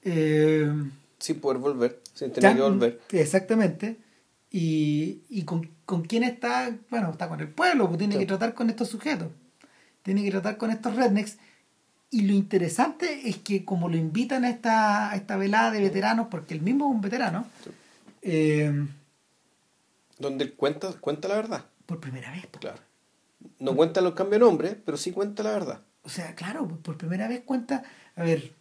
[0.03, 0.71] eh,
[1.19, 3.01] Sin poder volver, sin tener ya, que volver.
[3.13, 3.97] Exactamente.
[4.51, 8.21] Y, y con, con quién está, bueno, está con el pueblo, pues tiene Sí.
[8.21, 9.29] que tratar con estos sujetos,
[10.03, 11.39] tiene que tratar con estos rednecks.
[12.13, 16.29] Y lo interesante es que como lo invitan a esta, a esta velada de veteranos,
[16.31, 17.47] porque él mismo es un veterano,
[18.21, 18.87] eh,
[20.19, 21.65] Donde él cuenta, cuenta la verdad.
[21.87, 22.47] por primera vez.
[22.47, 22.61] po.
[22.61, 22.79] Claro.
[23.59, 25.81] No cuenta los cambios de nombre, pero sí cuenta la verdad.
[26.05, 27.83] O sea, claro, por primera vez cuenta,
[28.15, 28.53] a ver,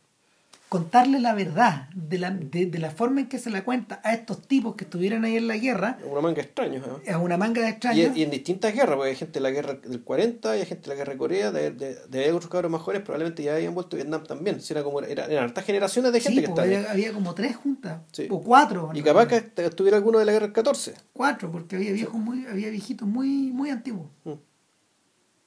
[0.72, 4.14] contarle la verdad de la, de, de la forma en que se la cuenta a
[4.14, 6.82] estos tipos que estuvieran ahí en la guerra, Una manga extraña.
[7.06, 7.12] ¿eh?
[7.12, 8.16] a una manga de Y, extraños.
[8.16, 10.84] y en distintas guerras, porque hay gente de la guerra del 40, y hay gente
[10.84, 13.74] de la guerra de Corea, de, de, de otros cabros más jóvenes, probablemente ya habían
[13.76, 14.62] vuelto a Vietnam también.
[14.62, 16.74] Si era como, era, eran hartas generaciones de gente Sí, que estaba ahí.
[16.76, 18.28] había, había como tres juntas, Sí.
[18.30, 18.92] o cuatro.
[18.94, 19.04] Y ¿no?
[19.06, 20.94] capaz que est- estuviera alguno de la guerra del 14.
[21.12, 24.08] Cuatro, porque había viejos muy, había viejitos muy, muy antiguos.
[24.24, 24.32] Mm.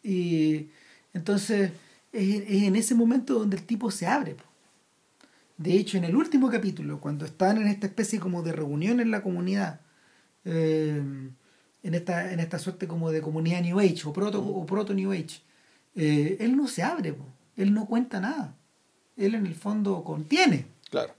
[0.03, 0.69] Y
[1.15, 1.71] entonces
[2.13, 4.35] es, es en ese momento donde el tipo se abre.
[4.35, 4.45] po.
[5.57, 9.11] De hecho, en el último capítulo, cuando están en esta especie como de reunión en
[9.11, 9.81] la comunidad,
[10.45, 11.01] eh,
[11.83, 15.13] en, esta, en esta suerte como de comunidad New Age o proto, o proto New
[15.13, 15.41] Age,
[15.95, 17.25] eh, él no se abre, po.
[17.57, 18.57] él no cuenta nada.
[19.17, 21.15] Él en el fondo contiene, Claro.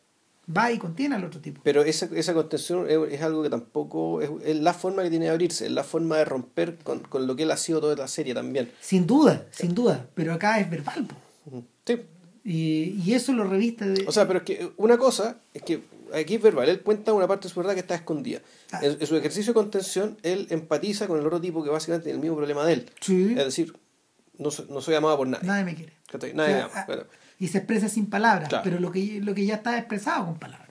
[0.55, 1.61] va y contiene al otro tipo.
[1.63, 5.25] Pero esa, esa contención es, es algo que tampoco es, es la forma que tiene
[5.25, 7.95] de abrirse, es la forma de romper con, con lo que él ha sido toda
[7.95, 8.69] la serie también.
[8.81, 11.05] Sin duda, sin duda, pero acá es verbal.
[11.07, 11.63] po.
[11.85, 12.01] Sí.
[12.47, 14.05] Y, y eso lo reviste de...
[14.07, 15.81] O sea, pero es que una cosa es que
[16.13, 18.39] aquí es verbal, él cuenta una parte de su verdad que está escondida.
[18.71, 18.79] Ah.
[18.83, 22.17] En, en su ejercicio de contención, él empatiza con el otro tipo que básicamente tiene
[22.17, 22.89] el mismo problema de él.
[23.01, 23.31] Sí.
[23.35, 23.75] Es decir,
[24.37, 25.47] no, soy- no soy amado por nadie.
[25.47, 25.93] Nadie me quiere.
[26.35, 26.71] Nadie O me ama.
[26.75, 27.03] ah, Bueno,
[27.39, 28.63] Y se expresa sin palabras, Claro.
[28.63, 30.69] pero lo que, lo que ya está expresado con palabras.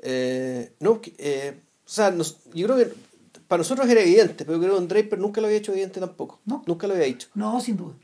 [0.00, 1.54] eh, no, eh,
[1.84, 2.92] o sea, nos- yo creo que
[3.48, 6.40] para nosotros era evidente, pero creo que Don Draper nunca lo había hecho evidente tampoco.
[6.46, 6.62] No.
[6.66, 7.28] Nunca lo había dicho.
[7.34, 7.94] No, sin duda.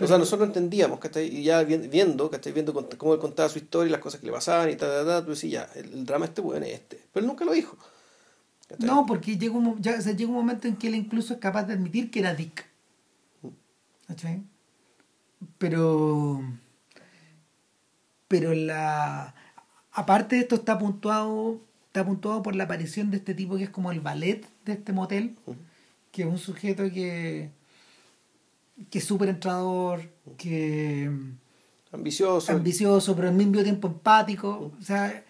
[0.00, 1.26] O sea, nosotros entendíamos, ¿cachai?
[1.28, 2.52] Y ya vi- viendo, ¿cachai?
[2.52, 5.06] Viendo cómo él contaba su historia y las cosas que le pasaban y tal, tal,
[5.06, 7.00] tal, tú decís, ya, el, el drama este bueno es este.
[7.12, 7.76] Pero él nunca lo dijo.
[8.68, 8.86] ¿cachai?
[8.86, 11.40] no, porque llega un, ya, o sea, llega un momento en que él incluso es
[11.40, 12.66] capaz de admitir que era Dick.
[14.08, 14.42] ¿Cachai?
[15.58, 16.42] Pero.
[18.28, 19.34] Pero la.
[19.92, 21.60] Aparte de esto, está puntuado.
[21.94, 24.92] Está puntuado por la aparición de este tipo que es como el ballet de este
[24.92, 25.36] motel.
[26.10, 27.50] Que es un sujeto que.
[28.90, 30.00] que es súper entrador,
[30.36, 31.08] que.
[31.92, 32.50] Ambicioso.
[32.50, 34.72] ambicioso, pero al mismo tiempo empático.
[34.76, 35.22] O sea,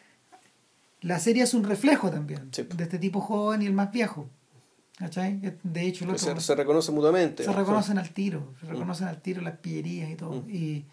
[1.03, 2.63] la serie es un reflejo también Sí.
[2.63, 4.31] de este tipo joven y el más viejo.
[4.97, 5.39] ¿Cachai?
[5.65, 7.45] De hecho, el que otro, se, se reconoce mutuamente.
[7.45, 10.43] se reconocen al tiro, se reconocen al tiro las pillerías y todo.
[10.49, 10.87] Y,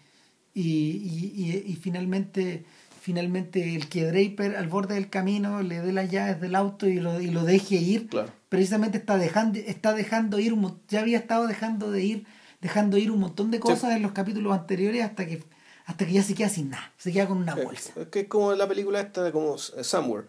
[0.52, 2.66] y, y- y finalmente,
[3.02, 7.00] finalmente el que Draper al borde del camino le dé las llaves del auto y
[7.00, 8.30] lo, y lo deje ir, Claro.
[8.48, 10.54] precisamente está dejando, está dejando ir,
[10.88, 12.26] ya había estado dejando de ir,
[12.60, 15.42] dejando ir un montón de cosas en los capítulos anteriores hasta que
[15.84, 17.92] hasta que ya se queda sin nada, se queda con una bolsa.
[17.96, 20.28] Es que es como la película esta de como eh, Somewhere.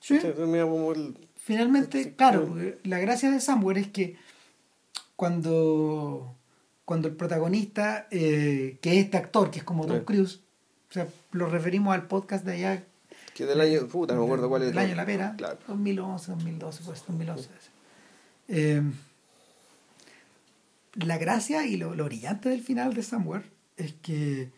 [0.00, 0.18] Sí.
[0.20, 4.16] Como el- Finalmente, Sí, claro, la gracia de Somewhere es que
[5.16, 6.36] cuando,
[6.84, 10.04] cuando el protagonista, eh, que es este actor, que es como Tom.
[10.04, 10.40] Cruise,
[10.94, 12.84] o sea, lo referimos al podcast de allá.
[13.34, 14.68] que del año, puta, no me acuerdo cuál es.
[14.68, 15.58] Del año de la pera, Claro.
[15.66, 17.48] 2011, 2012, pues 2011.
[18.46, 18.80] Eh,
[20.94, 23.44] la gracia y lo, lo brillante del final de Somewhere
[23.76, 24.50] es que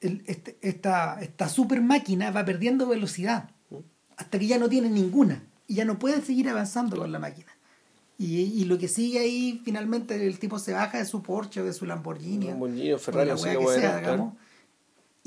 [0.00, 3.50] el- este- esta, esta super máquina va perdiendo velocidad
[4.16, 7.52] hasta que ya no tiene ninguna y ya no puede seguir avanzando con la máquina.
[8.20, 11.64] Y, y lo que sigue ahí, finalmente el tipo se baja de su Porsche o
[11.64, 12.46] de su Lamborghini.
[12.46, 14.34] o- Lamborghini, o Ferrari, wea cómo que sea, digamos,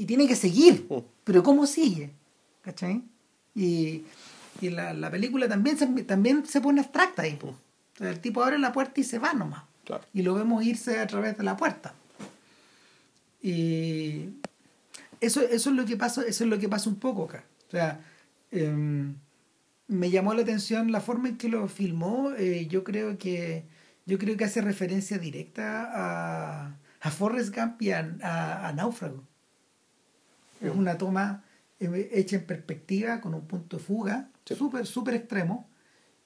[0.02, 0.86] y tiene que seguir.
[0.90, 0.98] Mm.
[1.24, 2.12] Pero ¿cómo sigue?
[2.62, 3.04] ¿Cachai?
[3.56, 4.04] Y,
[4.62, 7.38] y la, la película también se, también se pone abstracta ahí.
[7.44, 7.56] O
[7.98, 9.64] sea, el tipo abre la puerta y se va nomás.
[9.86, 10.04] Claro.
[10.14, 11.94] Y lo vemos irse a través de la puerta.
[13.42, 14.30] Y
[15.20, 17.44] eso, eso es lo que pasa, eso es lo que pasa un poco acá.
[17.68, 18.00] O sea,
[18.52, 19.16] em,
[19.88, 22.32] me llamó la atención la forma en que lo filmó.
[22.38, 23.64] eh, yo creo que
[24.06, 29.24] yo creo que hace referencia directa a, a Forrest Gump y a, a- a Náufrago.
[30.62, 31.44] Es una toma
[31.80, 34.56] eh, hecha en perspectiva con un punto de fuga Sí.
[34.56, 35.68] súper súper extremo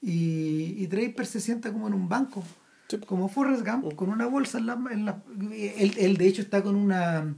[0.01, 2.43] y, y Draper se sienta como en un banco
[2.87, 2.97] Sí.
[2.99, 5.21] como Forrest Gump con una bolsa en la, en la-
[5.51, 7.33] él, él, de hecho está con una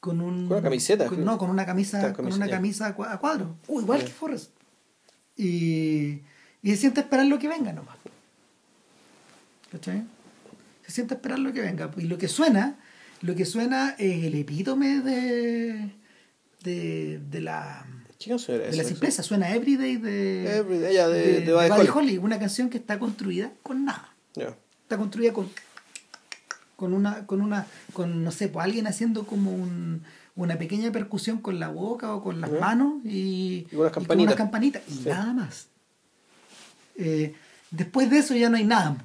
[0.00, 2.52] con un Con una camiseta, con- no con una camisa con una ya.
[2.56, 4.52] camisa a cua- a cuadros Uh, igual que Forrest
[5.36, 6.20] y,
[6.62, 7.96] y se siente a esperar lo que venga nomás
[9.72, 10.04] ¿cachai?
[10.86, 12.76] se siente a esperar lo que venga y lo que suena
[13.22, 15.90] lo que suena es el epítome de
[16.62, 17.86] de, de la
[18.18, 21.80] ¿Qué canción era de la simpleza suena Everyday de Everyday, ya, de- de Buddy Buddy
[21.80, 21.88] Holly.
[21.94, 25.48] Holly, una canción que está construida con nada está construida con
[26.76, 30.02] con una con una con no sé pues alguien haciendo como un,
[30.34, 34.26] una pequeña percusión con la boca o con las manos y, Y unas con campanitas.
[34.26, 35.08] unas campanitas y Sí.
[35.08, 35.68] nada más
[36.98, 37.34] Eh,
[37.70, 38.96] después de eso ya no hay nada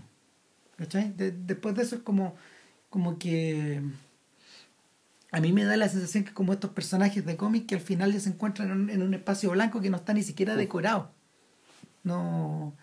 [0.77, 1.11] ¿cachai?
[1.15, 2.35] De- después de eso es como
[2.89, 3.81] como que
[5.31, 8.11] a mí me da la sensación que como estos personajes de cómic que al final
[8.13, 11.13] ya se encuentran en un, en un espacio blanco que no está ni siquiera decorado.
[12.03, 12.75] No,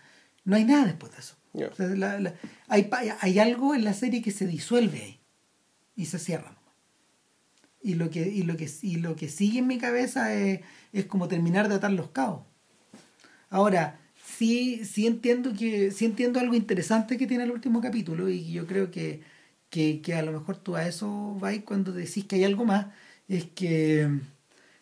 [0.45, 1.35] no hay nada después de eso.
[1.53, 1.67] Ya.
[1.67, 2.33] O sea, la- la-
[2.67, 5.19] hay, pa- hay algo en la serie que se disuelve ahí
[5.95, 6.55] y se cierra.
[7.81, 10.61] Y lo que, y lo que, y lo que sigue en mi cabeza es,
[10.91, 12.43] es como terminar de atar los cabos.
[13.49, 18.51] Ahora, sí, sí entiendo que, sí entiendo algo interesante que tiene el último capítulo, y
[18.51, 19.21] yo creo que,
[19.69, 22.87] que, que a lo mejor tú a eso vas cuando decís que hay algo más,
[23.27, 24.09] es que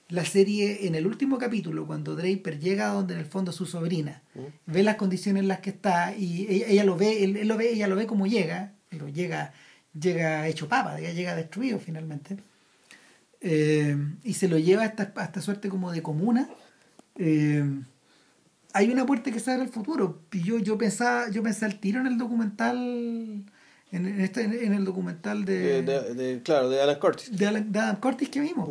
[0.10, 3.66] la serie en el último capítulo, cuando Draper llega a donde en el fondo su
[3.66, 4.24] sobrina,
[4.66, 7.58] ve las condiciones en las que está, y ella, ella lo ve, él, él lo
[7.58, 9.54] ve, ella lo ve como llega, pero llega,
[10.00, 12.38] llega hecho papa, llega destruido finalmente.
[13.42, 16.50] Eh, y se lo lleva a esta, a esta suerte como de comuna.
[17.18, 17.64] Eh,
[18.74, 20.24] hay una puerta que se abre al futuro.
[20.32, 23.44] Y yo, yo pensaba, yo pensé al tiro en el documental,
[23.92, 27.36] en, en este, en el documental De, de- de- claro, de Alan Curtis.
[27.38, 28.70] de Alan, de Curtis que vimos.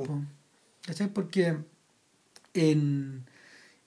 [1.14, 1.56] Porque
[2.54, 3.24] en,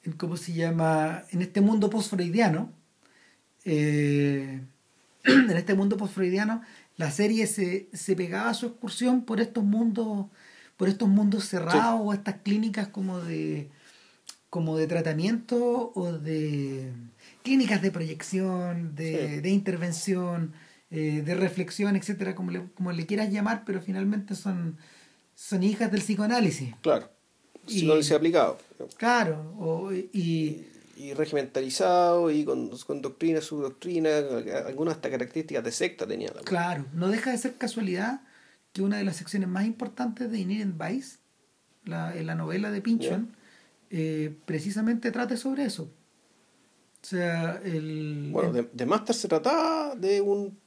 [0.03, 1.23] en, ¿cómo se llama?
[1.31, 2.71] En este mundo post-freudiano,
[3.65, 4.61] eh,
[5.23, 6.61] en este mundo post-freudiano,
[6.97, 10.25] la serie se, se pegaba a su excursión por estos mundos,
[10.77, 13.69] por estos mundos cerrados o estas clínicas como de
[14.49, 16.91] como de tratamiento o de
[17.43, 19.41] clínicas de proyección, de, Sí.
[19.41, 20.53] de intervención,
[20.91, 24.77] eh, de reflexión, etcétera, como le, como le quieras llamar, pero finalmente son,
[25.35, 26.73] son hijas del psicoanálisis.
[26.81, 27.09] Claro.
[27.67, 28.57] Y- Psicoanálisis aplicado.
[28.97, 30.65] Claro, o- y
[30.97, 34.09] Y regimentalizado y con, con doctrina, subdoctrina,
[34.65, 38.21] algunas hasta características de secta tenía la claro, no deja de ser casualidad
[38.73, 41.17] que una de las secciones más importantes de Inherent Vice,
[41.85, 43.33] la, en la novela de Pynchon,
[43.91, 45.83] eh, precisamente trate sobre eso.
[47.01, 50.57] O sea, el, Bueno, el- de, de Master se trataba de un,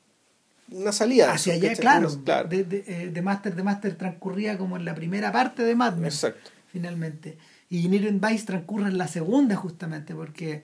[0.70, 1.32] una salida.
[1.32, 2.09] hacia allá, claro.
[2.24, 2.48] Claro.
[2.48, 5.97] De, de, eh, de Master de Master transcurría como en la primera parte de Mad
[5.97, 6.51] Men, Exacto.
[6.70, 7.36] finalmente.
[7.68, 10.62] Y Inherent Vice transcurre en la segunda, justamente, porque,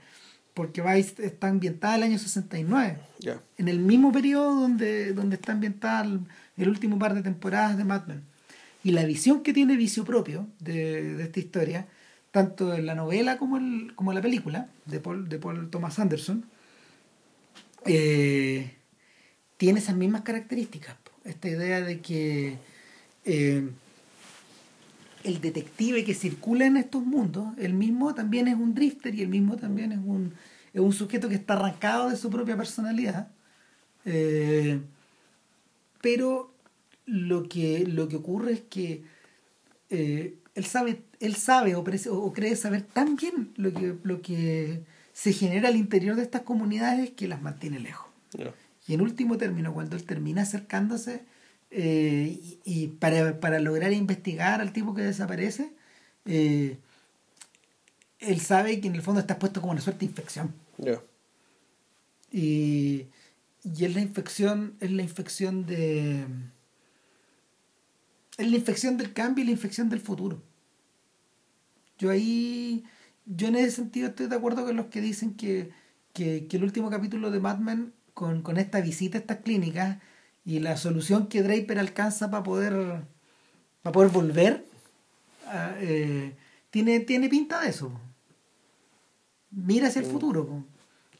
[0.54, 2.98] porque Vice está ambientada en el año 69.
[3.20, 3.40] Ya.
[3.56, 6.20] en el mismo periodo donde, donde está ambientada el,
[6.56, 8.22] el último par de temporadas de Mad Men.
[8.84, 11.86] Y la visión que tiene Vicio Propio de, de esta historia,
[12.30, 15.98] tanto en la novela como, el, como en la película de Paul, de Paul Thomas
[15.98, 16.44] Anderson,
[17.86, 18.74] eh,
[19.58, 20.96] tiene esas mismas características.
[21.24, 22.56] Esta idea de que
[23.26, 23.68] eh,
[25.24, 29.28] el detective que circula en estos mundos, el mismo también es un drifter y el
[29.28, 30.32] mismo también es un,
[30.72, 33.28] es un sujeto que está arrancado de su propia personalidad.
[34.04, 34.80] Eh,
[36.00, 36.54] pero
[37.04, 39.02] lo que, lo que ocurre es que
[39.90, 44.82] eh, él sabe, él sabe o, o cree saber tan bien lo que, lo que
[45.12, 48.08] se genera al interior de estas comunidades que las mantiene lejos.
[48.88, 51.22] Y en último término, cuando él termina acercándose
[51.70, 55.70] eh, y, y para, para lograr investigar al tipo que desaparece,
[56.24, 56.78] eh,
[58.18, 60.54] él sabe que en el fondo está expuesto como una suerte de infección.
[62.32, 63.06] Y,
[63.62, 66.26] y es la infección, es la infección de.
[68.36, 70.42] Es la infección del cambio y la infección del futuro.
[71.98, 72.84] Yo ahí.
[73.26, 75.70] Yo en ese sentido estoy de acuerdo con los que dicen que,
[76.14, 79.98] que, que el último capítulo de Mad Men, con, con esta visita a estas clínicas
[80.44, 83.02] y la solución que Draper alcanza para poder.
[83.82, 84.64] para poder volver.
[85.46, 86.34] ah, eh,
[86.70, 87.92] tiene, tiene pinta de eso.
[89.52, 90.44] Mira hacia el futuro.
[90.48, 90.64] po.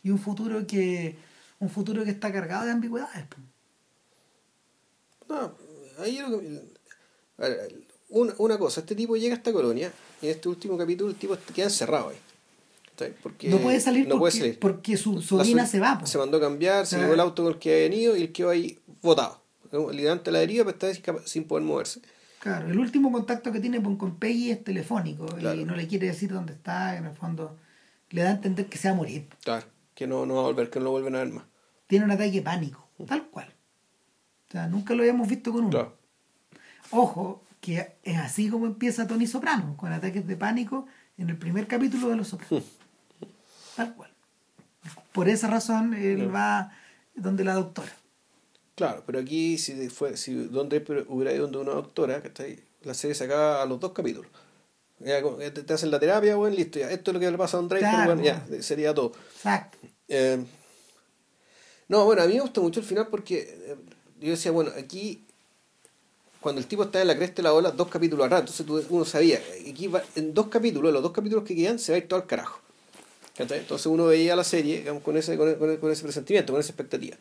[0.03, 1.17] Y un futuro que.
[1.61, 3.27] un futuro que está cargado de ambigüedades.
[3.29, 3.37] po.
[5.29, 5.55] No,
[6.03, 6.79] ahí lo que-
[8.09, 11.17] una, una cosa, este tipo llega a esta colonia y en este último capítulo el
[11.17, 12.17] tipo queda encerrado ahí.
[13.45, 14.59] No puede salir no porque, puede salir.
[14.59, 16.05] porque su sobrina su- se va.
[16.07, 17.01] Se mandó a cambiar, se Ah.
[17.01, 19.43] llevó el auto con el que había venido y él quedó ahí botado.
[19.93, 22.01] Liderante de la deriva, pero está sin, poder moverse.
[22.41, 25.61] Claro, el último contacto que tiene con, Peggy es telefónico Claro.
[25.61, 26.97] y no le quiere decir dónde está.
[26.97, 27.57] En el fondo
[28.11, 29.29] le da a entender que se va a morir.
[29.45, 31.45] Claro, que no, no va a volver, que no lo vuelven a ver más.
[31.87, 33.53] Tiene un ataque de pánico, tal cual.
[34.49, 35.71] O sea, nunca lo habíamos visto con uno.
[35.71, 35.97] Claro.
[36.91, 40.87] Ojo, que es así como empieza Tony Soprano, con ataques de pánico
[41.19, 42.65] en el primer capítulo de Los Sopranos.
[43.79, 44.11] Tal cual.
[45.13, 46.73] Por esa razón él va
[47.15, 47.93] donde la doctora.
[48.75, 52.59] Claro, pero aquí si fue, si donde hubiera ido donde una doctora, ¿cachai?
[52.83, 54.31] la serie se acaba a los dos capítulos.
[54.99, 57.57] Ya, que te, hacen la terapia, bueno, listo, ya, esto es lo que le pasa
[57.57, 59.13] a un Draper, Claro, bueno, ya, sería todo.
[59.37, 59.79] Exacto.
[60.09, 60.45] Eh,
[61.87, 63.77] no, bueno, a mí me gustó mucho el final porque eh,
[64.21, 65.25] yo decía, bueno, aquí,
[66.41, 69.05] cuando el tipo está en la cresta de la ola, dos capítulos atrás, entonces uno
[69.05, 69.41] sabía,
[69.71, 72.21] aquí va- en dos capítulos, los dos capítulos que quedan, se va a ir todo
[72.21, 72.61] al carajo.
[73.39, 76.73] Entonces uno veía la serie digamos, con, ese, con, ese, con ese presentimiento, con esa
[76.73, 77.17] expectativa.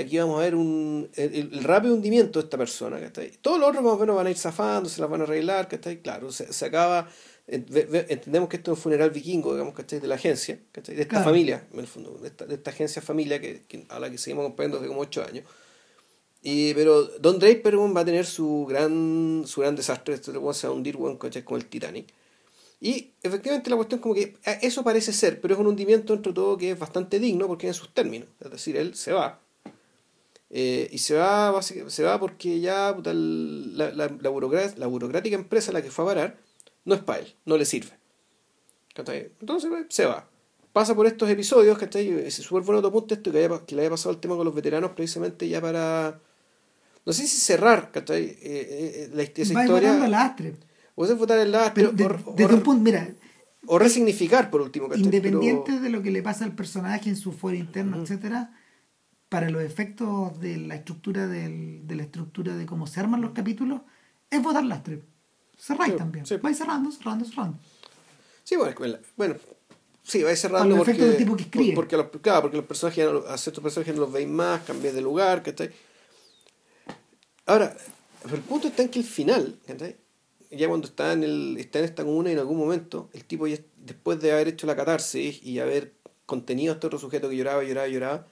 [0.00, 3.00] Aquí vamos a ver un, el, rápido hundimiento de esta persona.
[3.40, 5.68] Todos los otros más o menos van a ir zafando, se las van a arreglar.
[6.02, 7.08] Claro, se, se acaba
[7.46, 10.00] entendemos que esto es un funeral vikingo, digamos, ¿cachai?
[10.00, 10.94] De la agencia, ¿cachai?
[10.94, 14.10] De esta familia, en el fondo, de esta, de esta agencia familia que, a la
[14.10, 15.44] que seguimos acompañando desde como ocho años.
[16.42, 20.72] Y, pero Don Draper va a tener su gran, su gran desastre, esto se va
[20.72, 21.44] a hundir ¿cachai?
[21.44, 22.06] con el Titanic.
[22.84, 26.32] Y efectivamente la cuestión como que eh, eso parece ser, pero es un hundimiento entre
[26.32, 28.28] todo que es bastante digno porque en sus términos.
[28.40, 29.38] Es decir, él se va.
[30.50, 35.82] Eh, y se va, se va porque ya la, la, la, burocrática empresa a la
[35.82, 36.38] que fue a parar
[36.84, 37.92] no es para él, no le sirve.
[38.96, 40.28] Entonces pues, se va.
[40.72, 42.08] Pasa por estos episodios, ¿cachai?
[42.08, 44.56] Es súper bueno tu punto esto que, que le haya pasado el tema con los
[44.56, 46.20] veteranos precisamente ya para...
[47.06, 48.24] No sé si cerrar, ¿cachai?
[48.24, 50.08] Eh, eh, la, esa Va historia...
[50.08, 50.56] lastre.
[50.94, 51.86] O sea, votar el lastre.
[51.86, 53.08] o, un punto, mira...
[53.66, 55.04] O resignificar, por último, ¿cachai?
[55.04, 58.52] Independiente de lo que le pasa al personaje en su fuero interno, etcétera,
[59.28, 63.30] para los efectos de la estructura del, de la estructura de cómo se arman los
[63.30, 63.82] capítulos,
[64.30, 65.02] es votar lastre
[65.62, 66.26] cerráis también.
[66.26, 66.36] Sí.
[66.36, 67.58] Vais cerrando, cerrando, cerrando.
[68.42, 69.36] Sí, bueno, bueno
[70.02, 71.74] sí, vais cerrando porque, del tipo que escribe.
[71.74, 75.02] Porque, los, claro, porque los personajes, a ciertos personajes no los veis más, cambiáis de
[75.02, 75.70] lugar, ¿cachai?
[77.46, 77.76] Ahora,
[78.32, 79.96] el punto está en que el final, ¿cachai?
[80.52, 83.56] Ya cuando está en, el, está en esta comuna en algún momento, el tipo ya,
[83.78, 85.94] después de haber hecho la catarsis y haber
[86.26, 88.26] contenido a este otro sujeto que lloraba, lloraba, lloraba,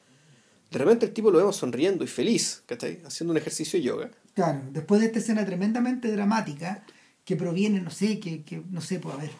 [0.71, 3.01] de repente el tipo lo vemos sonriendo y feliz, ¿cachai?
[3.05, 4.11] Haciendo un ejercicio de yoga.
[4.35, 6.85] Claro, después de esta escena tremendamente dramática,
[7.25, 9.31] que proviene, no sé, que, que no sé, pues a ver.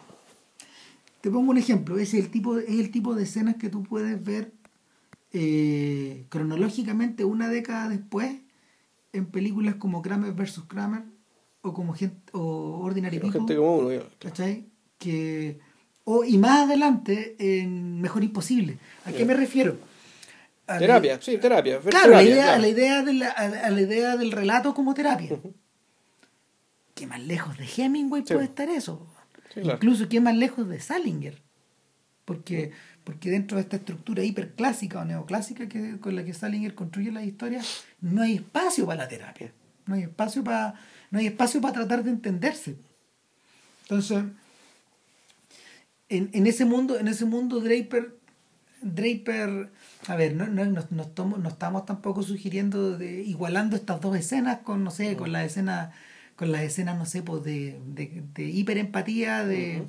[1.21, 4.23] Te pongo un ejemplo, es el tipo, es el tipo de escenas que tú puedes
[4.25, 4.53] ver
[5.33, 8.41] eh, cronológicamente una década después
[9.13, 10.63] en películas como Kramer vs.
[10.67, 11.05] Kramer
[11.63, 13.39] o como gente, o Ordinary People.
[13.39, 13.89] Gente como.
[14.99, 15.59] Que,
[16.05, 18.79] o, y más adelante en Mejor Imposible.
[19.07, 19.77] ¿A qué me refiero?
[20.67, 21.81] terapia, sí, terapia.
[21.81, 25.39] Claro, la idea, la idea de la, a, la idea del relato como terapia.
[27.01, 29.07] ¿qué más lejos de Hemingway puede estar eso?
[29.57, 31.41] Incluso, ¿qué más lejos de Salinger?
[32.27, 32.73] Porque,
[33.05, 37.25] porque dentro de esta estructura hiperclásica o neoclásica que, con la que Salinger construye las
[37.25, 39.51] historias, no hay espacio para la terapia.
[39.87, 40.75] No hay espacio para,
[41.11, 42.77] no hay espacio para tratar de entenderse.
[43.83, 44.25] Entonces,
[46.09, 48.17] en, en ese mundo, en ese mundo Draper,
[48.83, 49.71] Draper,
[50.07, 54.85] a ver, no, no, no, no, estamos tampoco sugiriendo de igualando estas dos escenas con,
[54.85, 55.93] no sé, con la escena
[56.37, 59.89] con las escenas, no sé, pues de, de, de hiperempatía de,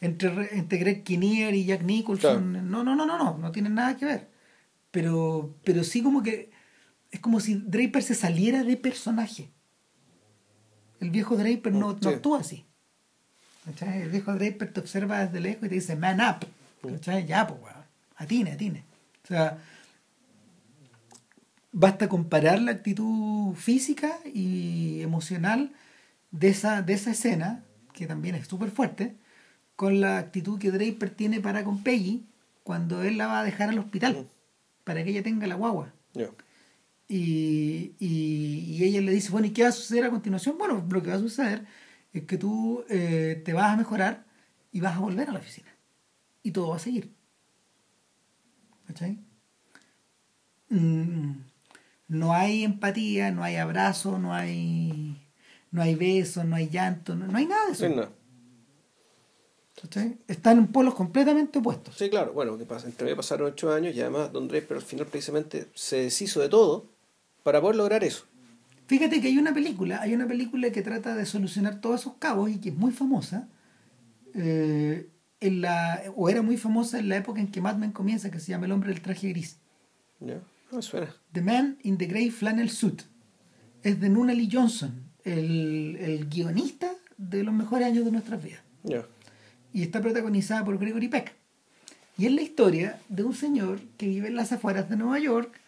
[0.00, 2.70] entre, entre Greg Kinnear y Jack Nicholson.
[2.70, 4.28] No, no, no, no, no, no tienen nada que ver.
[4.90, 6.50] Pero, pero sí como que
[7.10, 9.50] es como si Draper se saliera de personaje.
[11.00, 12.64] El viejo Draper no, no actúa así.
[13.82, 16.46] El viejo Draper te observa desde lejos y te dice, man up.
[17.26, 17.84] Ya, pues, weón.
[18.16, 18.84] Atine, atine.
[19.24, 19.58] O sea,
[21.72, 25.72] basta comparar la actitud física y emocional
[26.30, 27.62] de esa, de esa escena,
[27.92, 29.16] que también es súper fuerte,
[29.76, 32.26] con la actitud que Draper tiene para con Peggy
[32.62, 34.26] cuando él la va a dejar al hospital, mm.
[34.84, 35.92] para que ella tenga la guagua.
[37.12, 40.56] Y, y, ella le dice, bueno, ¿y qué va a suceder a continuación?
[40.56, 41.66] Bueno, lo que va a suceder
[42.12, 44.26] es que tú eh, te vas a mejorar
[44.70, 45.74] y vas a volver a la oficina.
[46.44, 47.12] Y todo va a seguir.
[48.86, 49.18] ¿Cachai?
[50.68, 51.32] Mm,
[52.06, 55.20] no hay empatía, no hay abrazo, no hay
[55.72, 58.12] no hay besos, no hay llanto, no, hay nada de eso.
[60.28, 61.96] Están en polos completamente opuestos.
[61.96, 62.32] Sí, claro.
[62.32, 66.02] Bueno, que pasa, entre pasaron ocho años y además Don Draper al final precisamente se
[66.04, 66.89] deshizo de todo
[67.42, 68.26] para poder lograr eso.
[68.86, 72.50] Fíjate que hay una película, hay una película que trata de solucionar todos esos cabos
[72.50, 73.48] y que es muy famosa.
[74.34, 75.08] Eh,
[75.40, 78.40] en la, o era muy famosa en la época en que Mad Men comienza, que
[78.40, 79.58] se llama El hombre del traje gris.
[80.18, 81.14] Ya, no suena.
[81.32, 83.02] The Man in the Grey Flannel Suit.
[83.82, 88.60] Es de Nuna Lee Johnson el, el guionista de los mejores años de nuestras vidas.
[89.72, 91.34] Y está protagonizada por Gregory Peck.
[92.18, 95.59] Y es la historia de un señor que vive en las afueras de Nueva York,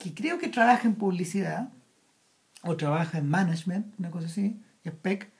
[0.00, 1.70] que creo que trabaja en publicidad,
[2.62, 5.30] o trabaja en management, una cosa así, es Peck,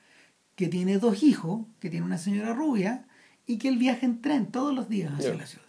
[0.55, 3.05] que tiene dos hijos, que tiene una señora rubia,
[3.45, 5.65] y que él viaja en tren todos los días hacia la ciudad.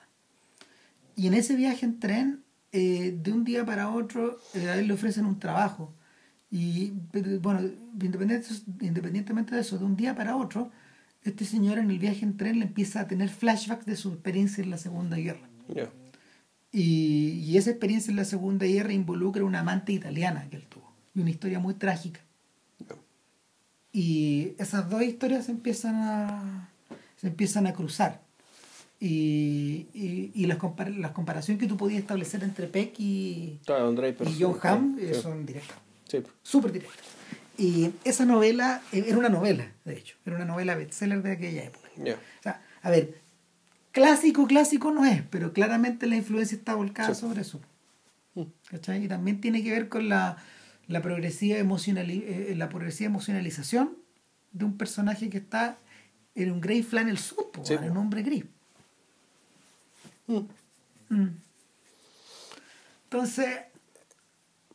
[1.16, 4.86] Y en ese viaje en tren, eh, de un día para otro, eh, a él
[4.86, 5.93] le ofrecen un trabajo
[6.55, 6.93] y
[7.40, 7.60] bueno,
[7.98, 10.70] independientemente de eso, de un día para otro,
[11.24, 14.62] este señor en el viaje en tren le empieza a tener flashbacks de su experiencia
[14.62, 15.48] en la Segunda Guerra.
[16.73, 20.90] Y, y, esa experiencia en la Segunda Guerra involucra una amante italiana que él tuvo.
[21.15, 22.20] Y una historia muy trágica.
[23.93, 26.70] Y esas dos historias se empiezan a,
[27.20, 28.23] se empiezan a cruzar.
[28.99, 33.93] Y, y, y las, compar las comparaciones que tú podías establecer entre Peck y, Claro,
[33.93, 35.77] Draper, y sí, John Hamm sí, son directas,
[36.09, 36.23] sí.
[36.43, 37.05] súper directas.
[37.59, 41.65] Y esa novela eh, era una novela, de hecho, era una novela bestseller de aquella
[41.65, 41.89] época.
[41.97, 42.15] Ya.
[42.15, 43.22] O sea, a ver,
[43.93, 47.20] clásico, clásico no es, pero claramente la influencia está volcada Sí.
[47.20, 47.60] sobre eso.
[48.35, 48.43] Mm.
[48.70, 49.05] ¿Cachai?
[49.05, 50.36] Y también tiene que ver con la,
[50.89, 53.97] la progresiva emocionali- eh, la progresiva emocionalización
[54.52, 55.78] de un personaje que está
[56.35, 58.44] en un grey flannel suit, Sí, en un hombre gris.
[60.27, 60.39] Mm.
[61.10, 61.28] Mm.
[63.05, 63.47] Entonces,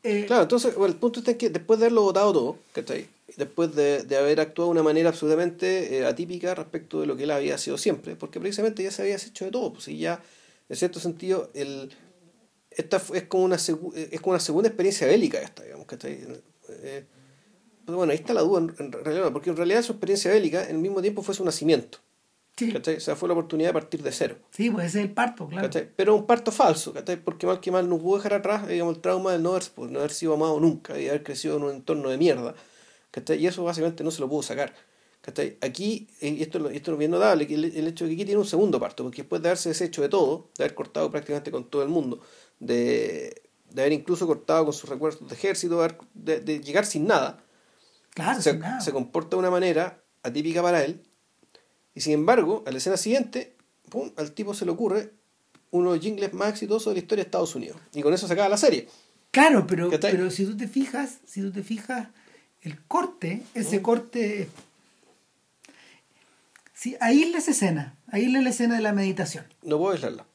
[0.03, 3.07] eh, Claro, entonces, bueno, el punto está que después de haberlo votado todo, ¿cachai?
[3.35, 7.23] Después de, de haber actuado de una manera absolutamente eh, atípica respecto de lo que
[7.23, 10.21] él había sido siempre, porque precisamente ya se había hecho de todo, pues y ya,
[10.69, 11.91] en cierto sentido, el,
[12.71, 16.25] esta es como una segu- es como una segunda experiencia bélica esta, digamos, ¿cachai?
[16.69, 17.05] Eh,
[17.85, 20.61] pues bueno, ahí está la duda, en, en realidad, porque en realidad su experiencia bélica
[20.63, 21.99] al mismo tiempo fue su nacimiento,
[22.55, 22.73] sí.
[22.75, 24.37] O sea, fue la oportunidad de partir de cero.
[24.51, 25.67] sí, pues ese es el parto, claro.
[25.67, 25.89] ¿cachai?
[25.95, 27.17] Pero un parto falso, ¿cachai?
[27.17, 29.91] Porque mal que mal no pudo dejar atrás digamos, el trauma de no haber, pues,
[29.91, 32.55] no haber sido amado nunca y haber crecido en un entorno de mierda.
[33.11, 33.39] ¿Cachai?
[33.43, 34.73] Y eso básicamente no se lo pudo sacar.
[35.21, 35.57] ¿cachai?
[35.61, 38.15] Aquí, y esto, es lo- esto es bien notable, que el, el hecho de que
[38.15, 41.11] aquí tiene un segundo parto, porque después de haberse deshecho de todo, de haber cortado
[41.11, 42.21] prácticamente con todo el mundo,
[42.59, 46.85] de, de haber incluso cortado con sus recuerdos de ejército, de, haber- de- de llegar
[46.85, 47.43] sin nada,
[48.11, 48.79] Claro, se, sin nada.
[48.81, 51.01] se comporta de una manera atípica para él.
[51.93, 53.55] Y sin embargo, a la escena siguiente,
[53.89, 55.13] pum, al tipo se le ocurre
[55.71, 57.77] uno de los jingles más exitosos de la historia de Estados Unidos.
[57.93, 58.87] Y con eso se acaba la serie.
[59.31, 62.07] Claro, pero, pero si tú te fijas, si tú te fijas,
[62.61, 64.49] el corte, ese corte.
[66.73, 69.45] Sí, ahí la escena, ahí la escena de la meditación.
[69.63, 70.25] No puedo aislarla.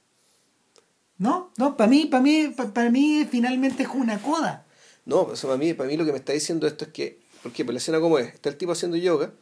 [1.19, 1.51] ¿No?
[1.57, 4.65] No, para mí, para mí, pa- para mí finalmente es una coda.
[5.05, 7.21] No, o sea, para, mí, para mí lo que me está diciendo esto es que,
[7.43, 7.65] ¿por qué?
[7.65, 9.33] Pues la escena como es, está el tipo haciendo yoga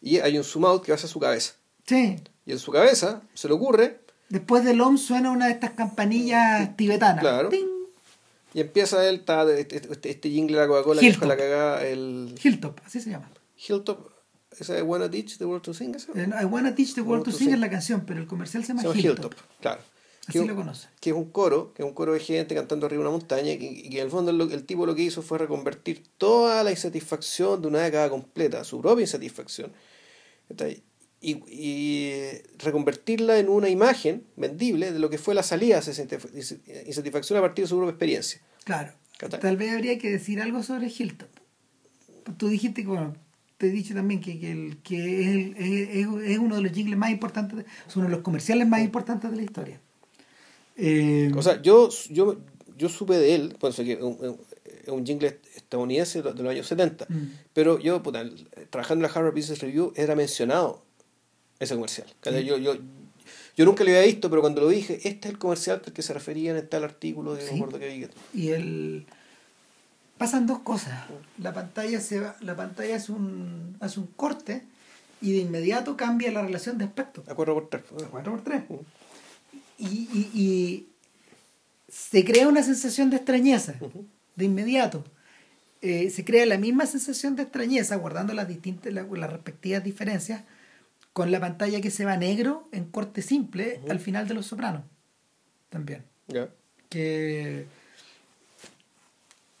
[0.00, 1.54] y hay un zoom out que va hacia su cabeza.
[1.86, 2.16] Sí.
[2.46, 6.76] Y en su cabeza se le ocurre Después del OM suena una de estas campanillas
[6.76, 7.20] tibetanas.
[7.20, 7.48] Claro.
[7.48, 7.68] ¡Ting!
[8.56, 11.86] Y empieza él, está este, este, este jingle de la Coca-Cola que dejó la cagada,
[11.86, 13.30] el Hilltop, así se llama.
[13.68, 14.08] Hilltop,
[14.58, 15.94] esa de Wanna Teach the World to Sing.
[15.94, 17.54] Eh, I wanna teach the world to to sing sing.
[17.54, 19.24] es la canción, pero el comercial se llama, Se llama Hilltop.
[19.34, 19.80] Hilltop, claro.
[20.28, 20.88] Así lo conoce.
[21.00, 23.52] que es un coro, que es un coro de gente cantando arriba de una montaña,
[23.52, 26.64] y que, que en el fondo lo- el tipo lo que hizo fue reconvertir toda
[26.64, 29.70] la insatisfacción de una década completa, su propia insatisfacción,
[30.48, 30.82] ¿cachai?
[31.30, 32.20] Y, y
[32.58, 37.38] reconvertirla en una imagen vendible de lo que fue la salida de esa insatisf- insatisfacción
[37.38, 38.40] a partir de su propia experiencia.
[38.64, 38.92] Claro.
[39.18, 39.40] ¿Cachai?
[39.40, 41.28] Tal vez habría que decir algo sobre Hilltop.
[42.36, 43.14] Tú dijiste que, bueno,
[43.58, 46.72] te he dicho también que, que, el, que es, el- es- es uno de los
[46.72, 49.80] jingles más importantes, es uno de los comerciales más importantes de la historia.
[50.76, 52.36] Eh, O sea, yo, yo,
[52.76, 54.36] yo supe de él, pues, que es un,
[54.88, 57.14] un jingle estadounidense de los años 70, Mm.
[57.52, 58.24] pero yo, puta,
[58.70, 60.84] trabajando en la Harvard Business Review, era mencionado
[61.58, 62.06] ese comercial.
[62.20, 62.44] ¿cachai?
[62.44, 62.76] Yo, yo,
[63.56, 66.02] yo nunca lo había visto, pero cuando lo dije, este es el comercial al que
[66.02, 67.62] se refería en tal artículo, de Sí.
[67.78, 68.40] qué vi.
[68.42, 69.06] y el
[70.18, 71.04] pasan dos cosas.
[71.38, 74.62] La pantalla se va, la pantalla hace un, hace un corte
[75.20, 77.22] y de inmediato cambia la relación de aspecto.
[77.28, 77.82] A cuatro por tres.
[78.10, 78.62] 4 por 3
[79.78, 80.86] y, y, y
[81.88, 83.74] se crea una sensación de extrañeza
[84.36, 85.04] de inmediato
[85.82, 90.42] Eh, se crea la misma sensación de extrañeza guardando las distintas la- las respectivas diferencias
[91.16, 94.82] con la pantalla que se va negro en corte simple al final de Los Sopranos
[95.70, 96.04] también
[96.90, 97.66] que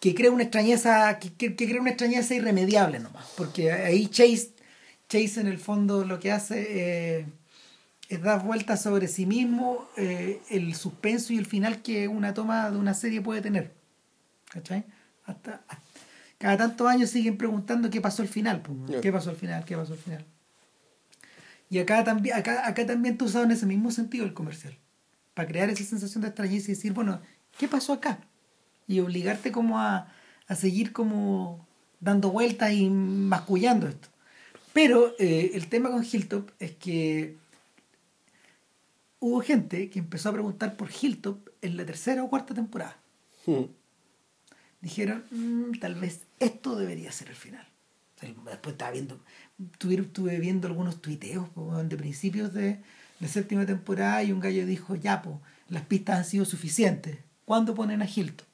[0.00, 4.50] que crea una extrañeza que, que- que crea una extrañeza irremediable nomás porque ahí Chase
[5.08, 7.26] Chase en el fondo lo que hace eh,
[8.10, 12.70] es dar vueltas sobre sí mismo eh, el suspenso y el final que una toma
[12.70, 13.72] de una serie puede tener
[14.50, 14.84] ¿cachai?
[15.24, 15.82] hasta, hasta-
[16.38, 19.00] cada tantos años siguen preguntando qué pasó al final Ya.
[19.00, 20.22] qué pasó al final qué pasó al final
[21.70, 24.76] y acá también acá, acá también está usado en ese mismo sentido el comercial
[25.34, 27.20] para crear esa sensación de extrañeza y decir bueno
[27.58, 28.20] qué pasó acá
[28.86, 30.12] y obligarte como a,
[30.48, 31.66] a seguir como
[32.00, 34.08] dando vueltas y mascullando esto.
[34.72, 37.36] Pero eh, el tema con Hilltop es que
[39.18, 42.96] hubo gente que empezó a preguntar por Hilltop en la tercera o cuarta temporada.
[43.46, 43.64] Mm.
[44.80, 47.66] dijeron "Mm, tal vez esto debería ser el final
[48.46, 49.20] después estaba viendo
[49.58, 52.80] estuve, viendo algunos tuiteos po, de principios de
[53.20, 55.36] la séptima temporada y un gallo dijo ya pues
[55.68, 57.18] las pistas han sido suficientes.
[57.44, 58.46] ¿cuándo ponen a Hilltop?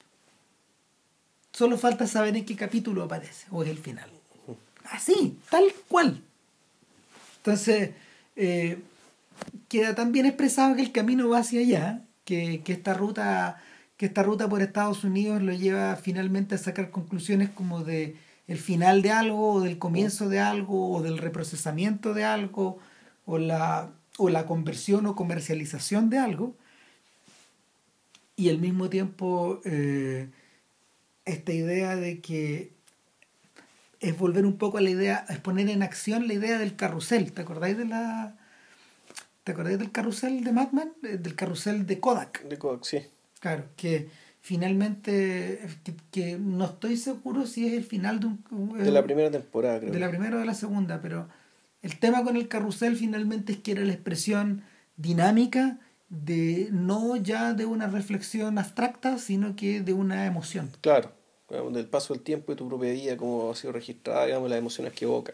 [1.52, 4.08] solo falta saber en qué capítulo aparece o es el final.
[4.90, 6.22] Así tal cual.
[7.38, 7.90] Entonces
[8.36, 8.78] eh,
[9.68, 13.62] queda tan bien expresado que el camino va hacia allá que, que esta ruta
[13.96, 18.16] que esta ruta por Estados Unidos lo lleva finalmente a sacar conclusiones como de
[18.52, 22.78] el final de algo o del comienzo de algo o del reprocesamiento de algo
[23.24, 26.54] o la o la conversión o comercialización de algo
[28.36, 30.28] y al mismo tiempo eh,
[31.24, 32.72] esta idea de que
[34.00, 37.32] es volver un poco a la idea, es poner en acción la idea del carrusel.
[37.32, 38.36] ¿Te acordáis de la...
[39.44, 40.92] ¿Te acordáis del carrusel de Madman?
[41.04, 42.42] Eh, del carrusel de Kodak.
[42.48, 42.98] De Kodak, sí.
[43.38, 44.08] Claro, que
[44.42, 45.60] finalmente,
[46.10, 48.76] que, no estoy seguro si es el final de un...
[48.76, 49.92] De la primera temporada, creo.
[49.92, 51.28] De la primera o de la segunda, pero
[51.80, 54.64] el tema con el carrusel finalmente es que era la expresión
[54.96, 55.78] dinámica
[56.08, 60.70] de no ya de una reflexión abstracta, sino que de una emoción.
[60.80, 61.12] Claro,
[61.48, 64.92] del paso del tiempo y tu propia vida, como ha sido registrada, digamos, las emociones
[64.92, 65.32] que evoca.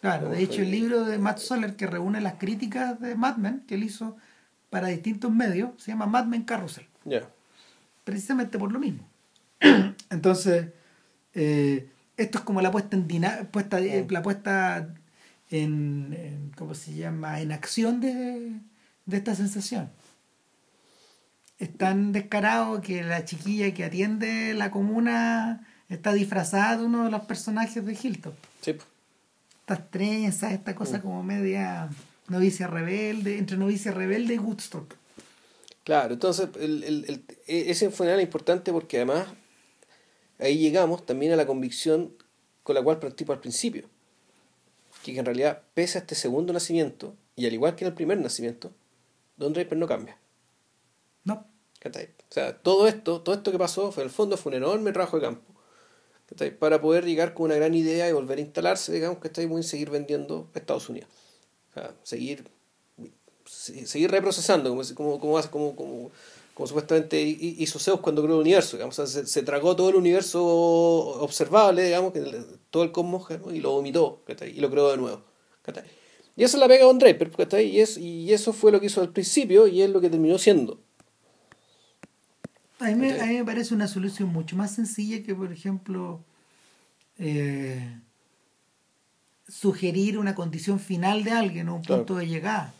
[0.00, 3.64] Claro, de hecho el libro de Matt Soller que reúne las críticas de Mad Men
[3.66, 4.16] que él hizo
[4.70, 6.86] para distintos medios se llama Mad Men Carrusel.
[7.04, 7.28] Ya.
[8.08, 9.06] Precisamente por lo mismo.
[10.10, 10.68] Entonces,
[11.34, 13.06] eh, esto es como la puesta en
[13.50, 14.10] puesta, mm.
[14.10, 14.94] la puesta
[15.50, 17.40] en, ¿cómo se llama?
[17.40, 18.52] en acción de,
[19.06, 19.90] de esta sensación.
[21.58, 27.10] Es tan descarado que la chiquilla que atiende la comuna está disfrazada de uno de
[27.10, 28.34] los personajes de Hilton.
[28.60, 28.76] Sí
[29.68, 31.00] estas trenzas, esta cosa mm.
[31.02, 31.90] como media
[32.28, 34.94] novicia rebelde, entre novicia rebelde y Woodstock.
[35.88, 39.26] Claro, entonces el, el, e, ese fue importante porque además
[40.38, 42.14] ahí llegamos también a la convicción
[42.62, 43.88] con la cual participo al principio,
[45.02, 48.18] que en realidad pese a este segundo nacimiento, y al igual que en el primer
[48.18, 48.70] nacimiento,
[49.38, 50.18] Don Draper no cambia.
[51.24, 51.46] No.
[51.82, 51.90] O
[52.28, 55.16] sea, todo esto, todo esto que pasó, fue, en el fondo fue un enorme trabajo
[55.16, 55.54] de campo
[56.58, 59.62] para poder llegar con una gran idea y volver a instalarse, digamos que está muy
[59.62, 61.08] seguir vendiendo a Estados Unidos.
[61.70, 62.50] O sea, seguir,
[63.48, 66.10] seguir reprocesando, como, como, como, como,
[66.54, 68.76] como, supuestamente hizo Zeus cuando creó el universo.
[68.76, 72.20] Digamos, se, tragó todo el universo observable, digamos, que
[72.70, 75.22] todo el cosmos, y lo vomitó y lo creó de nuevo.
[76.36, 77.30] Y esa es la pega de Don Draper,
[77.64, 80.38] y, es, y eso fue lo que hizo al principio y es lo que terminó
[80.38, 80.80] siendo.
[82.78, 86.22] A mí, me, a mí me parece una solución mucho más sencilla que, por ejemplo,
[87.18, 87.98] eh,
[89.48, 92.72] sugerir una condición final de alguien o un punto de llegada.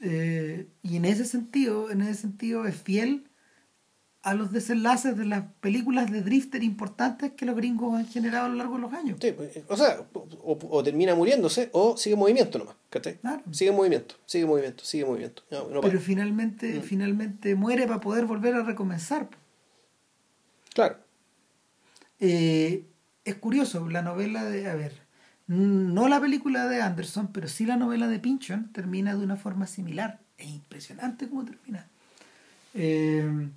[0.00, 3.28] Eh, y en ese sentido, en ese sentido es fiel
[4.26, 8.48] a los desenlaces de las películas de drifter importantes que los gringos han generado a
[8.48, 9.18] lo largo de los años.
[9.20, 12.74] Pues, o sea, o, termina muriéndose o sigue en movimiento nomás.
[13.52, 15.44] Sigue en movimiento, sigue en movimiento, sigue en movimiento.
[15.48, 16.82] Pero finalmente, mm.
[16.82, 19.28] finalmente muere para poder volver a recomenzar.
[20.74, 20.96] Claro.
[22.18, 22.84] Eh,
[23.24, 25.05] es curioso, la novela de, a ver,
[25.48, 29.66] no la película de Anderson, pero sí la novela de Pinchon termina de una forma
[29.66, 30.20] similar.
[30.38, 31.86] Es impresionante cómo termina.
[32.74, 33.48] Eh,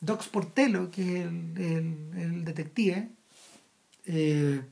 [0.00, 3.08] Docs Portelo, que es el, detective,
[4.06, 4.62] eh,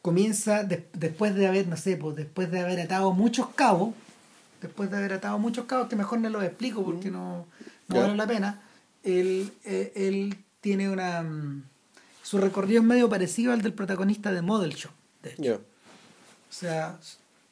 [0.00, 3.94] comienza después de haber, no sé, pues después de haber atado muchos cabos,
[4.60, 7.46] después de haber atado muchos cabos, que mejor no los explico porque no,
[7.88, 8.60] no vale la pena,
[9.02, 11.22] él, eh, él tiene una...
[11.22, 11.64] Mm,
[12.22, 14.92] su recorrido es medio parecido al del protagonista de Model Shop,
[15.22, 15.64] de hecho.
[16.50, 16.98] O sea,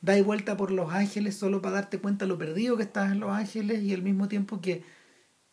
[0.01, 3.31] da vuelta por Los Ángeles solo para darte cuenta lo perdido que estás en Los
[3.31, 4.83] Ángeles y al mismo tiempo que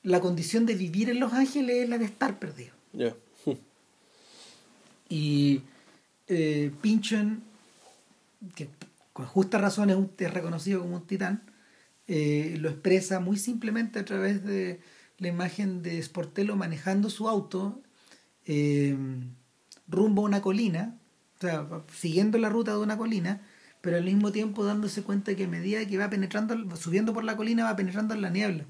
[0.04, 2.74] la condición de vivir en Los Ángeles es la de estar perdido.
[5.10, 5.62] y
[6.28, 7.42] eh, Pinchon,
[8.56, 8.70] que
[9.14, 11.42] con justa razón es, reconocido como un titán,
[12.08, 14.80] eh, lo expresa muy simplemente a través de
[15.18, 17.82] la imagen de Sportello manejando su auto
[18.46, 18.96] eh,
[19.88, 20.97] rumbo a una colina,
[21.38, 23.42] o sea, siguiendo la ruta de una colina,
[23.82, 27.38] pero al mismo tiempo dándose cuenta que a medida que va penetrando, subiendo por la
[27.38, 28.66] colina, va penetrando en la niebla.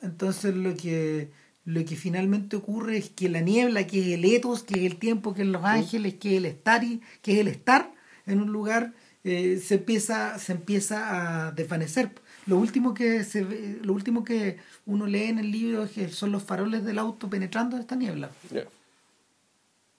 [0.00, 1.30] Entonces lo que,
[1.64, 4.98] lo que finalmente ocurre es que la niebla, que es el etos, que es el
[4.98, 6.82] tiempo, que es Los Ángeles, que es el estar,
[7.22, 7.92] que es el estar
[8.26, 8.92] en un lugar,
[9.24, 12.12] eh, se, empieza, se empieza a desvanecer.
[12.46, 13.42] Lo último que se
[13.82, 14.56] lo último que
[14.86, 18.30] uno lee en el libro es que son los faroles del auto penetrando esta niebla.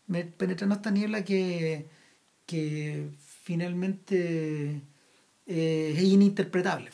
[0.10, 1.86] Penetrando esta niebla que,
[2.46, 3.10] que
[3.44, 4.82] finalmente
[5.46, 6.90] eh, es ininterpretable.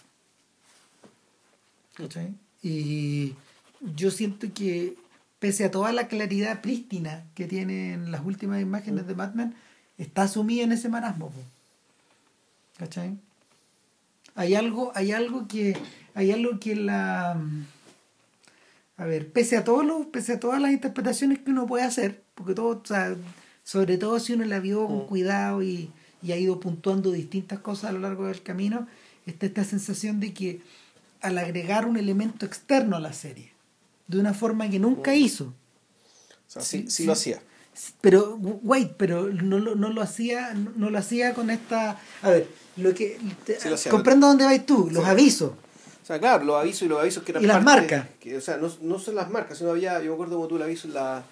[2.61, 3.33] Y
[3.95, 4.95] yo siento que
[5.39, 9.55] pese a toda la claridad prístina que tienen las últimas imágenes de Batman,
[9.97, 11.31] está sumida en ese marasmo.
[12.77, 13.17] ¿Cachai?
[14.33, 15.77] Hay algo, hay algo que,
[16.13, 17.39] hay algo que la
[18.97, 22.23] a ver, pese a todos los, pese a todas las interpretaciones que uno puede hacer,
[22.33, 23.15] porque todo, o sea,
[23.63, 25.07] sobre todo si uno la vio con mm.
[25.07, 25.91] cuidado y,
[26.21, 28.87] y ha ido puntuando distintas cosas a lo largo del camino,
[29.25, 30.61] está esta sensación de que
[31.21, 33.51] al agregar un elemento externo a la serie,
[34.07, 35.15] de una forma que nunca mm.
[35.15, 35.53] hizo.
[36.47, 37.41] sí, sí, lo hacía.
[37.99, 41.99] Pero, wait, pero no, lo- no lo hacía no, no lo hacía con esta...
[42.21, 42.47] A ver,
[42.77, 43.19] lo que...
[43.45, 43.91] te- Sí lo hacía.
[43.91, 45.51] comprendo dónde vais tú, los avisos.
[46.05, 48.07] O sea, claro, los avisos y los avisos que eran Y las parte- marcas.
[48.19, 50.57] Que, o sea, no, no son las marcas, sino había, yo me acuerdo como tú
[50.57, 51.23] el aviso en la...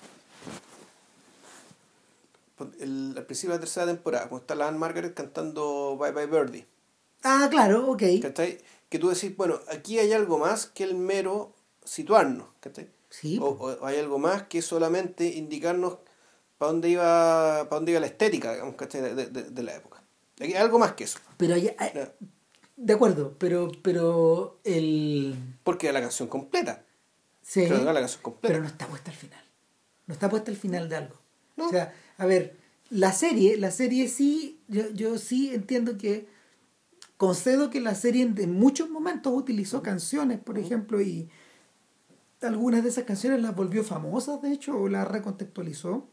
[2.79, 6.25] el- al principio de la tercera temporada, cuando está la Anne Margaret cantando Bye Bye
[6.27, 6.65] Birdie.
[7.23, 8.01] Ah, claro, ok.
[8.21, 8.57] ¿Cachai?
[8.89, 12.87] Que tú decís, bueno, aquí hay algo más que el mero situarnos, ¿cachai?
[13.09, 15.97] Sí, O, o hay algo más que solamente indicarnos
[16.57, 19.01] para dónde iba para dónde iba la estética, digamos, ¿cachai?
[19.01, 20.01] De, de- de- la época.
[20.39, 21.19] Aquí hay algo más que eso.
[21.37, 21.75] pero hay-.
[22.75, 26.83] De acuerdo, pero pero el Porque era la canción completa.
[27.41, 28.47] sí, Claro, era la canción completa.
[28.47, 29.43] pero no está puesta al final.
[30.07, 31.15] No está puesta al final de algo.
[31.55, 31.67] No.
[31.67, 32.57] O sea, a ver,
[32.89, 36.27] la serie, la serie sí, yo, yo sí entiendo que
[37.17, 41.29] concedo que la serie en, en muchos momentos utilizó canciones, por ejemplo, y
[42.41, 46.09] algunas de esas canciones las volvió famosas, de hecho, o las recontextualizó,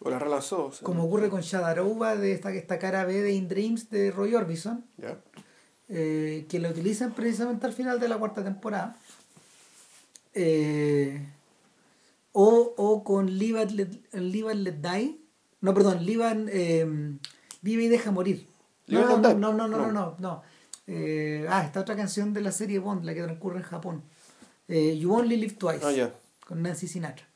[0.00, 0.66] O la relanzó.
[0.66, 4.10] o sea, como ocurre con Shadarova de esta, esta cara B de In Dreams de
[4.10, 4.84] Roy Orbison.
[4.98, 5.18] ¿Ya?
[5.88, 8.96] Eh, que la utilizan precisamente al final de la cuarta temporada.
[10.34, 11.26] Eh,
[12.32, 15.18] o, o con Live and Let, Live and Let Die.
[15.60, 16.86] No, perdón, Live and, eh,
[17.60, 18.46] Vive y Deja Morir.
[18.88, 19.92] No, no, no, no, no, no, No.
[19.92, 20.42] no, no.
[20.86, 24.02] Eh, ah, esta otra canción de la serie Bond, la que transcurre en Japón.
[24.68, 26.02] Eh, you Only Live Twice.
[26.02, 26.10] Ah.
[26.46, 27.26] Con Nancy Sinatra.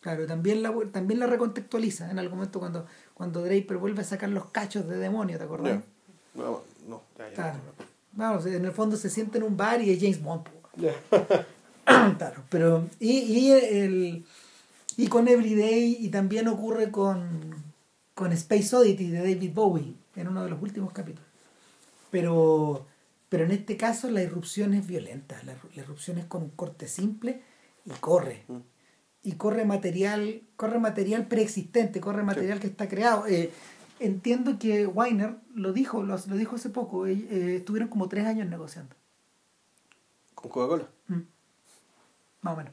[0.00, 4.28] Claro, también la, también la recontextualiza en algún momento cuando, cuando Draper vuelve a sacar
[4.30, 5.80] los cachos de demonio, ¿te acordás?
[6.86, 7.34] No, ya, ya.
[7.34, 7.58] Claro.
[8.12, 10.44] Vamos, en el fondo se siente en un bar y es James Bond.
[12.18, 12.88] claro, pero.
[13.00, 14.24] Y, y, el,
[14.96, 17.62] y con Everyday, y también ocurre con,
[18.14, 21.28] con Space Oddity de David Bowie, en uno de los últimos capítulos.
[22.10, 22.86] Pero,
[23.28, 25.40] pero en este caso la irrupción es violenta.
[25.44, 27.42] La, la irrupción es con un corte simple
[27.86, 28.44] y corre.
[28.48, 28.56] Mm.
[29.24, 33.26] Y corre material, corre material preexistente, corre material que está creado.
[33.28, 33.52] Eh,
[34.04, 38.26] entiendo que Weiner lo dijo, lo, lo dijo hace poco, eh, eh, estuvieron como tres
[38.26, 38.94] años negociando.
[40.34, 40.88] Con Coca-Cola.
[41.08, 41.20] Mm.
[42.42, 42.72] Más o menos.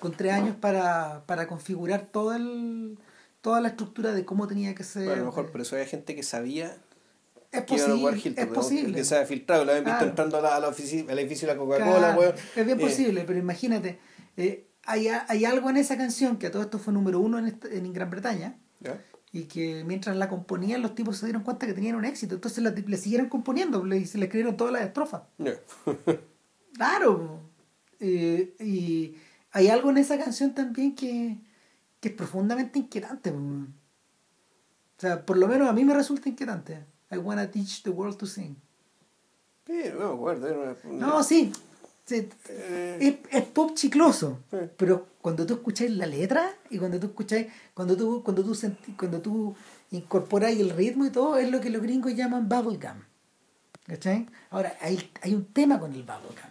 [0.00, 2.98] Con tres años para, para configurar todo el,
[3.40, 5.04] toda la estructura de cómo tenía que ser.
[5.04, 6.76] Bueno, a lo mejor por eso había gente que sabía
[7.50, 8.16] es posible.
[8.22, 8.94] Hilton, Es posible.
[8.94, 10.10] que se había filtrado, lo habían visto Claro.
[10.10, 13.24] entrando a la, a la al edificio de la Coca-Cola, Claro, es bien Eh, posible,
[13.26, 13.98] pero imagínate,
[14.36, 17.58] eh, hay, hay algo en esa canción que a todo esto fue número uno en,
[17.70, 19.00] en Gran Bretaña ¿ya?
[19.32, 22.62] Y que mientras la componían los tipos se dieron cuenta que tenían un éxito, entonces
[22.64, 25.22] la, le siguieron componiendo le, se le escribieron todas las estrofas.
[26.74, 27.40] Claro.
[28.00, 29.16] Eh, y
[29.50, 31.38] hay algo en esa canción también que,
[32.00, 33.30] que es profundamente inquietante.
[33.30, 33.66] O
[34.98, 36.84] sea, por lo menos a mí me resulta inquietante.
[37.10, 38.56] I wanna teach the world to sing.
[39.64, 40.46] Pero, no me acuerdo.
[40.48, 41.52] era una- No, sí.
[42.08, 44.40] Sí, Eh, es, es pop chicloso.
[44.50, 44.56] Sí.
[44.76, 48.96] Pero cuando tú escucháis la letra y cuando tú escucháis, cuando tú, cuando tú sentí-
[48.96, 49.54] cuando tú
[49.90, 53.02] incorporáis el ritmo y todo, es lo que los gringos llaman bubblegum.
[53.86, 54.26] ¿Cachai?
[54.50, 56.50] Ahora, hay, hay un tema con el bubblegum.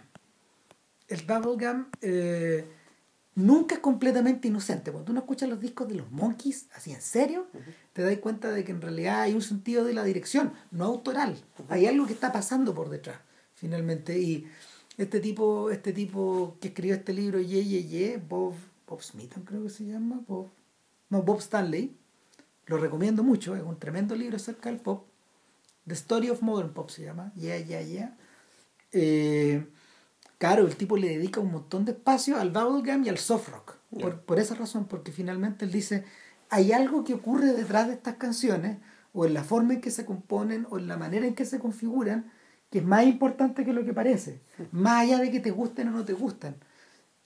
[1.08, 2.64] El bubblegum eh,
[3.36, 4.90] nunca es completamente inocente.
[4.92, 7.46] Cuando uno escucha los discos de los Monkeys, así en serio,
[7.92, 11.36] te das cuenta de que en realidad hay un sentido de la dirección, no autoral.
[11.68, 13.18] Hay algo que está pasando por detrás,
[13.54, 14.18] finalmente.
[14.18, 14.46] Y
[14.98, 18.54] este tipo, este tipo que escribió este libro, Ye, Ye, Ye, Bob,
[18.86, 20.50] Bob Smithon creo que se llama, Bob,
[21.08, 21.96] no, Bob Stanley,
[22.66, 25.06] lo recomiendo mucho, es un tremendo libro acerca del pop.
[25.86, 28.16] The Story of Modern Pop se llama, Yeah, Yeah, Yeah.
[28.92, 29.66] Eh,
[30.36, 33.76] claro, el tipo le dedica un montón de espacio al bubblegum y al soft rock.
[33.98, 36.04] Por, por esa razón, porque finalmente él dice,
[36.50, 38.78] hay algo que ocurre detrás de estas canciones,
[39.14, 41.58] o en la forma en que se componen, o en la manera en que se
[41.58, 42.30] configuran,
[42.70, 44.40] que es más importante que lo que parece.
[44.72, 46.56] Más allá de que te gusten o no te gustan.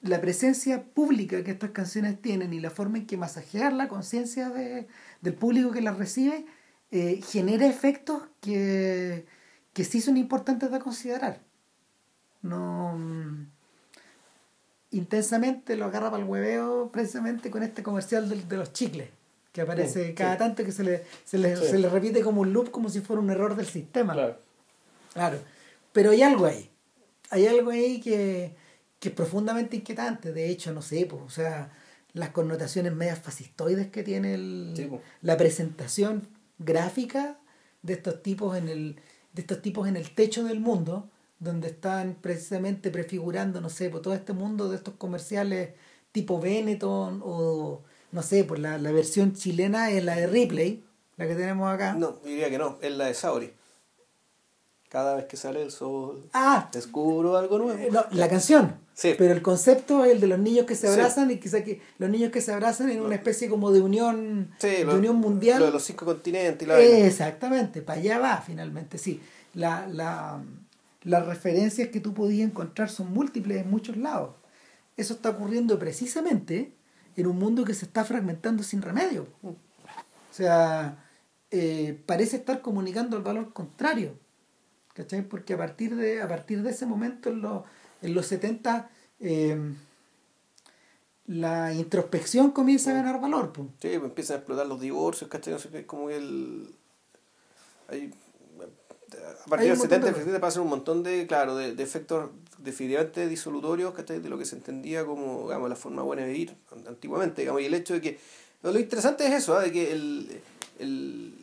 [0.01, 4.51] La presencia pública que estas canciones tienen y la forma en que masajear la conciencia
[4.51, 4.87] de-
[5.21, 6.45] del público que las recibe
[6.91, 9.25] eh, genera efectos que,
[9.73, 11.41] que sí son importantes de considerar.
[12.43, 12.95] No.
[12.99, 13.47] mm,
[14.91, 19.09] Intensamente lo agarra para el hueveo precisamente con este comercial del- de, los chicles,
[19.53, 20.39] que aparece Sí, cada sí.
[20.39, 21.65] tanto que se le, se, le, Sí.
[21.67, 24.13] se le repite como un loop, como si fuera un error del sistema.
[24.13, 24.37] Claro.
[25.15, 25.39] Claro,
[25.93, 26.71] pero hay algo ahí.
[27.31, 28.55] Hay algo ahí que,
[28.99, 30.33] que es profundamente inquietante.
[30.33, 31.71] De hecho, no sé, pues, o sea,
[32.13, 34.89] las connotaciones medias fascistoides que tiene el- Sí,
[35.23, 36.29] la presentación
[36.59, 37.39] gráfica
[37.83, 39.01] de estos tipos en el
[39.33, 41.09] de estos tipos en el techo del mundo,
[41.39, 45.71] donde están precisamente prefigurando, no sé, por todo este mundo de estos comerciales
[46.13, 47.81] tipo Benetton o
[48.13, 50.85] no sé, por la, la versión chilena es la de Ripley,
[51.17, 51.95] la que tenemos acá.
[51.95, 53.55] No, diría que no, es la de Sauri.
[54.93, 57.79] Cada vez que sale el sol, Ah, descubro algo nuevo.
[57.81, 58.75] eh, no, la canción.
[58.93, 59.15] Sí.
[59.17, 60.93] Pero el concepto es el de los niños que se Sí.
[60.93, 64.51] abrazan y quizá que los niños que se abrazan en una especie como de unión,
[64.59, 65.61] Sí, de lo- unión mundial.
[65.61, 66.79] Lo de los cinco continentes y la.
[66.79, 69.19] Exactamente, para allá va finalmente, sí.
[69.55, 70.43] La, la,
[71.05, 74.35] las referencias que tú podías encontrar son múltiples en muchos lados.
[74.99, 76.71] Eso está ocurriendo precisamente
[77.17, 79.27] en un mundo que se está fragmentando sin remedio.
[79.43, 79.55] O
[80.31, 81.03] sea,
[81.51, 84.21] eh, parece estar comunicando el valor contrario.
[84.95, 85.23] ¿Cachai?
[85.23, 87.63] Porque a partir de, a partir de ese momento, en los,
[88.03, 88.91] en los 70,
[89.21, 89.59] eh,
[91.27, 93.53] la introspección comienza a ganar valor.
[93.53, 93.69] pues.
[93.81, 95.53] Sí, pues empiezan a explotar los divorcios, ¿cachai?
[95.53, 96.75] No sé como el...
[97.89, 98.13] Hay,
[99.45, 101.83] a partir del un montón 70 de efectivamente pasan un montón de, claro, de, de
[101.83, 104.21] efectos definitivamente disolutorios, ¿cachai?
[104.21, 106.57] De lo que se entendía como, digamos, la forma buena de vivir
[106.87, 108.19] antiguamente, digamos, y el hecho de que...
[108.63, 109.63] Lo interesante es eso, ¿ah?
[109.63, 110.41] de que el,
[110.79, 111.42] el,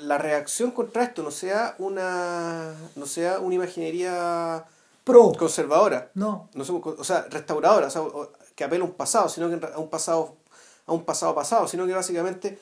[0.00, 4.64] la reacción contra esto no sea una, no sea una imaginería
[5.04, 5.32] Pro.
[5.38, 8.02] conservadora, No, no somos, o sea, restauradora, o sea,
[8.54, 10.36] que apela a un pasado, sino que a un pasado,
[10.86, 12.58] a un pasado pasado, sino que básicamente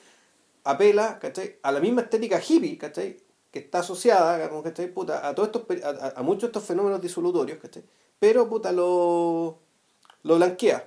[0.64, 1.58] apela, ¿cachai?
[1.62, 3.16] a la misma estética hippie, ¿cachai?
[3.50, 4.88] que está asociada, ¿cachai?
[4.92, 7.82] Puta, a todos estos a- a muchos de estos fenómenos disolutorios, ¿cachai?
[8.18, 9.58] pero puta lo,
[10.24, 10.86] lo blanquea.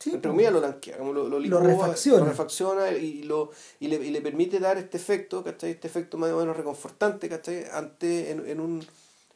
[0.00, 2.18] Sí, entre comillas lo blanquea, como lo, lo, Lo refacciona.
[2.20, 3.50] lo refacciona y, lo,
[3.80, 5.72] y, le, y le permite dar este efecto, ¿cachai?
[5.72, 7.64] este efecto más o menos reconfortante ¿cachai?
[7.72, 8.84] Ante, en, en, un,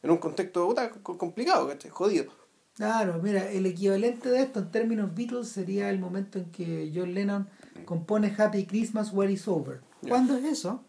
[0.01, 1.91] en un contexto puta, co- complicado, ¿cachai?
[1.91, 2.31] jodido.
[2.75, 7.13] Claro, mira, el equivalente de esto en términos Beatles sería el momento en que John
[7.13, 7.47] Lennon
[7.85, 9.81] compone Happy Christmas, Where It's Over.
[10.07, 10.83] ¿Cuándo es eso?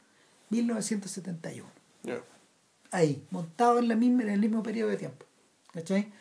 [0.50, 1.68] 1971.
[2.04, 2.20] Ya.
[2.90, 5.26] Ahí, montado en, la misma, en el mismo periodo de tiempo.
[5.72, 6.12] ¿Cachai?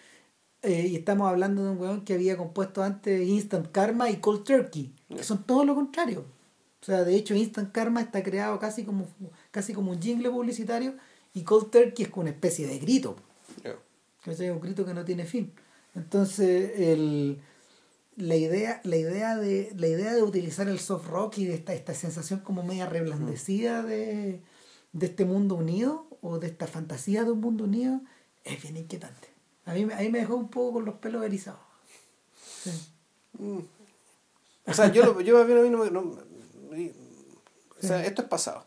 [0.63, 4.45] Eh, y estamos hablando de un weón que había compuesto antes Instant Karma y Cold
[4.45, 6.25] Turkey, que son todo lo contrario.
[6.81, 9.07] O sea, de hecho, Instant Karma está creado casi como,
[9.51, 10.95] casi como un jingle publicitario
[11.33, 13.15] y Cold Turkey es como una especie de grito.
[14.23, 14.49] ¿cachai?
[14.49, 15.51] Un grito que no tiene fin.
[15.95, 17.39] Entonces, el,
[18.15, 21.73] la, idea, la, idea de, la idea de utilizar el soft rock y de esta,
[21.73, 24.41] esta sensación como media reblandecida de,
[24.93, 28.01] de este mundo unido o de esta fantasía de un mundo unido
[28.43, 29.32] es bien inquietante.
[29.65, 31.59] A mí, me- a mí me dejó un poco con los pelos erizados.
[32.63, 32.71] Sí.
[33.39, 33.59] Mm.
[34.65, 35.91] O sea, yo, lo, yo más bien a mí no me...
[35.91, 38.65] no- o sea, esto es pasado.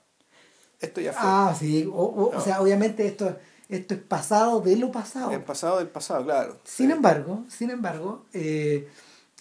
[0.80, 1.22] Esto ya fue.
[1.24, 1.88] Ah, sí.
[1.90, 3.36] O, o- sea, obviamente esto,
[3.68, 5.30] esto es pasado de lo pasado.
[5.32, 6.58] El pasado del pasado, claro.
[6.64, 6.92] Sin Sí.
[6.92, 8.88] embargo, sin embargo, eh,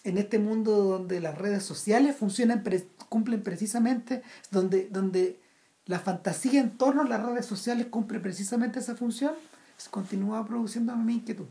[0.05, 5.39] en este mundo donde las redes sociales funcionan, pre- cumplen precisamente, donde, donde
[5.87, 9.33] la fantasía en torno a las redes sociales cumple precisamente esa función,
[9.91, 11.45] continúa produciendo mi inquietud.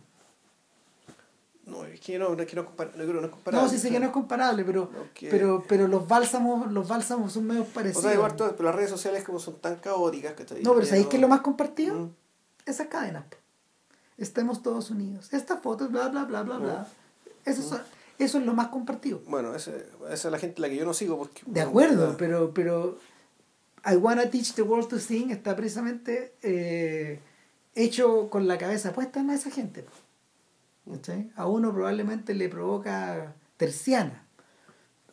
[1.66, 3.66] No, es que no, no, es que no, compar- no que no es comparable.
[3.66, 6.86] No, sí sé que no es comparable, pero, No, que- pero, pero los bálsamos, los
[6.86, 8.02] bálsamos son medio O parecidos.
[8.02, 10.62] sea, igual todo, pero las redes sociales como son tan caóticas, ¿cachai?
[10.62, 11.94] no, pero ¿sabéis qué es lo más compartido?
[11.94, 12.10] Mm.
[12.66, 13.24] Esas cadenas.
[14.18, 15.32] Estemos todos unidos.
[15.32, 16.88] Estas fotos, bla, bla, bla, bla, bla.
[17.46, 17.80] Eso, es-
[18.18, 19.22] eso es lo más compartido.
[19.26, 21.42] Bueno, ese- esa es la gente a la que yo no sigo porque...
[21.46, 22.98] De acuerdo, pero, pero
[23.90, 27.20] I Wanna Teach the World to Sing está precisamente eh,
[27.74, 29.84] hecho con la cabeza puesta en esa gente.
[31.36, 34.24] A uno probablemente le provoca terciana.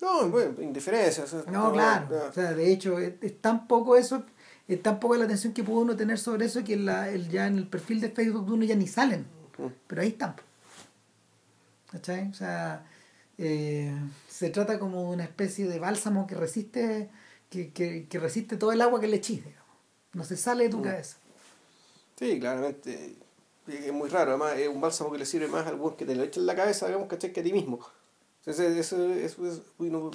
[0.02, 1.24] No, bueno, indiferencia.
[1.24, 2.08] o sea, No, claro.
[2.10, 2.30] ya.
[2.30, 4.26] O sea, de hecho, es, es tan poco eso,
[4.68, 7.30] es tan poca la atención que pudo uno tener sobre eso que en la, el,
[7.30, 9.26] ya en el perfil de Facebook de uno ya ni salen.
[9.88, 10.36] Pero ahí están.
[11.94, 12.84] O sea,
[13.38, 13.94] eh,
[14.28, 17.10] se trata como de una especie de bálsamo que resiste,
[17.50, 19.56] que, que, que resiste todo el agua que le digamos.
[20.14, 21.18] No se sale de tu cabeza.
[22.22, 23.16] Sí, claramente.
[23.68, 24.32] Es muy raro.
[24.32, 26.46] Además, es un bálsamo que le sirve más al buen que te lo echa en
[26.46, 27.34] la cabeza, digamos, ¿cachai?
[27.34, 27.80] Que a ti mismo.
[28.40, 29.62] Entonces, eso, eso es...
[29.78, 30.12] uy, no,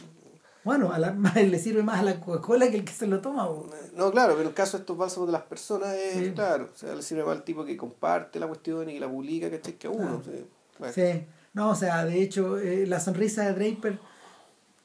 [0.65, 3.47] Bueno, a la, le sirve más a la Coca-Cola que el que se lo toma.
[3.49, 3.69] po.
[3.95, 6.33] no, claro, pero en el caso de estos bálsamos de las personas es Sí.
[6.33, 6.71] claro.
[6.73, 9.51] O sea, le sirve más al tipo que comparte la cuestión y que la publica,
[9.51, 9.75] ¿cachai?
[9.75, 10.23] Que a uno.
[10.81, 10.93] Ah.
[10.93, 11.25] Sí.
[11.55, 13.99] No, o sea, de hecho, eh, la sonrisa de Draper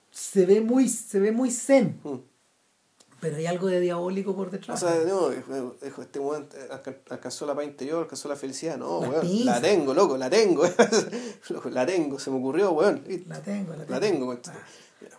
[0.09, 2.15] se ve muy, se ve muy zen, Mm.
[3.21, 4.79] Pero hay algo de diabólico por O detrás.
[4.79, 8.77] sea, no, dijo, este weón alca- alcanzó la paz interior, alcanzó la felicidad.
[8.77, 10.63] No, weón, la tengo, loco, la tengo.
[11.49, 13.03] Loco, la tengo, se me ocurrió, weón.
[13.27, 13.91] la tengo, la tengo.
[13.91, 14.41] La tengo, weón.
[14.47, 14.53] Ah,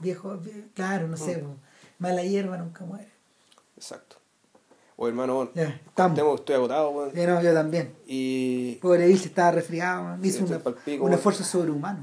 [0.00, 1.18] viejo, vie- claro, no Mm.
[1.24, 1.54] sé, po.
[1.98, 3.08] mala hierba nunca muere.
[3.76, 4.16] Exacto.
[4.96, 6.40] O hermano, weón, Ya, estamos.
[6.40, 7.12] estoy agotado, weón.
[7.14, 7.94] Sí, no, yo también.
[8.06, 10.16] Y, Pobre Bill estaba resfriado.
[10.22, 12.02] Sí, hizo una- pa'l pico, un esfuerzo sobrehumano.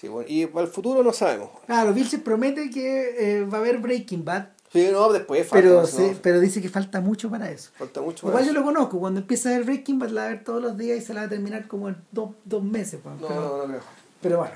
[0.00, 1.50] sí, bueno, y para el futuro no sabemos.
[1.66, 5.66] Claro, Bill se promete que eh, va a haber Breaking Bad, Sí, no, después falta,
[5.66, 7.70] pero, no, pero dice que falta mucho para eso.
[7.74, 8.52] falta mucho Igual más.
[8.52, 10.76] yo lo conozco, cuando empieza a ver Breaking Bad la va a ver todos los
[10.76, 13.00] días y se la va a terminar como en dos, dos meses.
[13.02, 13.80] pues, No, pero, no, no creo.
[14.22, 14.54] pero bueno.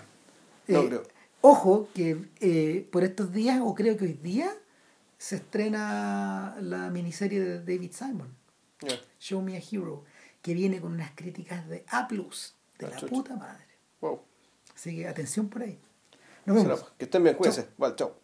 [0.69, 1.03] No Eh, creo.
[1.41, 4.51] Ojo que eh, por estos días, o creo que hoy día,
[5.19, 8.29] se estrena la miniserie de David Simon.
[9.19, 10.05] Show Me a Hero,
[10.43, 13.65] que viene con unas críticas de A, de la puta madre.
[14.01, 14.21] Wow.
[14.75, 15.79] Así que atención por ahí.
[16.47, 16.81] Nos vemos.
[16.81, 16.93] pues.
[16.99, 17.69] Que estén bien, cuídense.
[17.79, 18.15] Vale, chao.